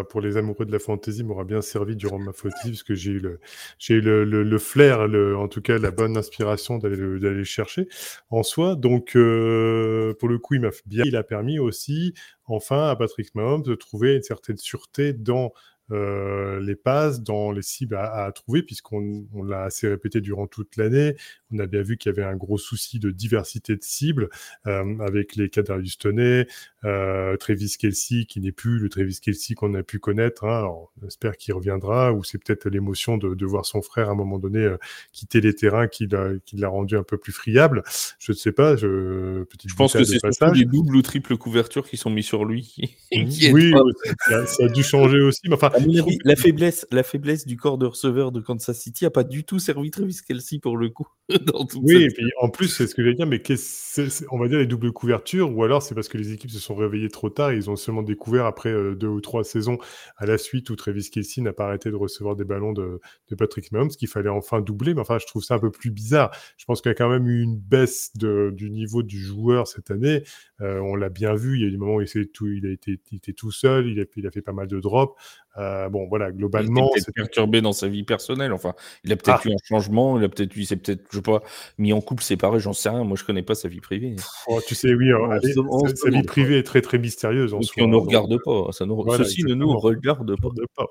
pour 0.09 0.21
les 0.21 0.37
amoureux 0.37 0.65
de 0.65 0.71
la 0.71 0.79
fantasy, 0.79 1.21
m'aura 1.21 1.43
bien 1.43 1.61
servi 1.61 1.97
durant 1.97 2.17
ma 2.17 2.31
fantasy 2.31 2.69
parce 2.69 2.83
que 2.83 2.95
j'ai 2.95 3.11
eu 3.11 3.19
le, 3.19 3.41
j'ai 3.77 3.95
eu 3.95 3.99
le, 4.01 4.23
le, 4.23 4.57
flair, 4.57 5.05
le, 5.09 5.35
en 5.35 5.49
tout 5.49 5.61
cas, 5.61 5.77
la 5.77 5.91
bonne 5.91 6.15
inspiration 6.15 6.77
d'aller, 6.77 7.19
d'aller 7.19 7.43
chercher 7.43 7.89
en 8.29 8.41
soi. 8.43 8.77
Donc, 8.77 9.17
euh, 9.17 10.13
pour 10.17 10.29
le 10.29 10.39
coup, 10.39 10.53
il 10.53 10.61
m'a 10.61 10.69
bien, 10.85 11.03
il 11.05 11.17
a 11.17 11.23
permis 11.23 11.59
aussi, 11.59 12.13
enfin, 12.45 12.87
à 12.87 12.95
Patrick 12.95 13.35
Mahomes 13.35 13.63
de 13.63 13.75
trouver 13.75 14.15
une 14.15 14.23
certaine 14.23 14.55
sûreté 14.55 15.11
dans 15.11 15.51
euh, 15.91 16.61
les 16.61 16.75
passes 16.75 17.21
dans 17.21 17.51
les 17.51 17.61
cibles 17.61 17.97
à, 17.97 18.31
trouver, 18.33 18.63
puisqu'on 18.63 19.27
l'a 19.43 19.63
assez 19.63 19.89
répété 19.89 20.21
durant 20.21 20.47
toute 20.47 20.77
l'année. 20.77 21.15
On 21.53 21.59
a 21.59 21.67
bien 21.67 21.81
vu 21.81 21.97
qu'il 21.97 22.11
y 22.11 22.13
avait 22.13 22.27
un 22.27 22.35
gros 22.35 22.57
souci 22.57 22.99
de 22.99 23.11
diversité 23.11 23.75
de 23.75 23.83
cibles 23.83 24.29
euh, 24.67 24.97
avec 24.99 25.35
les 25.35 25.49
Kadarius 25.49 25.97
Toney, 25.97 26.47
euh, 26.83 27.37
Travis 27.37 27.75
Kelsey, 27.77 28.25
qui 28.25 28.39
n'est 28.39 28.51
plus 28.51 28.79
le 28.79 28.89
Travis 28.89 29.19
Kelsey 29.21 29.55
qu'on 29.55 29.73
a 29.73 29.83
pu 29.83 29.99
connaître. 29.99 30.45
Hein. 30.45 30.59
Alors, 30.59 30.91
on 31.01 31.07
espère 31.07 31.37
qu'il 31.37 31.53
reviendra, 31.53 32.13
ou 32.13 32.23
c'est 32.23 32.37
peut-être 32.37 32.69
l'émotion 32.69 33.17
de, 33.17 33.35
de, 33.35 33.45
voir 33.45 33.65
son 33.65 33.81
frère 33.81 34.09
à 34.09 34.11
un 34.11 34.15
moment 34.15 34.39
donné 34.39 34.59
euh, 34.59 34.77
quitter 35.11 35.41
les 35.41 35.53
terrains 35.53 35.87
qui 35.87 36.07
l'a 36.07 36.67
rendu 36.69 36.95
un 36.97 37.03
peu 37.03 37.17
plus 37.17 37.31
friable. 37.31 37.83
Je 38.19 38.31
ne 38.31 38.37
sais 38.37 38.51
pas. 38.51 38.75
Je, 38.75 39.45
je 39.65 39.75
pense 39.75 39.93
que 39.93 40.03
c'est 40.03 40.19
surtout 40.19 40.53
les 40.53 40.65
doubles 40.65 40.95
ou 40.95 41.01
triples 41.01 41.37
couvertures 41.37 41.87
qui 41.87 41.97
sont 41.97 42.09
mis 42.09 42.23
sur 42.23 42.45
lui. 42.45 42.97
oui, 43.11 43.73
ça, 44.27 44.65
a 44.65 44.67
dû 44.67 44.83
changer 44.83 45.21
aussi. 45.21 45.41
Mais 45.45 45.55
enfin, 45.55 45.71
la 46.23 46.35
faiblesse, 46.35 46.87
la 46.91 47.03
faiblesse 47.03 47.45
du 47.45 47.57
corps 47.57 47.77
de 47.77 47.85
receveur 47.85 48.31
de 48.31 48.41
Kansas 48.41 48.77
City 48.77 49.05
a 49.05 49.09
pas 49.09 49.23
du 49.23 49.43
tout 49.43 49.59
servi 49.59 49.91
Travis 49.91 50.19
Kelsey 50.25 50.59
pour 50.59 50.77
le 50.77 50.89
coup. 50.89 51.07
oui, 51.81 52.03
et 52.03 52.07
puis 52.09 52.25
en 52.39 52.49
plus, 52.49 52.67
c'est 52.67 52.87
ce 52.87 52.95
que 52.95 53.03
j'allais 53.03 53.15
dire, 53.15 53.27
mais 53.27 53.41
on 54.29 54.39
va 54.39 54.47
dire 54.47 54.59
les 54.59 54.67
doubles 54.67 54.91
couvertures, 54.91 55.55
ou 55.55 55.63
alors 55.63 55.81
c'est 55.81 55.95
parce 55.95 56.07
que 56.07 56.17
les 56.17 56.33
équipes 56.33 56.51
se 56.51 56.59
sont 56.59 56.75
réveillées 56.75 57.09
trop 57.09 57.29
tard 57.29 57.51
et 57.51 57.55
ils 57.55 57.69
ont 57.69 57.75
seulement 57.75 58.03
découvert 58.03 58.45
après 58.45 58.69
euh, 58.69 58.95
deux 58.95 59.07
ou 59.07 59.21
trois 59.21 59.43
saisons 59.43 59.77
à 60.17 60.25
la 60.25 60.37
suite 60.37 60.69
où 60.69 60.75
Travis 60.75 61.09
Kelsey 61.09 61.41
n'a 61.41 61.53
pas 61.53 61.65
arrêté 61.65 61.91
de 61.91 61.95
recevoir 61.95 62.35
des 62.35 62.45
ballons 62.45 62.73
de, 62.73 62.99
Patrick 63.37 63.71
Mahomes, 63.71 63.89
qu'il 63.89 64.07
fallait 64.07 64.29
enfin 64.29 64.61
doubler. 64.61 64.93
Mais 64.93 65.01
enfin, 65.01 65.17
je 65.19 65.25
trouve 65.25 65.43
ça 65.43 65.55
un 65.55 65.59
peu 65.59 65.71
plus 65.71 65.89
bizarre. 65.89 66.31
Je 66.57 66.65
pense 66.65 66.81
qu'il 66.81 66.89
y 66.89 66.91
a 66.91 66.95
quand 66.95 67.09
même 67.09 67.27
eu 67.27 67.41
une 67.41 67.57
baisse 67.57 68.11
du 68.15 68.69
niveau 68.69 69.03
du 69.03 69.19
joueur 69.19 69.67
cette 69.67 69.89
année. 69.89 70.23
on 70.59 70.95
l'a 70.95 71.09
bien 71.09 71.33
vu, 71.33 71.57
il 71.57 71.63
y 71.63 71.67
a 71.67 71.71
des 71.71 71.77
moments 71.77 71.95
où 71.95 72.01
il, 72.01 72.27
tout, 72.27 72.47
il, 72.47 72.65
a 72.65 72.71
été, 72.71 72.99
il 73.11 73.17
était 73.17 73.33
tout 73.33 73.51
seul, 73.51 73.87
il 73.87 73.99
a, 73.99 74.03
il 74.15 74.27
a 74.27 74.31
fait 74.31 74.41
pas 74.41 74.53
mal 74.53 74.67
de 74.67 74.79
drops. 74.79 75.15
Euh, 75.57 75.89
bon, 75.89 76.07
voilà, 76.07 76.31
globalement. 76.31 76.91
Il 76.95 77.03
perturbé 77.13 77.61
dans 77.61 77.73
sa 77.73 77.87
vie 77.87 78.03
personnelle. 78.03 78.53
Enfin, 78.53 78.73
il 79.03 79.11
a 79.11 79.15
peut-être 79.15 79.41
ah. 79.45 79.49
eu 79.49 79.53
un 79.53 79.57
changement, 79.63 80.17
il 80.17 80.23
a 80.23 80.29
peut-être 80.29 80.55
eu, 80.55 80.63
c'est 80.63 80.77
peut-être, 80.77 81.03
je 81.11 81.19
pas, 81.39 81.45
mis 81.77 81.93
en 81.93 82.01
couple, 82.01 82.23
séparé, 82.23 82.59
j'en 82.59 82.73
sais 82.73 82.89
rien. 82.89 83.03
Moi, 83.03 83.17
je 83.17 83.23
connais 83.23 83.43
pas 83.43 83.55
sa 83.55 83.67
vie 83.67 83.81
privée. 83.81 84.15
Oh, 84.47 84.59
tu 84.65 84.75
sais, 84.75 84.93
oui, 84.93 85.09
sa, 85.95 86.09
vie 86.09 86.23
privée 86.23 86.59
est 86.59 86.63
très, 86.63 86.81
très 86.81 86.97
mystérieuse. 86.97 87.53
En 87.53 87.61
soi, 87.61 87.83
on 87.83 87.87
ne 87.87 87.91
nous 87.93 88.01
regarde 88.01 88.37
pas. 88.43 88.71
Ça 88.71 88.85
nous... 88.85 89.03
Ceci 89.17 89.43
ne 89.43 89.53
nous 89.53 89.77
regarde 89.77 90.35
pas. 90.39 90.85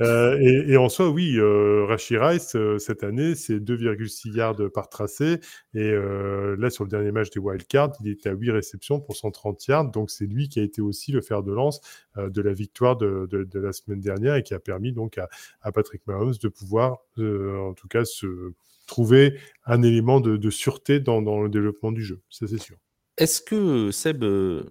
euh, 0.00 0.38
et, 0.40 0.72
et, 0.72 0.76
en 0.76 0.88
soi, 0.88 1.08
oui, 1.08 1.36
euh, 1.36 1.84
Rashi 1.86 2.16
Rice, 2.16 2.54
euh, 2.56 2.78
cette 2.78 3.04
année, 3.04 3.34
c'est 3.34 3.58
2,6 3.58 4.36
yards 4.36 4.56
par 4.72 4.88
tracé. 4.88 5.40
Et 5.74 5.80
euh, 5.80 6.56
là, 6.58 6.70
sur 6.70 6.84
le 6.84 6.90
dernier 6.90 7.12
match 7.12 7.30
des 7.30 7.40
Wildcards, 7.40 7.92
il 8.02 8.10
était 8.10 8.28
à 8.28 8.32
8 8.32 8.50
réceptions 8.50 9.00
pour 9.00 9.16
130 9.16 9.66
yards. 9.66 9.90
Donc, 9.90 10.10
c'est 10.10 10.26
lui 10.26 10.48
qui 10.48 10.60
a 10.60 10.62
été 10.62 10.80
aussi 10.80 11.12
le 11.12 11.20
fer 11.20 11.42
de 11.42 11.52
lance 11.52 11.80
de 12.16 12.42
la 12.42 12.52
victoire 12.52 12.96
de, 12.96 13.28
de, 13.30 13.44
de 13.44 13.60
la 13.60 13.72
semaine 13.72 14.00
dernière 14.00 14.34
et 14.34 14.42
qui 14.42 14.52
a 14.54 14.58
permis 14.58 14.92
donc 14.92 15.18
à, 15.18 15.72
Patrick 15.72 16.04
Mahomes 16.06 16.34
de 16.42 16.48
pouvoir, 16.48 16.98
en 17.18 17.74
tout 17.74 17.88
cas, 17.88 18.04
se 18.04 18.52
trouver 18.88 19.38
un 19.66 19.82
élément 19.82 20.18
de, 20.20 20.50
sûreté 20.50 20.98
dans, 20.98 21.20
le 21.20 21.48
développement 21.48 21.92
du 21.92 22.02
jeu. 22.02 22.20
Ça, 22.28 22.48
c'est 22.48 22.58
sûr. 22.58 22.76
Est-ce 23.16 23.40
que, 23.40 23.92
Seb, 23.92 24.24
euh, 24.24 24.64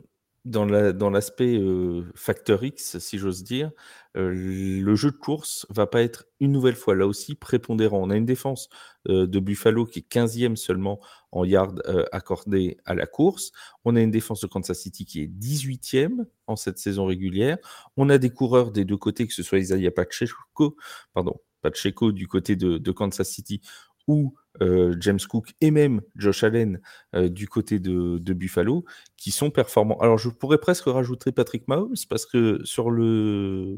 dans 0.44 0.66
l'aspect 0.66 1.58
euh, 1.58 2.04
facteur 2.16 2.64
X, 2.64 2.98
si 3.00 3.18
j'ose 3.18 3.44
dire, 3.44 3.72
le 4.16 4.96
jeu 4.96 5.12
de 5.12 5.18
course 5.18 5.68
va 5.70 5.86
pas 5.86 6.02
être 6.02 6.26
une 6.40 6.52
nouvelle 6.52 6.76
fois 6.76 6.96
là 6.96 7.06
aussi 7.06 7.36
prépondérant? 7.36 8.02
On 8.02 8.10
a 8.10 8.16
une 8.16 8.26
défense 8.26 8.68
de 9.06 9.40
Buffalo 9.40 9.86
qui 9.86 10.00
est 10.00 10.12
15e 10.12 10.56
seulement 10.56 11.00
en 11.32 11.46
yards 11.46 11.76
accordés 12.12 12.78
à 12.86 12.96
la 12.96 13.06
course. 13.06 13.52
On 13.86 13.96
a 13.96 14.02
une 14.02 14.10
défense 14.10 14.42
de 14.42 14.48
Kansas 14.48 14.80
City 14.80 15.06
qui 15.06 15.22
est 15.22 15.28
18e 15.28 16.26
en 16.48 16.56
cette 16.56 16.80
saison 16.80 17.06
régulière. 17.06 17.58
On 17.96 18.10
a 18.10 18.18
des 18.18 18.32
coureurs 18.32 18.72
des 18.72 18.86
deux 18.86 18.98
côtés, 18.98 19.28
que 19.28 19.34
ce 19.34 19.44
soit 19.44 19.60
Isaiah 19.60 19.92
Pacheco, 19.92 20.76
pardon, 21.14 21.36
Pacheco 21.62 22.12
du 22.12 22.28
côté 22.28 22.56
de 22.56 22.92
Kansas 22.92 23.30
City 23.30 23.62
ou 24.08 24.34
euh, 24.62 24.96
James 25.00 25.20
Cook 25.30 25.54
et 25.62 25.70
même 25.72 26.02
Josh 26.16 26.44
Allen 26.44 26.80
euh, 27.16 27.30
du 27.30 27.48
côté 27.48 27.80
de, 27.80 28.18
Buffalo 28.34 28.86
qui 29.16 29.32
sont 29.32 29.52
performants. 29.52 30.00
Alors 30.00 30.18
je 30.18 30.30
pourrais 30.30 30.58
presque 30.58 30.86
rajouter 30.86 31.32
Patrick 31.32 31.68
Mahomes 31.68 31.96
parce 32.10 32.26
que 32.26 32.60
sur 32.64 32.90
le, 32.90 33.78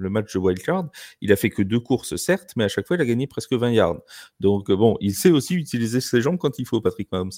match 0.00 0.34
de 0.34 0.38
wildcard, 0.38 0.88
il 1.20 1.32
a 1.32 1.36
fait 1.36 1.50
que 1.50 1.62
deux 1.62 1.80
courses 1.80 2.16
certes, 2.16 2.52
mais 2.56 2.64
à 2.64 2.68
chaque 2.68 2.86
fois 2.86 2.96
il 2.96 3.02
a 3.02 3.06
gagné 3.06 3.26
presque 3.26 3.52
20 3.52 3.70
yards. 3.70 4.00
Donc 4.40 4.70
euh, 4.70 4.76
bon, 4.76 4.96
il 5.00 5.14
sait 5.14 5.30
aussi 5.30 5.54
utiliser 5.54 6.00
ses 6.00 6.20
jambes 6.20 6.38
quand 6.38 6.58
il 6.58 6.66
faut, 6.66 6.80
Patrick 6.80 7.10
Mahomes. 7.12 7.30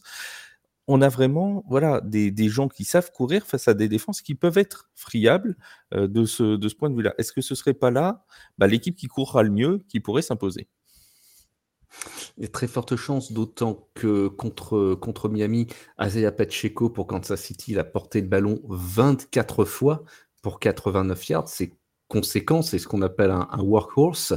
On 0.89 1.01
a 1.01 1.09
vraiment 1.09 1.65
voilà, 1.69 2.01
des, 2.03 2.49
gens 2.49 2.69
qui 2.69 2.85
savent 2.85 3.13
courir 3.13 3.47
face 3.47 3.69
à 3.69 3.75
des 3.75 3.89
défenses 3.89 4.21
qui 4.21 4.35
peuvent 4.35 4.59
être 4.59 4.91
friables 4.97 5.57
de, 5.93 6.25
ce, 6.25 6.75
point 6.75 6.91
de 6.91 6.97
vue-là. 6.97 7.15
Est-ce 7.19 7.33
que 7.33 7.41
ce 7.41 7.55
serait 7.55 7.73
pas 7.73 7.93
là 7.93 8.25
bah, 8.59 8.67
l'équipe 8.67 8.97
qui 8.97 9.07
courra 9.07 9.45
le 9.45 9.51
mieux 9.51 9.85
qui 9.89 10.01
pourrait 10.01 10.23
s'imposer? 10.23 10.69
A 12.43 12.49
très 12.49 12.67
forte 12.67 12.97
chance, 12.97 13.33
d'autant 13.33 13.89
que 13.95 14.29
contre, 14.29 14.95
contre 14.95 15.29
Miami, 15.29 15.67
Isaiah 16.01 16.33
Pacheco 16.33 16.91
pour 16.91 17.07
Kansas 17.07 17.41
City, 17.41 17.73
il 17.73 17.79
a 17.79 17.85
porté 17.85 18.21
le 18.21 18.27
ballon 18.27 18.61
24 18.69 19.65
fois 19.65 20.05
pour 20.43 20.59
89 20.59 21.29
yards. 21.29 21.49
C'est 21.49 21.73
conséquent, 22.13 22.61
c'est 22.61 22.79
ce 22.79 22.87
qu'on 22.87 23.01
appelle 23.01 23.31
un, 23.31 23.63
workhorse 23.63 24.35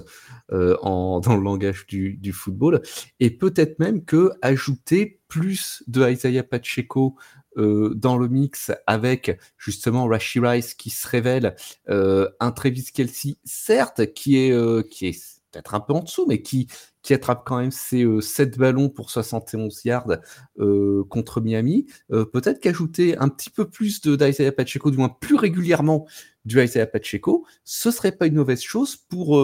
euh, 0.53 0.77
en, 0.81 1.19
dans 1.23 1.35
le 1.35 1.43
langage 1.43 1.85
du, 1.87 2.31
football. 2.31 2.81
Et 3.19 3.31
peut-être 3.31 3.79
même 3.79 4.05
que 4.05 4.31
ajouter 4.41 5.19
plus 5.27 5.83
de 5.87 6.09
Isaiah 6.09 6.43
Pacheco 6.43 7.17
euh, 7.57 7.93
dans 7.95 8.17
le 8.17 8.29
mix 8.29 8.71
avec 8.87 9.39
justement 9.57 10.07
Rashi 10.07 10.39
Rice 10.39 10.73
qui 10.73 10.89
se 10.89 11.07
révèle, 11.07 11.55
euh, 11.89 12.29
un 12.39 12.51
Travis 12.51 12.85
Kelsey, 12.93 13.35
certes, 13.43 14.13
qui 14.13 14.37
est, 14.37 14.89
qui 14.89 15.07
est 15.07 15.34
peut-être 15.55 15.73
un 15.73 15.79
peu 15.79 15.93
en 15.93 16.01
dessous, 16.01 16.25
mais 16.27 16.41
qui, 16.41 16.67
qui 17.01 17.13
attrape 17.13 17.43
quand 17.45 17.57
même 17.57 17.71
ses 17.71 18.05
7 18.21 18.55
euh, 18.55 18.59
ballons 18.59 18.89
pour 18.89 19.09
71 19.09 19.85
yards 19.85 20.17
euh, 20.59 21.03
contre 21.09 21.39
Miami. 21.39 21.85
Euh, 22.11 22.25
peut-être 22.25 22.59
qu'ajouter 22.59 23.17
un 23.17 23.29
petit 23.29 23.49
peu 23.49 23.69
plus 23.69 24.01
de 24.01 24.15
Pacheco, 24.51 24.91
du 24.91 24.97
moins 24.97 25.09
plus 25.09 25.35
régulièrement 25.35 26.05
du 26.43 26.61
Isaiah 26.61 26.85
Pacheco, 26.85 27.45
ce 27.63 27.89
serait 27.89 28.11
pas 28.11 28.27
une 28.27 28.35
mauvaise 28.35 28.61
chose 28.61 28.97
pour 28.97 29.41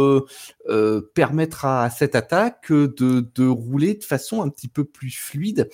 permettre 1.15 1.65
à, 1.65 1.89
cette 1.89 2.13
attaque 2.13 2.71
de, 2.71 3.31
de, 3.33 3.47
rouler 3.47 3.95
de 3.95 4.03
façon 4.03 4.43
un 4.43 4.49
petit 4.49 4.67
peu 4.67 4.83
plus 4.83 5.09
fluide 5.09 5.67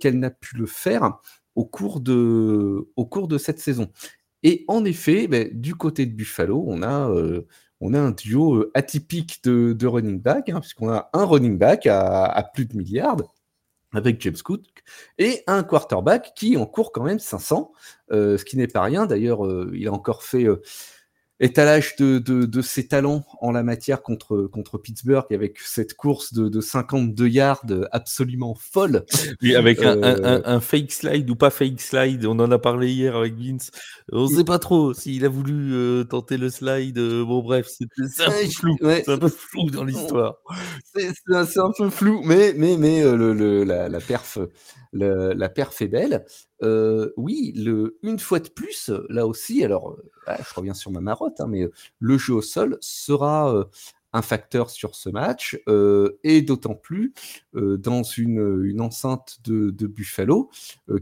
qu'elle 0.00 0.18
n'a 0.18 0.30
pu 0.30 0.56
le 0.56 0.64
faire 0.64 1.18
au 1.56 1.66
cours 1.66 2.00
de, 2.00 2.88
au 2.96 3.04
cours 3.04 3.28
de 3.28 3.36
cette 3.36 3.58
saison. 3.60 3.90
Et 4.42 4.64
en 4.66 4.86
effet, 4.86 5.28
ben, 5.28 5.50
du 5.52 5.74
côté 5.74 6.06
de 6.06 6.14
Buffalo, 6.14 6.64
on 6.66 6.82
a 6.82 7.10
on 7.80 7.94
a 7.94 8.00
un 8.00 8.10
duo 8.10 8.56
euh, 8.56 8.70
atypique 8.74 9.42
de, 9.44 9.86
running 9.86 10.20
back, 10.20 10.48
hein, 10.48 10.60
puisqu'on 10.60 10.90
a 10.90 11.10
un 11.12 11.24
running 11.24 11.58
back 11.58 11.86
à, 11.86 12.48
plus 12.54 12.66
de 12.66 12.76
milliards 12.76 13.16
avec 13.92 14.20
James 14.20 14.36
Cook 14.44 14.62
et 15.18 15.42
un 15.46 15.62
quarterback 15.62 16.32
qui 16.34 16.56
en 16.56 16.66
court 16.66 16.92
quand 16.92 17.04
même 17.04 17.18
500, 17.18 17.72
euh, 18.10 18.36
ce 18.36 18.44
qui 18.44 18.56
n'est 18.56 18.66
pas 18.66 18.82
rien. 18.82 19.06
D'ailleurs, 19.06 19.46
euh, 19.46 19.70
il 19.74 19.86
a 19.88 19.92
encore 19.92 20.22
fait 20.22 20.46
étalage 21.38 21.96
de, 21.96 22.18
de, 22.18 22.46
de, 22.46 22.62
ses 22.62 22.88
talents 22.88 23.24
en 23.40 23.52
la 23.52 23.62
matière 23.62 24.02
contre, 24.02 24.48
contre 24.50 24.78
Pittsburgh 24.78 25.26
avec 25.32 25.58
cette 25.58 25.94
course 25.94 26.32
de, 26.32 26.48
de 26.48 26.60
52 26.60 27.28
yards 27.28 27.64
absolument 27.92 28.54
folle. 28.54 29.04
Oui, 29.42 29.54
avec 29.54 29.82
un, 29.82 30.02
un, 30.02 30.24
euh, 30.24 30.42
un, 30.44 30.60
fake 30.60 30.90
slide 30.90 31.28
ou 31.28 31.36
pas 31.36 31.50
fake 31.50 31.80
slide, 31.80 32.24
on 32.24 32.38
en 32.38 32.50
a 32.50 32.58
parlé 32.58 32.90
hier 32.90 33.16
avec 33.16 33.34
Vince. 33.34 33.70
On 34.12 34.28
sait 34.28 34.44
pas 34.44 34.58
trop 34.58 34.94
s'il 34.94 35.24
a 35.24 35.28
voulu 35.28 35.74
euh, 35.74 36.04
tenter 36.04 36.38
le 36.38 36.48
slide. 36.48 36.98
Euh, 36.98 37.24
bon, 37.24 37.42
bref, 37.42 37.68
c'est 37.68 37.84
un, 38.24 38.30
peu 38.30 38.48
flou. 38.48 38.76
C'est 38.80 39.08
un 39.08 39.18
peu 39.18 39.28
flou 39.28 39.70
dans 39.70 39.84
l'histoire. 39.84 40.36
C'est 40.94 41.60
un 41.60 41.72
peu 41.76 41.90
flou, 41.90 42.22
mais, 42.24 42.54
mais, 42.56 42.76
mais 42.78 43.02
le, 43.02 43.34
le, 43.34 43.64
la, 43.64 43.88
la 43.88 44.00
perf 44.00 44.38
la 44.98 45.48
perf 45.48 45.80
est 45.82 45.88
belle. 45.88 46.24
Euh, 46.62 47.10
oui, 47.16 47.52
le, 47.56 47.98
une 48.02 48.18
fois 48.18 48.40
de 48.40 48.48
plus, 48.48 48.90
là 49.08 49.26
aussi, 49.26 49.64
alors 49.64 49.96
ah, 50.26 50.38
je 50.38 50.54
reviens 50.54 50.74
sur 50.74 50.90
ma 50.90 51.00
marotte, 51.00 51.40
hein, 51.40 51.46
mais 51.48 51.68
le 51.98 52.18
jeu 52.18 52.34
au 52.34 52.42
sol 52.42 52.78
sera 52.80 53.54
euh, 53.54 53.64
un 54.12 54.22
facteur 54.22 54.70
sur 54.70 54.94
ce 54.94 55.10
match, 55.10 55.60
euh, 55.68 56.18
et 56.24 56.40
d'autant 56.40 56.74
plus 56.74 57.12
dans 57.52 58.02
une, 58.02 58.64
une, 58.64 58.80
enceinte 58.80 59.38
de, 59.44 59.70
de 59.70 59.86
Buffalo, 59.86 60.50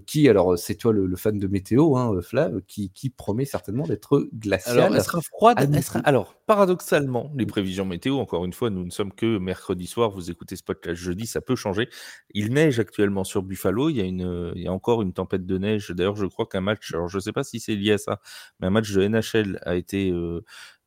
qui, 0.07 0.29
alors 0.29 0.59
c'est 0.59 0.75
toi 0.75 0.93
le, 0.93 1.17
fan 1.17 1.39
de 1.39 1.47
météo, 1.47 1.97
hein, 1.97 2.21
Flav, 2.23 2.61
qui, 2.67 2.91
qui 2.91 3.11
promet 3.11 3.45
certainement 3.45 3.87
d'être 3.87 4.29
glaciale. 4.35 4.81
Alors, 4.81 4.97
elle 4.97 5.03
sera 5.03 5.21
froide. 5.21 5.71
Elle 5.73 5.83
sera... 5.83 6.01
Alors, 6.01 6.35
paradoxalement, 6.47 7.33
les 7.37 7.47
prévisions 7.47 7.85
météo, 7.87 8.17
encore 8.19 8.45
une 8.45 8.53
fois, 8.53 8.71
nous 8.71 8.85
ne 8.85 8.91
sommes 8.91 9.13
que 9.13 9.39
mercredi 9.39 9.87
soir, 9.87 10.11
vous 10.11 10.31
écoutez 10.31 10.57
ce 10.57 10.63
podcast 10.63 11.01
jeudi, 11.01 11.27
ça 11.27 11.41
peut 11.41 11.57
changer. 11.57 11.89
Il 12.31 12.53
neige 12.53 12.79
actuellement 12.81 13.25
sur 13.25 13.43
Buffalo, 13.43 13.91
il 13.91 13.97
y 13.97 14.01
a, 14.01 14.05
une, 14.05 14.53
il 14.55 14.63
y 14.63 14.69
a 14.69 14.73
encore 14.73 15.03
une 15.03 15.13
tempête 15.13 15.47
de 15.47 15.59
neige. 15.59 15.91
D'ailleurs, 15.91 16.17
je 16.17 16.27
crois 16.27 16.47
qu'un 16.47 16.61
match, 16.61 16.93
alors 16.95 17.09
je 17.09 17.17
ne 17.19 17.21
sais 17.23 17.33
pas 17.33 17.45
si 17.45 17.61
c'est 17.61 17.75
lié 17.75 17.93
à 17.93 17.99
ça, 17.99 18.21
mais 18.61 18.67
un 18.67 18.71
match 18.71 18.93
de 18.93 19.07
NHL 19.07 19.59
a 19.63 19.75
été 19.77 20.13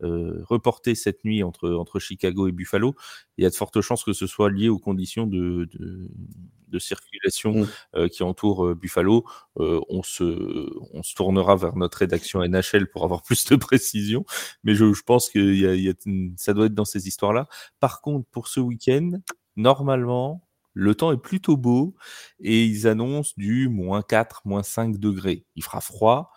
euh, 0.04 0.44
reporté 0.48 0.94
cette 0.94 1.26
nuit 1.26 1.42
entre, 1.44 1.72
entre 1.72 2.00
Chicago 2.00 2.48
et 2.48 2.52
Buffalo. 2.52 2.96
Il 3.38 3.44
y 3.44 3.48
a 3.48 3.50
de 3.50 3.56
fortes 3.56 3.82
chances 3.82 4.04
que 4.04 4.14
ce 4.14 4.28
soit 4.28 4.50
lié 4.50 4.70
aux 4.70 4.80
conditions 4.80 5.28
de, 5.28 5.70
de, 5.74 6.80
circulation 6.80 7.62
mmh. 7.62 7.68
euh, 7.96 8.08
qui 8.08 8.22
entourent 8.22 8.68
euh, 8.68 8.76
Buffalo. 8.76 9.26
on, 9.56 10.04
se, 10.04 10.70
on 10.94 11.02
se 11.02 11.16
tournera 11.16 11.56
vers 11.56 11.76
notre 11.76 11.98
rédaction 12.00 12.44
NHL 12.48 12.88
pour 12.88 13.04
avoir 13.04 13.24
plus 13.24 13.46
de 13.46 13.56
précision, 13.56 14.26
mais 14.64 14.76
je, 14.76 14.94
je 14.94 15.02
pense 15.02 15.30
que 15.30 15.40
y 15.40 15.66
a, 15.66 15.76
y 15.76 15.90
a, 15.90 15.94
ça 16.36 16.54
doit 16.54 16.68
être 16.68 16.76
dans 16.76 16.86
ces 16.86 17.08
histoires-là. 17.08 17.48
Par 17.80 18.02
contre, 18.02 18.28
pour 18.30 18.48
ce 18.48 18.60
week-end, 18.60 19.12
normalement, 19.56 20.48
le 20.78 20.94
temps 20.94 21.12
est 21.12 21.18
plutôt 21.18 21.58
beau 21.58 21.96
et 22.40 22.64
ils 22.64 22.88
annoncent 22.88 23.34
du 23.36 23.68
moins 23.68 24.04
4, 24.04 24.44
moins 24.46 24.62
5 24.62 24.98
degrés. 24.98 25.44
Il 25.56 25.64
fera 25.64 25.82
froid, 25.82 26.32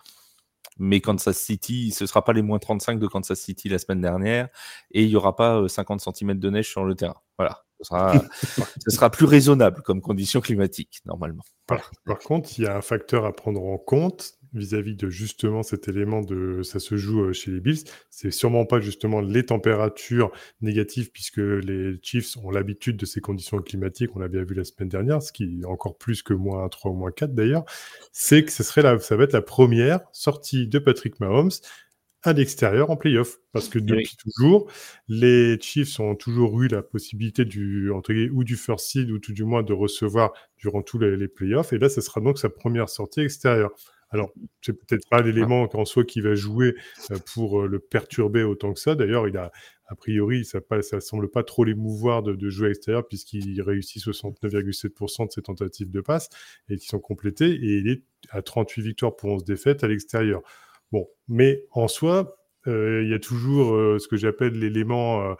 mais 0.77 1.01
Kansas 1.01 1.37
City, 1.37 1.91
ce 1.91 2.03
ne 2.03 2.07
sera 2.07 2.23
pas 2.23 2.33
les 2.33 2.41
moins 2.41 2.59
35 2.59 2.99
de 2.99 3.07
Kansas 3.07 3.39
City 3.39 3.69
la 3.69 3.77
semaine 3.77 4.01
dernière, 4.01 4.49
et 4.91 5.03
il 5.03 5.09
n'y 5.09 5.15
aura 5.15 5.35
pas 5.35 5.67
50 5.67 6.07
euh, 6.07 6.11
cm 6.11 6.39
de 6.39 6.49
neige 6.49 6.69
sur 6.69 6.83
le 6.83 6.95
terrain. 6.95 7.17
Voilà, 7.37 7.63
ce 7.79 7.87
sera, 7.87 8.13
ce 8.87 8.91
sera 8.91 9.09
plus 9.09 9.25
raisonnable 9.25 9.81
comme 9.81 10.01
condition 10.01 10.41
climatique, 10.41 11.01
normalement. 11.05 11.43
Par, 11.67 11.91
par, 12.05 12.19
contre, 12.19 12.57
il 12.57 12.65
y 12.65 12.67
a 12.67 12.75
un 12.75 12.81
facteur 12.81 13.25
à 13.25 13.33
prendre 13.33 13.63
en 13.63 13.77
compte, 13.77 14.33
vis-à-vis 14.53 14.95
de 14.95 15.09
justement 15.09 15.63
cet 15.63 15.87
élément 15.87 16.21
de 16.21 16.61
ça 16.63 16.79
se 16.79 16.95
joue 16.97 17.21
euh, 17.21 17.33
chez 17.33 17.51
les 17.51 17.59
Bills. 17.59 17.83
C'est 18.09 18.31
sûrement 18.31 18.65
pas 18.65 18.79
justement 18.79 19.21
les 19.21 19.45
températures 19.45 20.31
négatives 20.61 21.11
puisque 21.11 21.37
les 21.37 21.97
Chiefs 22.01 22.37
ont 22.37 22.51
l'habitude 22.51 22.97
de 22.97 23.05
ces 23.05 23.21
conditions 23.21 23.57
climatiques. 23.59 24.15
On 24.15 24.19
l'a 24.19 24.27
bien 24.27 24.43
vu 24.43 24.55
la 24.55 24.63
semaine 24.63 24.89
dernière, 24.89 25.21
ce 25.21 25.31
qui 25.31 25.61
est 25.61 25.65
encore 25.65 25.97
plus 25.97 26.21
que 26.21 26.33
moins 26.33 26.67
3 26.67 26.91
ou 26.91 26.95
moins 26.95 27.11
4 27.11 27.33
d'ailleurs. 27.33 27.63
C'est 28.11 28.43
que 28.43 28.51
ce 28.51 28.63
serait 28.63 28.81
la, 28.81 28.99
ça 28.99 29.15
va 29.15 29.23
être 29.23 29.33
la 29.33 29.41
première 29.41 30.01
sortie 30.11 30.67
de 30.67 30.79
Patrick 30.79 31.19
Mahomes 31.19 31.51
à 32.23 32.33
l'extérieur 32.33 32.91
en 32.91 32.97
playoff. 32.97 33.39
Parce 33.51 33.67
que 33.67 33.79
depuis 33.79 34.15
toujours, 34.17 34.69
les 35.07 35.59
Chiefs 35.59 35.99
ont 35.99 36.15
toujours 36.15 36.61
eu 36.61 36.67
la 36.67 36.81
possibilité 36.81 37.45
du, 37.45 37.91
entre 37.91 38.13
ou 38.31 38.43
du 38.43 38.55
first 38.55 38.87
seed 38.87 39.11
ou 39.11 39.19
tout 39.19 39.33
du 39.33 39.43
moins 39.43 39.63
de 39.63 39.73
recevoir 39.73 40.31
durant 40.57 40.81
tous 40.81 40.99
les, 40.99 41.17
les 41.17 41.27
playoffs. 41.27 41.73
Et 41.73 41.79
là, 41.79 41.89
ce 41.89 42.01
sera 42.01 42.21
donc 42.21 42.37
sa 42.37 42.49
première 42.49 42.89
sortie 42.89 43.21
extérieure. 43.21 43.71
Alors, 44.11 44.31
c'est 44.61 44.73
peut-être 44.73 45.07
pas 45.09 45.21
l'élément 45.21 45.67
en 45.73 45.85
soi 45.85 46.03
qui 46.03 46.19
va 46.21 46.35
jouer 46.35 46.75
euh, 47.11 47.17
pour 47.33 47.61
euh, 47.61 47.67
le 47.67 47.79
perturber 47.79 48.43
autant 48.43 48.73
que 48.73 48.79
ça. 48.79 48.93
D'ailleurs, 48.93 49.27
il 49.27 49.37
a, 49.37 49.51
a 49.87 49.95
priori, 49.95 50.43
ça 50.43 50.59
ne 50.69 50.99
semble 50.99 51.29
pas 51.29 51.43
trop 51.43 51.63
l'émouvoir 51.63 52.21
de, 52.21 52.49
jouer 52.49 52.67
à 52.67 52.69
l'extérieur 52.69 53.07
puisqu'il 53.07 53.61
réussit 53.61 54.03
69,7% 54.03 55.27
de 55.27 55.31
ses 55.31 55.41
tentatives 55.41 55.91
de 55.91 56.01
passe 56.01 56.29
et 56.69 56.77
qui 56.77 56.87
sont 56.87 56.99
complétées. 56.99 57.51
Et 57.51 57.77
il 57.77 57.89
est 57.89 58.03
à 58.29 58.41
38 58.41 58.81
victoires 58.81 59.15
pour 59.15 59.31
11 59.31 59.45
défaites 59.45 59.83
à 59.83 59.87
l'extérieur. 59.87 60.41
Bon, 60.91 61.07
mais 61.29 61.63
en 61.71 61.87
soi, 61.87 62.37
euh, 62.67 63.01
il 63.03 63.09
y 63.09 63.13
a 63.13 63.19
toujours 63.19 63.99
ce 63.99 64.07
que 64.09 64.17
j'appelle 64.17 64.59
l'élément 64.59 65.35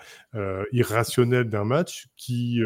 irrationnel 0.71 1.49
d'un 1.49 1.65
match 1.65 2.07
qui, 2.15 2.61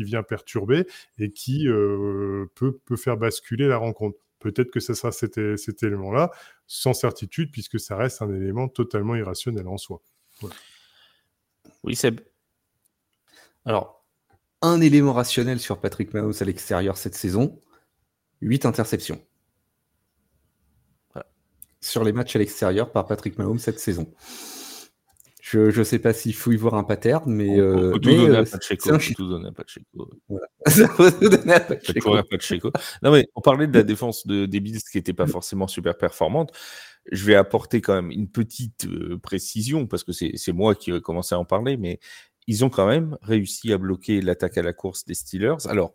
vient 0.00 0.24
perturber 0.24 0.84
et 1.18 1.30
qui 1.30 1.68
peut 1.68 2.96
faire 2.96 3.16
basculer 3.16 3.68
la 3.68 3.76
rencontre. 3.76 4.18
Peut-être 4.38 4.70
que 4.70 4.80
ce 4.80 4.94
sera 4.94 5.12
cet, 5.12 5.56
cet 5.56 5.82
élément-là, 5.82 6.30
sans 6.66 6.94
certitude, 6.94 7.50
puisque 7.50 7.80
ça 7.80 7.96
reste 7.96 8.22
un 8.22 8.32
élément 8.32 8.68
totalement 8.68 9.16
irrationnel 9.16 9.66
en 9.66 9.76
soi. 9.76 10.00
Oui, 11.82 11.96
Seb. 11.96 12.20
Alors, 13.64 14.04
un 14.62 14.80
élément 14.80 15.12
rationnel 15.12 15.60
sur 15.60 15.80
Patrick 15.80 16.14
Mahomes 16.14 16.34
à 16.40 16.44
l'extérieur 16.44 16.96
cette 16.96 17.14
saison, 17.14 17.60
8 18.40 18.66
interceptions. 18.66 19.20
Sur 21.80 22.02
les 22.02 22.12
matchs 22.12 22.34
à 22.34 22.40
l'extérieur 22.40 22.90
par 22.90 23.06
Patrick 23.06 23.38
Mahomes 23.38 23.58
cette 23.58 23.78
saison. 23.78 24.12
Je 25.50 25.78
ne 25.78 25.84
sais 25.84 25.98
pas 25.98 26.12
s'il 26.12 26.34
faut 26.34 26.52
y 26.52 26.56
voir 26.56 26.74
un 26.74 26.84
pattern, 26.84 27.32
mais. 27.32 27.60
On, 27.60 27.92
peut 27.92 28.00
tout 28.00 28.10
donner 28.10 28.36
à 28.36 28.44
Pacheco. 28.44 28.90
On 28.92 28.98
tout 28.98 29.28
donner 29.28 29.48
à 29.48 29.52
Pacheco. 29.52 30.10
Voilà. 30.28 30.46
Ça 30.66 30.88
peut 30.88 31.10
tout 31.10 31.28
donner 31.28 31.54
à 31.54 31.60
Pacheco. 32.22 32.70
Non, 33.02 33.12
mais 33.12 33.26
on 33.34 33.40
parlait 33.40 33.66
de 33.66 33.74
la 33.74 33.82
défense 33.82 34.26
de, 34.26 34.44
des 34.44 34.60
Bills 34.60 34.82
qui 34.90 34.98
n'était 34.98 35.14
pas 35.14 35.26
forcément 35.26 35.66
super 35.66 35.96
performante. 35.96 36.52
Je 37.10 37.24
vais 37.24 37.34
apporter 37.34 37.80
quand 37.80 37.94
même 37.94 38.10
une 38.10 38.28
petite 38.28 38.86
euh, 38.86 39.16
précision 39.16 39.86
parce 39.86 40.04
que 40.04 40.12
c'est 40.12 40.52
moi 40.52 40.74
qui 40.74 40.92
ai 40.92 41.00
commencé 41.00 41.34
à 41.34 41.38
en 41.38 41.46
parler, 41.46 41.78
mais 41.78 41.98
ils 42.46 42.64
ont 42.64 42.70
quand 42.70 42.86
même 42.86 43.16
réussi 43.22 43.72
à 43.72 43.78
bloquer 43.78 44.20
l'attaque 44.20 44.58
à 44.58 44.62
la 44.62 44.74
course 44.74 45.06
des 45.06 45.14
Steelers. 45.14 45.66
Alors, 45.66 45.94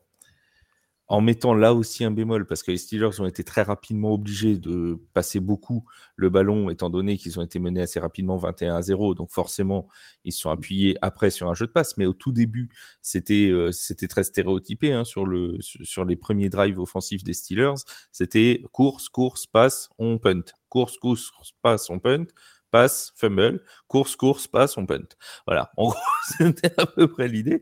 en 1.13 1.21
mettant 1.21 1.53
là 1.53 1.75
aussi 1.75 2.03
un 2.03 2.09
bémol, 2.09 2.47
parce 2.47 2.63
que 2.63 2.71
les 2.71 2.77
Steelers 2.77 3.21
ont 3.21 3.27
été 3.27 3.43
très 3.43 3.61
rapidement 3.61 4.13
obligés 4.13 4.57
de 4.57 4.99
passer 5.13 5.39
beaucoup 5.39 5.85
le 6.15 6.31
ballon, 6.31 6.71
étant 6.71 6.89
donné 6.89 7.19
qu'ils 7.19 7.39
ont 7.39 7.43
été 7.43 7.59
menés 7.59 7.83
assez 7.83 7.99
rapidement 7.99 8.35
21 8.35 8.77
à 8.77 8.81
0. 8.81 9.13
Donc 9.13 9.29
forcément, 9.29 9.87
ils 10.23 10.31
se 10.31 10.39
sont 10.39 10.49
appuyés 10.49 10.97
après 11.03 11.29
sur 11.29 11.47
un 11.51 11.53
jeu 11.53 11.67
de 11.67 11.71
passe. 11.71 11.97
Mais 11.97 12.07
au 12.07 12.13
tout 12.13 12.31
début, 12.31 12.69
c'était 13.03 13.51
euh, 13.51 13.69
très 14.09 14.23
stéréotypé 14.23 14.91
hein, 14.91 15.03
sur, 15.03 15.27
le, 15.27 15.59
sur 15.61 16.03
les 16.03 16.15
premiers 16.15 16.49
drives 16.49 16.79
offensifs 16.79 17.23
des 17.23 17.33
Steelers. 17.33 17.83
C'était 18.11 18.63
course, 18.71 19.07
course, 19.07 19.45
passe, 19.45 19.89
on 19.99 20.17
punt. 20.17 20.41
Course, 20.67 20.97
course, 20.97 21.31
passe, 21.61 21.91
on 21.91 21.99
punt 21.99 22.25
passe, 22.71 23.13
fumble, 23.15 23.63
course, 23.87 24.15
course, 24.15 24.47
passe, 24.47 24.77
on 24.77 24.87
punt. 24.87 25.05
Voilà, 25.45 25.69
en 25.77 25.89
gros, 25.89 25.99
c'était 26.39 26.73
à 26.81 26.87
peu 26.87 27.07
près 27.07 27.27
l'idée. 27.27 27.61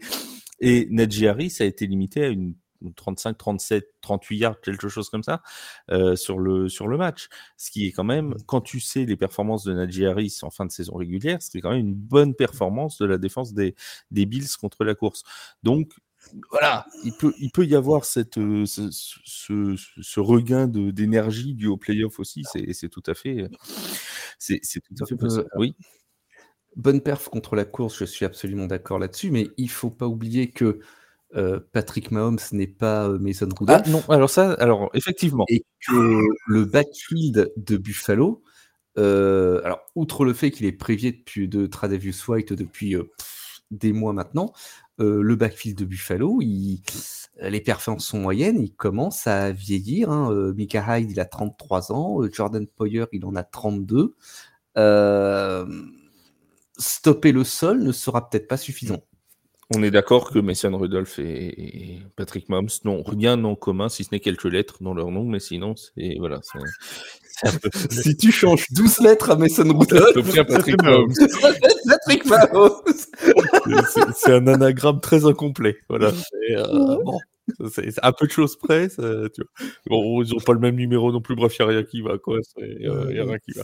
Et 0.61 0.87
Najee 0.89 1.27
Harris 1.27 1.57
a 1.59 1.65
été 1.65 1.85
limité 1.85 2.23
à 2.23 2.27
une 2.29 2.53
35, 2.95 3.37
37, 3.37 3.87
38 4.01 4.37
yards, 4.37 4.61
quelque 4.61 4.89
chose 4.89 5.09
comme 5.09 5.23
ça, 5.23 5.41
euh, 5.89 6.15
sur, 6.15 6.39
le, 6.39 6.69
sur 6.69 6.87
le 6.87 6.97
match. 6.97 7.29
Ce 7.57 7.71
qui 7.71 7.87
est 7.87 7.91
quand 7.91 8.03
même, 8.03 8.29
mmh. 8.29 8.43
quand 8.45 8.61
tu 8.61 8.79
sais 8.79 9.05
les 9.05 9.17
performances 9.17 9.63
de 9.63 9.73
Najee 9.73 10.05
Harris 10.05 10.39
en 10.41 10.49
fin 10.49 10.65
de 10.65 10.71
saison 10.71 10.95
régulière, 10.95 11.37
c'est 11.41 11.61
quand 11.61 11.71
même 11.71 11.79
une 11.79 11.95
bonne 11.95 12.35
performance 12.35 12.97
de 12.97 13.05
la 13.05 13.17
défense 13.17 13.53
des, 13.53 13.75
des 14.11 14.25
Bills 14.25 14.47
contre 14.59 14.83
la 14.83 14.95
course. 14.95 15.23
Donc, 15.63 15.91
voilà, 16.51 16.85
il 17.03 17.13
peut, 17.13 17.33
il 17.39 17.51
peut 17.51 17.65
y 17.65 17.75
avoir 17.75 18.05
cette, 18.05 18.37
euh, 18.37 18.65
ce, 18.65 18.89
ce, 18.91 19.75
ce, 20.01 20.19
regain 20.19 20.67
d'énergie 20.67 21.55
dû 21.55 21.67
au 21.67 21.77
playoff 21.77 22.19
aussi. 22.19 22.43
C'est 22.45 22.89
tout 22.89 23.03
à 23.07 23.13
fait, 23.13 23.49
c'est 24.37 24.59
tout 24.81 25.03
à 25.03 25.05
fait 25.05 25.15
possible. 25.15 25.47
Oui. 25.55 25.75
Bonne 26.75 27.01
perf 27.01 27.27
contre 27.27 27.55
la 27.55 27.65
course, 27.65 27.97
je 27.99 28.05
suis 28.05 28.23
absolument 28.23 28.65
d'accord 28.65 28.97
là-dessus, 28.97 29.29
mais 29.29 29.49
il 29.57 29.69
faut 29.69 29.89
pas 29.89 30.07
oublier 30.07 30.51
que 30.51 30.79
euh, 31.35 31.59
Patrick 31.71 32.11
Mahomes 32.11 32.39
n'est 32.51 32.67
pas 32.67 33.07
euh, 33.07 33.17
Mason 33.19 33.47
Rudolph. 33.57 33.81
Ah 33.85 33.89
non, 33.89 34.03
alors 34.09 34.29
ça, 34.29 34.53
alors 34.53 34.89
effectivement. 34.93 35.45
Et 35.49 35.63
que 35.87 36.21
le 36.47 36.65
backfield 36.65 37.53
de 37.55 37.77
Buffalo, 37.77 38.43
euh, 38.97 39.61
alors 39.63 39.79
outre 39.95 40.25
le 40.25 40.33
fait 40.33 40.51
qu'il 40.51 40.65
est 40.65 40.73
prévié 40.73 41.11
depuis 41.11 41.47
de 41.47 41.67
Tradavius 41.67 42.27
White 42.27 42.53
depuis 42.53 42.95
des 43.71 43.93
mois 43.93 44.13
maintenant, 44.13 44.51
le 44.97 45.35
backfield 45.35 45.79
de 45.79 45.85
Buffalo, 45.85 46.41
il, 46.41 46.81
les 47.41 47.61
performances 47.61 48.05
sont 48.05 48.19
moyennes, 48.19 48.61
il 48.61 48.75
commence 48.75 49.25
à 49.25 49.51
vieillir. 49.51 50.11
Hein. 50.11 50.53
Mika 50.55 50.99
Hyde, 50.99 51.09
il 51.09 51.19
a 51.19 51.25
33 51.25 51.91
ans, 51.91 52.19
Jordan 52.31 52.67
Poyer, 52.67 53.05
il 53.11 53.25
en 53.25 53.35
a 53.35 53.43
32. 53.43 54.15
stopper 56.77 57.31
le 57.31 57.43
sol 57.43 57.81
ne 57.81 57.91
sera 57.91 58.29
peut-être 58.29 58.47
pas 58.47 58.57
suffisant. 58.57 59.01
On 59.73 59.83
est 59.83 59.91
d'accord 59.91 60.31
que 60.31 60.39
Mason 60.39 60.75
Rudolph 60.77 61.19
et, 61.19 61.99
Patrick 62.15 62.49
Mahomes 62.49 62.69
n'ont 62.83 63.03
rien 63.03 63.41
en 63.43 63.55
commun, 63.55 63.89
si 63.89 64.03
ce 64.03 64.09
n'est 64.11 64.19
quelques 64.19 64.45
lettres 64.45 64.77
dans 64.81 64.93
leur 64.93 65.11
nom, 65.11 65.23
mais 65.23 65.39
sinon, 65.39 65.75
c'est 65.75 66.17
voilà. 66.19 66.41
si 67.89 68.17
tu 68.17 68.31
changes 68.31 68.65
12 68.71 68.99
lettres 68.99 69.31
à 69.31 69.35
Mason 69.35 69.63
Rudolph, 69.63 70.35
Patrick 70.47 70.81
Mahomes. 70.83 71.13
Patrick 71.87 72.25
Mahomes. 72.25 72.81
c'est 74.15 74.33
un 74.33 74.47
anagramme 74.47 74.99
très 74.99 75.25
incomplet. 75.25 75.77
Voilà. 75.89 76.11
Euh, 76.51 76.97
bon. 77.03 77.19
C'est 77.71 77.93
à 78.01 78.13
peu 78.13 78.27
de 78.27 78.31
choses 78.31 78.57
près. 78.57 78.89
tu 78.89 79.43
Bon, 79.87 80.21
ils 80.21 80.33
n'ont 80.33 80.39
pas 80.39 80.53
le 80.53 80.59
même 80.59 80.75
numéro 80.75 81.11
non 81.11 81.21
plus. 81.21 81.35
Bref, 81.35 81.55
il 81.59 81.65
n'y 81.65 81.69
a 81.69 81.73
rien 81.73 81.83
qui 81.83 82.01
va. 82.01 82.17
Quoi. 82.17 82.39
Y 82.57 82.87
a 82.87 83.23
rien 83.23 83.37
qui 83.39 83.51
va. 83.53 83.63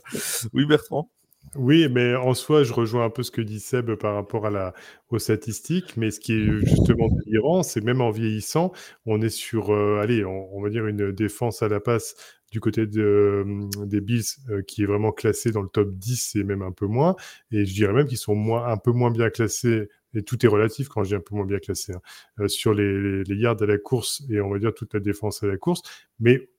Oui, 0.53 0.65
Bertrand 0.65 1.09
oui, 1.55 1.87
mais 1.89 2.15
en 2.15 2.33
soi, 2.33 2.63
je 2.63 2.73
rejoins 2.73 3.05
un 3.05 3.09
peu 3.09 3.23
ce 3.23 3.31
que 3.31 3.41
dit 3.41 3.59
Seb 3.59 3.95
par 3.95 4.15
rapport 4.15 4.45
à 4.45 4.49
la, 4.49 4.73
aux 5.09 5.19
statistiques. 5.19 5.95
Mais 5.97 6.11
ce 6.11 6.19
qui 6.19 6.33
est 6.33 6.65
justement 6.65 7.07
délirant, 7.09 7.63
c'est 7.63 7.81
même 7.81 8.01
en 8.01 8.11
vieillissant, 8.11 8.71
on 9.05 9.21
est 9.21 9.29
sur, 9.29 9.71
euh, 9.73 9.99
allez, 10.01 10.25
on, 10.25 10.61
va 10.61 10.69
dire 10.69 10.85
une 10.87 11.11
défense 11.11 11.61
à 11.63 11.67
la 11.69 11.79
passe 11.79 12.15
du 12.51 12.59
côté 12.59 12.85
de, 12.87 13.45
des 13.85 14.01
Bills 14.01 14.23
euh, 14.49 14.61
qui 14.61 14.83
est 14.83 14.85
vraiment 14.85 15.11
classé 15.11 15.51
dans 15.51 15.61
le 15.61 15.69
top 15.69 15.91
10 15.93 16.35
et 16.35 16.43
même 16.43 16.61
un 16.61 16.71
peu 16.71 16.85
moins. 16.85 17.15
Et 17.51 17.65
je 17.65 17.73
dirais 17.73 17.93
même 17.93 18.07
qu'ils 18.07 18.17
sont 18.17 18.35
moins, 18.35 18.65
un 18.67 18.77
peu 18.77 18.91
moins 18.91 19.11
bien 19.11 19.29
classés. 19.29 19.89
Et 20.13 20.23
tout 20.23 20.43
est 20.45 20.49
relatif 20.49 20.87
quand 20.89 21.03
je 21.03 21.09
dis 21.09 21.15
un 21.15 21.19
peu 21.19 21.35
moins 21.35 21.45
bien 21.45 21.59
classé 21.59 21.93
hein, 21.93 22.01
euh, 22.39 22.47
sur 22.47 22.73
les, 22.73 23.23
les 23.23 23.35
yards 23.35 23.61
à 23.61 23.65
la 23.65 23.77
course 23.77 24.23
et 24.29 24.41
on 24.41 24.49
va 24.49 24.59
dire 24.59 24.73
toute 24.73 24.93
la 24.93 24.99
défense 24.99 25.43
à 25.43 25.47
la 25.47 25.57
course. 25.57 25.81
Mais 26.19 26.49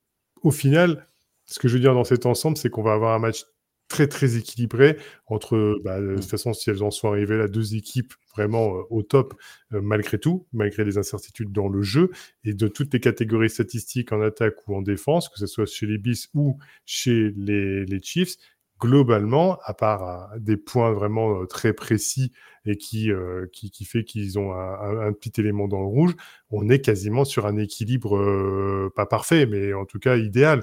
au 0.43 0.51
final, 0.51 1.09
ce 1.47 1.59
que 1.59 1.69
je 1.69 1.75
veux 1.75 1.81
dire 1.81 1.95
dans 1.95 2.05
cet 2.05 2.27
ensemble, 2.27 2.57
c'est 2.57 2.71
qu'on 2.71 2.83
va 2.83 2.93
avoir 2.93 3.15
un 3.15 3.19
match 3.19 3.45
très 3.89 4.07
très 4.07 4.37
équilibré 4.37 4.97
entre, 5.27 5.81
bah, 5.83 6.01
de 6.01 6.15
toute 6.15 6.25
mmh. 6.25 6.29
façon, 6.29 6.53
si 6.53 6.71
elles 6.71 6.83
en 6.83 6.91
sont 6.91 7.09
arrivées 7.09 7.39
là, 7.39 7.49
deux 7.49 7.75
équipes 7.75 8.13
vraiment 8.37 8.77
euh, 8.77 8.83
au 8.91 9.03
top 9.03 9.35
euh, 9.73 9.81
malgré 9.83 10.19
tout, 10.19 10.47
malgré 10.53 10.85
les 10.85 10.99
incertitudes 10.99 11.53
dans 11.53 11.69
le 11.69 11.83
jeu 11.83 12.11
et 12.45 12.55
de 12.55 12.69
toutes 12.69 12.93
les 12.93 13.01
catégories 13.01 13.51
statistiques 13.51 14.13
en 14.13 14.21
attaque 14.21 14.69
ou 14.69 14.77
en 14.77 14.83
défense, 14.83 15.29
que 15.29 15.39
ce 15.39 15.47
soit 15.47 15.67
chez 15.67 15.87
les 15.87 15.99
Bis 15.99 16.29
ou 16.35 16.59
chez 16.85 17.33
les, 17.37 17.85
les 17.85 18.01
Chiefs. 18.03 18.37
Globalement, 18.81 19.59
à 19.65 19.75
part 19.75 20.33
euh, 20.33 20.39
des 20.39 20.57
points 20.57 20.93
vraiment 20.93 21.47
très 21.47 21.73
précis 21.73 22.31
et 22.65 22.77
qui, 22.77 23.11
qui, 23.51 23.71
qui, 23.71 23.85
fait 23.87 24.05
qu'ils 24.05 24.39
ont 24.39 24.53
un, 24.53 25.01
un, 25.01 25.13
petit 25.15 25.41
élément 25.41 25.69
dans 25.69 25.81
le 25.81 25.87
rouge, 25.87 26.15
on 26.51 26.69
est 26.69 26.81
quasiment 26.81 27.25
sur 27.25 27.47
un 27.47 27.57
équilibre 27.57 28.91
pas 28.95 29.07
parfait, 29.07 29.47
mais 29.47 29.73
en 29.73 29.87
tout 29.87 29.99
cas 29.99 30.19
idéal. 30.19 30.63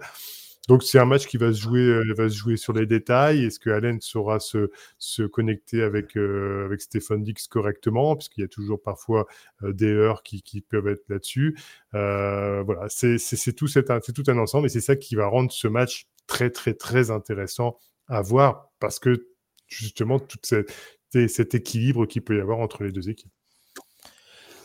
Donc 0.68 0.84
c'est 0.84 0.97
un 0.97 1.05
match 1.05 1.28
qui 1.28 1.38
va 1.38 1.53
se 1.53 1.59
jouer, 1.59 1.82
euh, 1.82 2.13
va 2.18 2.28
se 2.28 2.36
jouer 2.36 2.57
sur 2.57 2.74
les 2.74 2.88
détails. 2.88 3.45
Est-ce 3.45 3.59
que 3.59 3.70
Allen 3.70 4.01
saura 4.01 4.39
se, 4.39 5.28
connecter 5.28 5.84
avec 5.84 6.18
euh, 6.18 6.66
avec 6.66 6.82
Stéphane 6.82 7.24
Dix 7.24 7.47
correctement, 7.47 8.16
puisqu'il 8.16 8.41
y 8.41 8.43
a 8.43 8.47
toujours 8.47 8.82
parfois 8.82 9.28
euh, 9.63 9.74
des 9.74 9.91
heures 9.91 10.24
qui, 10.24 10.41
peuvent 10.61 10.88
être 10.88 11.07
là-dessus. 11.09 11.57
voilà, 11.91 12.88
c'est 12.89 13.53
tout 13.53 14.24
un 14.28 14.38
ensemble 14.38 14.66
et 14.66 14.70
c'est 14.70 14.82
ça 14.82 14.95
qui 14.95 15.16
va 15.16 15.28
rendre 15.28 15.51
ce 15.51 15.68
match 15.68 16.07
très 16.28 16.49
très 16.49 16.74
très 16.74 17.11
intéressant 17.11 17.78
à 18.07 18.22
voir 18.22 18.72
parce 18.80 18.99
que 18.99 19.28
justement 19.68 20.20
tout 20.20 20.39
cet 20.41 21.55
équilibre 21.55 22.07
qu'il 22.07 22.24
peut 22.24 22.38
y 22.38 22.41
avoir 22.41 22.59
entre 22.59 22.84
les 22.84 22.91
deux 22.91 23.09
équipes. 23.09 23.32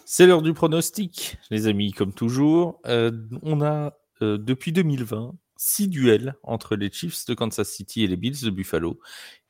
C'est 0.06 0.26
l'heure 0.26 0.42
du 0.42 0.54
pronostic, 0.54 1.36
les 1.50 1.66
amis, 1.66 1.92
comme 1.92 2.12
toujours. 2.12 2.80
on 2.84 3.60
a 3.60 3.92
depuis 4.20 4.72
2020 4.72 5.34
six 5.62 5.88
duels 5.88 6.36
entre 6.42 6.74
les 6.74 6.90
Chiefs 6.90 7.26
de 7.26 7.34
Kansas 7.34 7.68
City 7.68 8.02
et 8.02 8.06
les 8.06 8.16
Bills 8.16 8.40
de 8.42 8.48
Buffalo. 8.48 8.98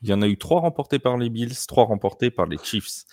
Il 0.03 0.09
y 0.09 0.13
en 0.13 0.23
a 0.23 0.27
eu 0.27 0.37
trois 0.37 0.61
remportés 0.61 0.99
par 0.99 1.17
les 1.17 1.31
Bills, 1.31 1.55
trois 1.69 1.85
remportés 1.85 2.33
par 2.33 2.47
les 2.47 2.59
Chiefs. 2.59 3.05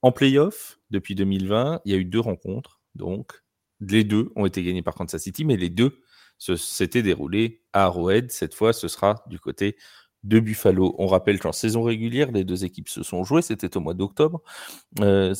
En 0.00 0.12
playoff, 0.12 0.78
depuis 0.90 1.16
2020, 1.16 1.80
il 1.84 1.92
y 1.92 1.94
a 1.96 1.98
eu 1.98 2.04
deux 2.04 2.20
rencontres. 2.20 2.80
Donc, 2.94 3.32
les 3.80 4.04
deux 4.04 4.30
ont 4.36 4.46
été 4.46 4.62
gagnés 4.62 4.82
par 4.82 4.94
Kansas 4.94 5.20
City, 5.20 5.44
mais 5.44 5.56
les 5.56 5.70
deux 5.70 5.98
s'étaient 6.38 7.02
déroulés 7.02 7.64
à 7.72 7.86
Arrowhead. 7.86 8.30
Cette 8.30 8.54
fois, 8.54 8.72
ce 8.72 8.86
sera 8.86 9.24
du 9.26 9.40
côté 9.40 9.76
de 10.26 10.40
Buffalo. 10.40 10.94
On 10.98 11.06
rappelle 11.06 11.38
qu'en 11.38 11.52
saison 11.52 11.82
régulière, 11.82 12.32
les 12.32 12.44
deux 12.44 12.64
équipes 12.64 12.88
se 12.88 13.02
sont 13.02 13.22
jouées, 13.24 13.42
c'était 13.42 13.76
au 13.76 13.80
mois 13.80 13.94
d'octobre. 13.94 14.42
Euh, 15.00 15.34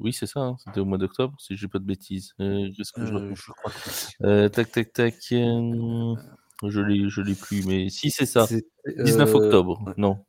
oui, 0.00 0.12
c'est 0.12 0.26
ça, 0.26 0.40
hein, 0.40 0.56
c'était 0.64 0.80
au 0.80 0.84
mois 0.84 0.98
d'octobre, 0.98 1.34
si 1.40 1.56
je 1.56 1.66
dis 1.66 1.70
pas 1.70 1.78
de 1.78 1.84
bêtises. 1.84 2.34
Qu'est-ce 2.38 2.92
que 2.92 3.04
je, 3.06 3.50
crois 3.52 4.48
Tac, 4.50 4.70
tac, 4.70 4.92
tac. 4.92 5.14
je 5.30 6.80
l'ai, 6.80 7.08
je 7.08 7.20
l'ai 7.22 7.34
plus, 7.34 7.66
mais 7.66 7.88
si 7.88 8.10
c'est 8.10 8.26
ça. 8.26 8.46
19 8.86 9.34
octobre, 9.34 9.84
non. 9.96 10.24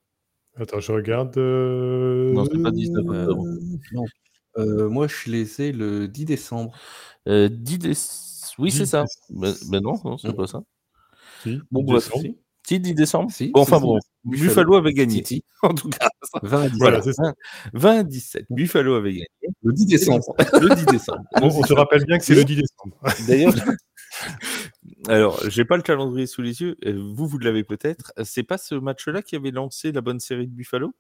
Attends, 0.57 0.80
je 0.80 0.91
regarde. 0.93 1.38
Non, 1.38 2.45
c'est 2.45 2.61
pas 2.61 2.71
19 2.71 3.05
octobre. 3.07 3.43
non. 3.91 4.89
moi, 4.89 5.07
je 5.07 5.30
les 5.30 5.61
ai 5.61 5.71
le 5.73 6.07
10 6.07 6.26
décembre. 6.26 6.71
10 7.28 7.78
décembre. 7.78 8.21
Oui, 8.57 8.71
c'est 8.71 8.86
ça. 8.86 9.03
Mais, 9.30 9.82
non, 9.82 9.99
non 10.05 10.17
c'est 10.17 10.34
pas 10.34 10.47
ça. 10.47 10.63
Si, 11.43 11.59
bon, 11.71 11.84
bref. 11.84 12.09
Si, 12.68 12.80
10 12.80 12.95
décembre. 12.95 13.32
Si, 13.32 13.49
bon, 13.49 13.61
enfin 13.61 13.80
bon, 13.80 13.99
Buffalo 14.24 14.76
avait 14.76 14.93
gagné. 14.93 15.24
En 15.61 15.74
tout 15.74 15.89
cas, 15.89 16.09
20 16.41 16.61
à 16.61 16.70
17. 16.70 16.80
Voilà, 16.80 17.01
20 17.74 17.99
à 17.99 18.03
17. 18.03 18.45
Buffalo 18.49 18.95
avait 18.95 19.11
gagné. 19.11 19.28
Le 19.63 19.74
10 19.74 19.86
décembre. 19.86 20.36
le 20.61 20.76
10 20.76 20.86
décembre. 20.88 21.24
on, 21.41 21.47
on 21.47 21.63
se 21.63 21.74
rappelle 21.74 22.05
bien 22.05 22.18
que 22.18 22.26
c'est 22.26 22.34
le 22.36 22.43
10 22.43 22.55
décembre. 22.55 22.97
D'ailleurs, 23.28 23.53
alors, 25.07 25.39
j'ai 25.49 25.66
pas 25.66 25.78
le 25.78 25.84
calendrier 25.84 26.28
sous 26.28 26.41
les 26.41 26.61
yeux. 26.61 26.76
Vous, 26.86 27.28
vous 27.28 27.38
l'avez 27.38 27.63
peut-être. 27.63 28.13
C'est 28.24 28.43
pas 28.43 28.57
ce 28.57 28.76
match-là 28.76 29.22
qui 29.22 29.36
avait 29.36 29.51
lancé 29.51 29.91
la 29.91 30.01
bonne 30.01 30.20
série 30.20 30.47
de 30.47 30.53
Buffalo? 30.53 30.95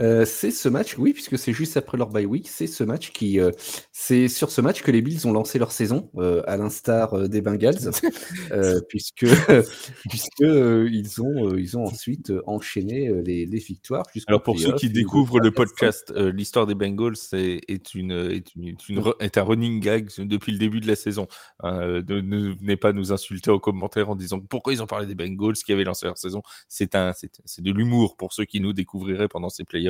Euh, 0.00 0.24
c'est 0.24 0.50
ce 0.50 0.68
match, 0.68 0.96
oui, 0.98 1.12
puisque 1.12 1.38
c'est 1.38 1.52
juste 1.52 1.76
après 1.76 1.98
leur 1.98 2.10
bye 2.10 2.26
week, 2.26 2.48
c'est 2.48 2.66
ce 2.66 2.84
match 2.84 3.10
qui, 3.12 3.40
euh, 3.40 3.50
c'est 3.92 4.28
sur 4.28 4.50
ce 4.50 4.60
match 4.60 4.82
que 4.82 4.90
les 4.90 5.02
Bills 5.02 5.26
ont 5.26 5.32
lancé 5.32 5.58
leur 5.58 5.72
saison, 5.72 6.10
euh, 6.16 6.42
à 6.46 6.56
l'instar 6.56 7.28
des 7.28 7.40
Bengals, 7.40 7.90
puisque 8.88 9.26
puisque 10.08 10.40
ils 10.40 11.20
ont 11.20 11.56
ils 11.56 11.76
ont 11.76 11.84
ensuite 11.84 12.32
enchaîné 12.46 13.10
les, 13.24 13.46
les 13.46 13.58
victoires. 13.58 14.04
Alors 14.26 14.42
pour 14.42 14.58
ceux 14.58 14.74
qui 14.74 14.90
découvrent 14.90 15.40
le 15.40 15.50
podcast, 15.50 16.12
l'histoire 16.16 16.66
des 16.66 16.74
Bengals 16.74 17.16
est, 17.32 17.60
est, 17.68 17.94
une, 17.94 18.12
est, 18.12 18.54
une, 18.54 19.02
est, 19.20 19.38
un 19.38 19.42
running 19.42 19.80
gag 19.80 20.10
depuis 20.18 20.52
le 20.52 20.58
début 20.58 20.80
de 20.80 20.86
la 20.86 20.96
saison. 20.96 21.26
Hein, 21.60 22.02
ne, 22.08 22.54
venez 22.54 22.76
pas 22.76 22.92
nous 22.92 23.12
insulter 23.12 23.50
en 23.50 23.58
commentaire 23.58 24.10
en 24.10 24.16
disant 24.16 24.40
pourquoi 24.40 24.72
ils 24.72 24.82
ont 24.82 24.86
parlé 24.86 25.06
des 25.06 25.14
Bengals 25.14 25.54
qui 25.54 25.72
avaient 25.72 25.84
lancé 25.84 26.06
leur 26.06 26.18
saison. 26.18 26.42
C'est 26.68 26.94
un 26.94 27.12
c'est 27.12 27.62
de 27.62 27.72
l'humour 27.72 28.16
pour 28.16 28.32
ceux 28.32 28.44
qui 28.44 28.60
nous 28.60 28.72
découvriraient 28.72 29.28
pendant 29.28 29.48
ces 29.48 29.64
playoffs. 29.64 29.87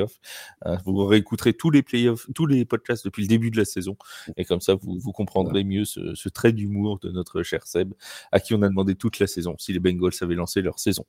Euh, 0.65 0.77
vous 0.85 1.05
réécouterez 1.05 1.53
tous 1.53 1.69
les 1.69 1.83
playoffs, 1.83 2.27
tous 2.35 2.45
les 2.45 2.65
podcasts 2.65 3.05
depuis 3.05 3.23
le 3.23 3.27
début 3.27 3.51
de 3.51 3.57
la 3.57 3.65
saison, 3.65 3.97
et 4.37 4.45
comme 4.45 4.61
ça, 4.61 4.75
vous, 4.75 4.97
vous 4.99 5.11
comprendrez 5.11 5.63
mieux 5.63 5.85
ce, 5.85 6.29
trait 6.29 6.51
d'humour 6.51 6.99
de 6.99 7.09
notre 7.09 7.43
cher 7.43 7.65
Seb, 7.65 7.93
à 8.31 8.39
qui 8.39 8.53
on 8.53 8.61
a 8.61 8.69
demandé 8.69 8.95
toute 8.95 9.19
la 9.19 9.27
saison 9.27 9.55
si 9.57 9.73
les 9.73 9.79
Bengals 9.79 10.11
avaient 10.21 10.35
lancé 10.35 10.61
leur 10.61 10.79
saison. 10.79 11.05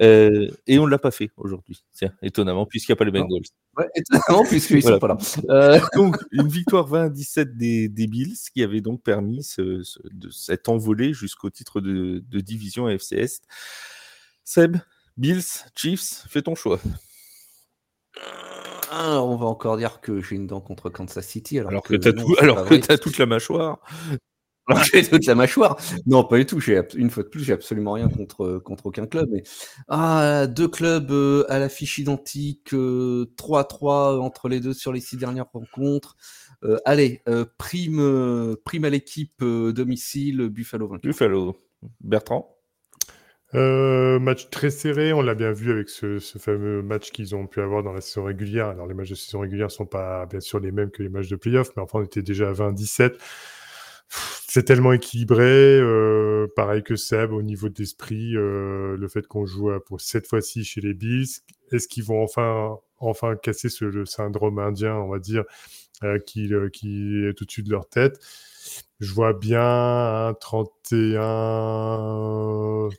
Euh, 0.00 0.48
et 0.66 0.78
on 0.78 0.86
ne 0.86 0.90
l'a 0.90 0.98
pas 0.98 1.10
fait 1.10 1.30
aujourd'hui, 1.36 1.84
étonnamment, 2.22 2.66
puisqu'il 2.66 2.92
n'y 2.92 2.94
a 2.94 2.96
pas 2.96 3.04
les 3.04 3.10
Bengals. 3.10 3.42
Ouais, 3.76 3.86
étonnamment, 3.94 4.44
puisqu'ils 4.48 4.76
ne 4.76 4.80
sont 4.80 4.98
pas 4.98 5.08
là. 5.08 5.18
Euh, 5.50 5.80
donc, 5.94 6.16
une 6.32 6.48
victoire 6.48 6.86
20 6.86 7.10
17 7.10 7.56
des, 7.56 7.88
des, 7.88 8.06
Bills, 8.06 8.36
qui 8.52 8.62
avait 8.62 8.80
donc 8.80 9.02
permis 9.02 9.42
ce, 9.42 9.82
de 10.12 10.30
cette 10.30 10.68
envolée 10.68 11.12
jusqu'au 11.12 11.50
titre 11.50 11.80
de, 11.80 12.22
de 12.26 12.40
division 12.40 12.86
AFC 12.86 13.12
Est. 13.12 13.44
Seb, 14.44 14.76
Bills, 15.16 15.44
Chiefs, 15.76 16.26
fais 16.28 16.42
ton 16.42 16.54
choix. 16.54 16.80
Ah, 18.90 19.20
on 19.22 19.36
va 19.36 19.46
encore 19.46 19.76
dire 19.76 20.00
que 20.00 20.20
j'ai 20.20 20.36
une 20.36 20.46
dent 20.46 20.60
contre 20.60 20.88
Kansas 20.90 21.26
City. 21.26 21.58
Alors, 21.58 21.82
que, 21.82 21.96
tu 21.96 22.08
as, 22.08 22.98
toute 22.98 23.18
la 23.18 23.26
mâchoire. 23.26 23.80
Alors 24.66 24.82
j'ai 24.82 25.06
toute 25.06 25.26
la 25.26 25.34
mâchoire. 25.34 25.76
Non, 26.06 26.24
pas 26.24 26.38
du 26.38 26.46
tout. 26.46 26.58
J'ai 26.58 26.80
une 26.94 27.10
fois 27.10 27.22
de 27.22 27.28
plus, 27.28 27.44
j'ai 27.44 27.52
absolument 27.52 27.92
rien 27.92 28.08
contre 28.08 28.58
contre 28.58 28.86
aucun 28.86 29.06
club. 29.06 29.28
Mais 29.30 29.42
ah, 29.88 30.46
deux 30.46 30.68
clubs 30.68 31.10
euh, 31.10 31.44
à 31.50 31.58
l'affiche 31.58 31.98
identique, 31.98 32.72
3-3 32.72 32.74
euh, 32.74 34.20
entre 34.20 34.48
les 34.48 34.60
deux 34.60 34.72
sur 34.72 34.92
les 34.92 35.00
six 35.00 35.18
dernières 35.18 35.50
rencontres. 35.52 36.16
Euh, 36.62 36.78
allez, 36.86 37.22
prime 37.58 38.56
prime 38.64 38.84
à 38.86 38.90
l'équipe 38.90 39.44
domicile 39.44 40.48
Buffalo. 40.48 40.96
Buffalo. 41.02 41.56
Bertrand? 42.00 42.53
Euh, 43.54 44.18
match 44.18 44.50
très 44.50 44.70
serré, 44.70 45.12
on 45.12 45.22
l'a 45.22 45.34
bien 45.34 45.52
vu 45.52 45.70
avec 45.70 45.88
ce, 45.88 46.18
fameux 46.38 46.82
match 46.82 47.12
qu'ils 47.12 47.36
ont 47.36 47.46
pu 47.46 47.60
avoir 47.60 47.84
dans 47.84 47.92
la 47.92 48.00
saison 48.00 48.24
régulière. 48.24 48.66
Alors 48.68 48.86
les 48.88 48.94
matchs 48.94 49.10
de 49.10 49.14
saison 49.14 49.40
régulière 49.40 49.68
ne 49.68 49.72
sont 49.72 49.86
pas 49.86 50.26
bien 50.26 50.40
sûr 50.40 50.58
les 50.58 50.72
mêmes 50.72 50.90
que 50.90 51.02
les 51.02 51.08
matchs 51.08 51.28
de 51.28 51.36
playoff, 51.36 51.70
mais 51.76 51.82
enfin 51.82 52.00
on 52.00 52.04
était 52.04 52.22
déjà 52.22 52.48
à 52.48 52.52
20-17. 52.52 53.14
C'est 54.48 54.64
tellement 54.64 54.92
équilibré, 54.92 55.78
euh, 55.80 56.46
pareil 56.56 56.82
que 56.82 56.96
Seb 56.96 57.32
au 57.32 57.42
niveau 57.42 57.68
d'esprit, 57.68 58.36
euh, 58.36 58.96
le 58.96 59.08
fait 59.08 59.26
qu'on 59.26 59.46
joue 59.46 59.70
pour 59.86 60.00
cette 60.00 60.26
fois-ci 60.26 60.64
chez 60.64 60.80
les 60.80 60.94
Bills, 60.94 61.26
est-ce 61.72 61.88
qu'ils 61.88 62.04
vont 62.04 62.22
enfin 62.22 62.78
enfin 62.98 63.36
casser 63.36 63.68
ce, 63.68 63.84
le 63.84 64.06
syndrome 64.06 64.58
indien, 64.58 64.94
on 64.96 65.08
va 65.08 65.18
dire, 65.18 65.44
qui, 66.26 66.50
qui 66.72 67.24
est 67.24 67.42
au-dessus 67.42 67.62
de 67.62 67.70
leur 67.70 67.88
tête 67.88 68.20
je 69.00 69.12
vois 69.12 69.32
bien 69.32 69.60
un 69.60 70.34
31, 70.34 71.20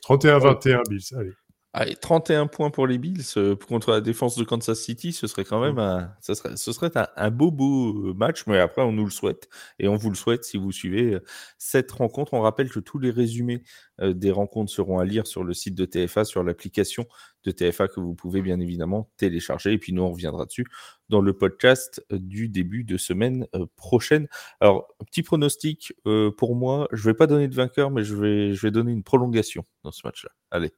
31-21 0.02 0.88
Bills. 0.88 1.14
Allez. 1.16 1.32
Allez, 1.78 1.94
31 1.94 2.46
points 2.46 2.70
pour 2.70 2.86
les 2.86 2.96
Bills 2.96 3.20
euh, 3.36 3.54
contre 3.54 3.90
la 3.90 4.00
défense 4.00 4.34
de 4.36 4.44
Kansas 4.44 4.80
City, 4.80 5.12
ce 5.12 5.26
serait 5.26 5.44
quand 5.44 5.60
même 5.60 5.74
mm. 5.74 5.78
un, 5.78 6.10
ce 6.22 6.32
serait, 6.32 6.56
ce 6.56 6.72
serait 6.72 6.90
un, 6.94 7.30
beau 7.30 7.50
beau 7.50 8.14
match, 8.14 8.44
mais 8.46 8.58
après 8.58 8.80
on 8.80 8.92
nous 8.92 9.04
le 9.04 9.10
souhaite 9.10 9.50
et 9.78 9.86
on 9.86 9.96
vous 9.96 10.08
le 10.08 10.16
souhaite 10.16 10.44
si 10.44 10.56
vous 10.56 10.72
suivez 10.72 11.16
euh, 11.16 11.22
cette 11.58 11.92
rencontre. 11.92 12.32
On 12.32 12.40
rappelle 12.40 12.70
que 12.70 12.80
tous 12.80 12.98
les 12.98 13.10
résumés 13.10 13.62
euh, 14.00 14.14
des 14.14 14.30
rencontres 14.30 14.72
seront 14.72 14.98
à 14.98 15.04
lire 15.04 15.26
sur 15.26 15.44
le 15.44 15.52
site 15.52 15.74
de 15.74 15.84
TFA, 15.84 16.24
sur 16.24 16.42
l'application 16.42 17.06
de 17.46 17.50
TFA 17.52 17.88
que 17.88 18.00
vous 18.00 18.14
pouvez 18.14 18.42
bien 18.42 18.60
évidemment 18.60 19.10
télécharger. 19.16 19.72
Et 19.72 19.78
puis 19.78 19.92
nous 19.92 20.02
on 20.02 20.10
reviendra 20.10 20.44
dessus 20.44 20.66
dans 21.08 21.20
le 21.20 21.32
podcast 21.32 22.04
du 22.10 22.48
début 22.48 22.84
de 22.84 22.96
semaine 22.96 23.46
prochaine. 23.76 24.28
Alors 24.60 24.88
petit 25.06 25.22
pronostic 25.22 25.94
pour 26.36 26.56
moi, 26.56 26.88
je 26.92 27.08
vais 27.08 27.14
pas 27.14 27.26
donner 27.26 27.48
de 27.48 27.54
vainqueur, 27.54 27.90
mais 27.90 28.02
je 28.02 28.14
vais, 28.14 28.52
je 28.52 28.62
vais 28.62 28.70
donner 28.70 28.92
une 28.92 29.04
prolongation 29.04 29.64
dans 29.84 29.92
ce 29.92 30.02
match-là. 30.04 30.30
Allez. 30.50 30.72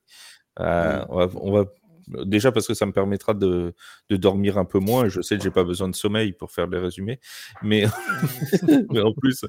Euh, 0.61 1.05
on, 1.09 1.53
va, 1.53 1.65
déjà 2.25 2.53
parce 2.53 2.67
que 2.67 2.75
ça 2.75 2.87
me 2.87 2.93
permettra 2.93 3.35
de, 3.35 3.75
dormir 4.11 4.59
un 4.59 4.65
peu 4.65 4.79
moins. 4.79 5.09
Je 5.09 5.21
sais 5.21 5.37
que 5.37 5.43
j'ai 5.43 5.51
pas 5.51 5.65
besoin 5.65 5.89
de 5.89 5.95
sommeil 5.95 6.33
pour 6.33 6.51
faire 6.51 6.67
les 6.67 6.79
résumés, 6.79 7.21
mais, 7.63 7.85
mais 8.91 9.01
en 9.01 9.13
plus, 9.13 9.45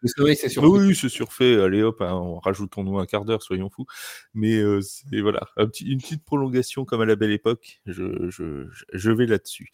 le 0.00 0.08
sommeil, 0.08 0.36
c'est 0.36 0.48
surfait. 0.48 0.68
Oui, 0.68 0.94
c'est 0.94 1.08
surfait. 1.08 1.60
Allez 1.60 1.82
hop, 1.82 2.00
hein, 2.00 2.38
rajoutons-nous 2.42 2.98
un 2.98 3.06
quart 3.06 3.24
d'heure, 3.24 3.42
soyons 3.42 3.68
fous. 3.68 3.86
Mais 4.34 4.56
euh, 4.56 4.80
voilà, 5.22 5.40
une 5.80 5.98
petite 5.98 6.24
prolongation 6.24 6.84
comme 6.84 7.00
à 7.00 7.04
la 7.04 7.16
belle 7.16 7.32
époque. 7.32 7.80
Je, 7.86 9.10
vais 9.10 9.26
là-dessus. 9.26 9.70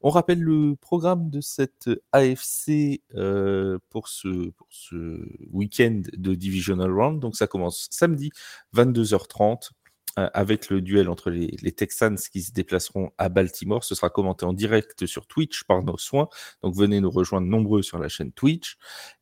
On 0.00 0.10
rappelle 0.10 0.40
le 0.40 0.76
programme 0.76 1.30
de 1.30 1.40
cette 1.40 1.90
AFC 2.12 3.02
euh, 3.14 3.78
pour 3.90 4.08
ce, 4.08 4.50
pour 4.50 4.68
ce 4.70 5.26
week-end 5.50 6.02
de 6.12 6.34
Divisional 6.34 6.92
Round. 6.92 7.20
Donc 7.20 7.36
ça 7.36 7.46
commence 7.46 7.88
samedi, 7.90 8.30
22h30 8.74 9.70
euh, 9.70 9.83
avec 10.16 10.70
le 10.70 10.80
duel 10.80 11.08
entre 11.08 11.30
les, 11.30 11.72
Texans 11.72 12.16
qui 12.32 12.42
se 12.42 12.52
déplaceront 12.52 13.10
à 13.18 13.28
Baltimore. 13.28 13.82
Ce 13.82 13.94
sera 13.94 14.10
commenté 14.10 14.46
en 14.46 14.52
direct 14.52 15.06
sur 15.06 15.26
Twitch 15.26 15.64
par 15.64 15.82
nos 15.82 15.98
soins. 15.98 16.28
Donc 16.62 16.74
venez 16.76 17.00
nous 17.00 17.10
rejoindre 17.10 17.46
nombreux 17.46 17.82
sur 17.82 17.98
la 17.98 18.08
chaîne 18.08 18.32
Twitch. 18.32 18.76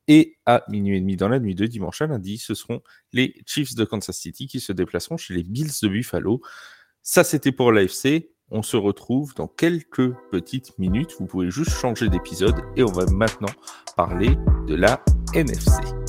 Et 0.09 0.36
à 0.45 0.64
minuit 0.68 0.99
et 0.99 1.01
demi 1.01 1.16
dans 1.16 1.28
la 1.28 1.38
nuit 1.38 1.55
de 1.55 1.66
dimanche 1.66 2.03
à 2.03 2.07
lundi, 2.07 2.38
ce 2.38 2.55
seront 2.55 2.82
les 3.12 3.43
Chiefs 3.47 3.74
de 3.74 3.84
Kansas 3.84 4.16
City 4.16 4.47
qui 4.47 4.61
se 4.61 4.72
déplaceront 4.72 5.16
chez 5.16 5.34
les 5.34 5.45
Bills 5.45 5.70
de 5.82 5.88
Buffalo. 5.88 6.43
Ça, 7.03 7.24
c'était 7.24 7.53
pour 7.53 7.72
l'AFC. 7.72 8.30
On 8.51 8.62
se 8.62 8.76
retrouve 8.76 9.34
dans 9.34 9.49
quelques 9.49 10.12
petites 10.30 10.78
minutes. 10.78 11.14
Vous 11.18 11.26
pouvez 11.26 11.51
juste 11.51 11.70
changer 11.70 12.09
d'épisode 12.11 12.61
et 12.76 12.82
on 12.82 12.93
va 12.93 13.07
maintenant 13.07 13.53
parler 13.97 14.36
de 14.66 14.74
la 14.74 15.03
NFC. 15.34 16.01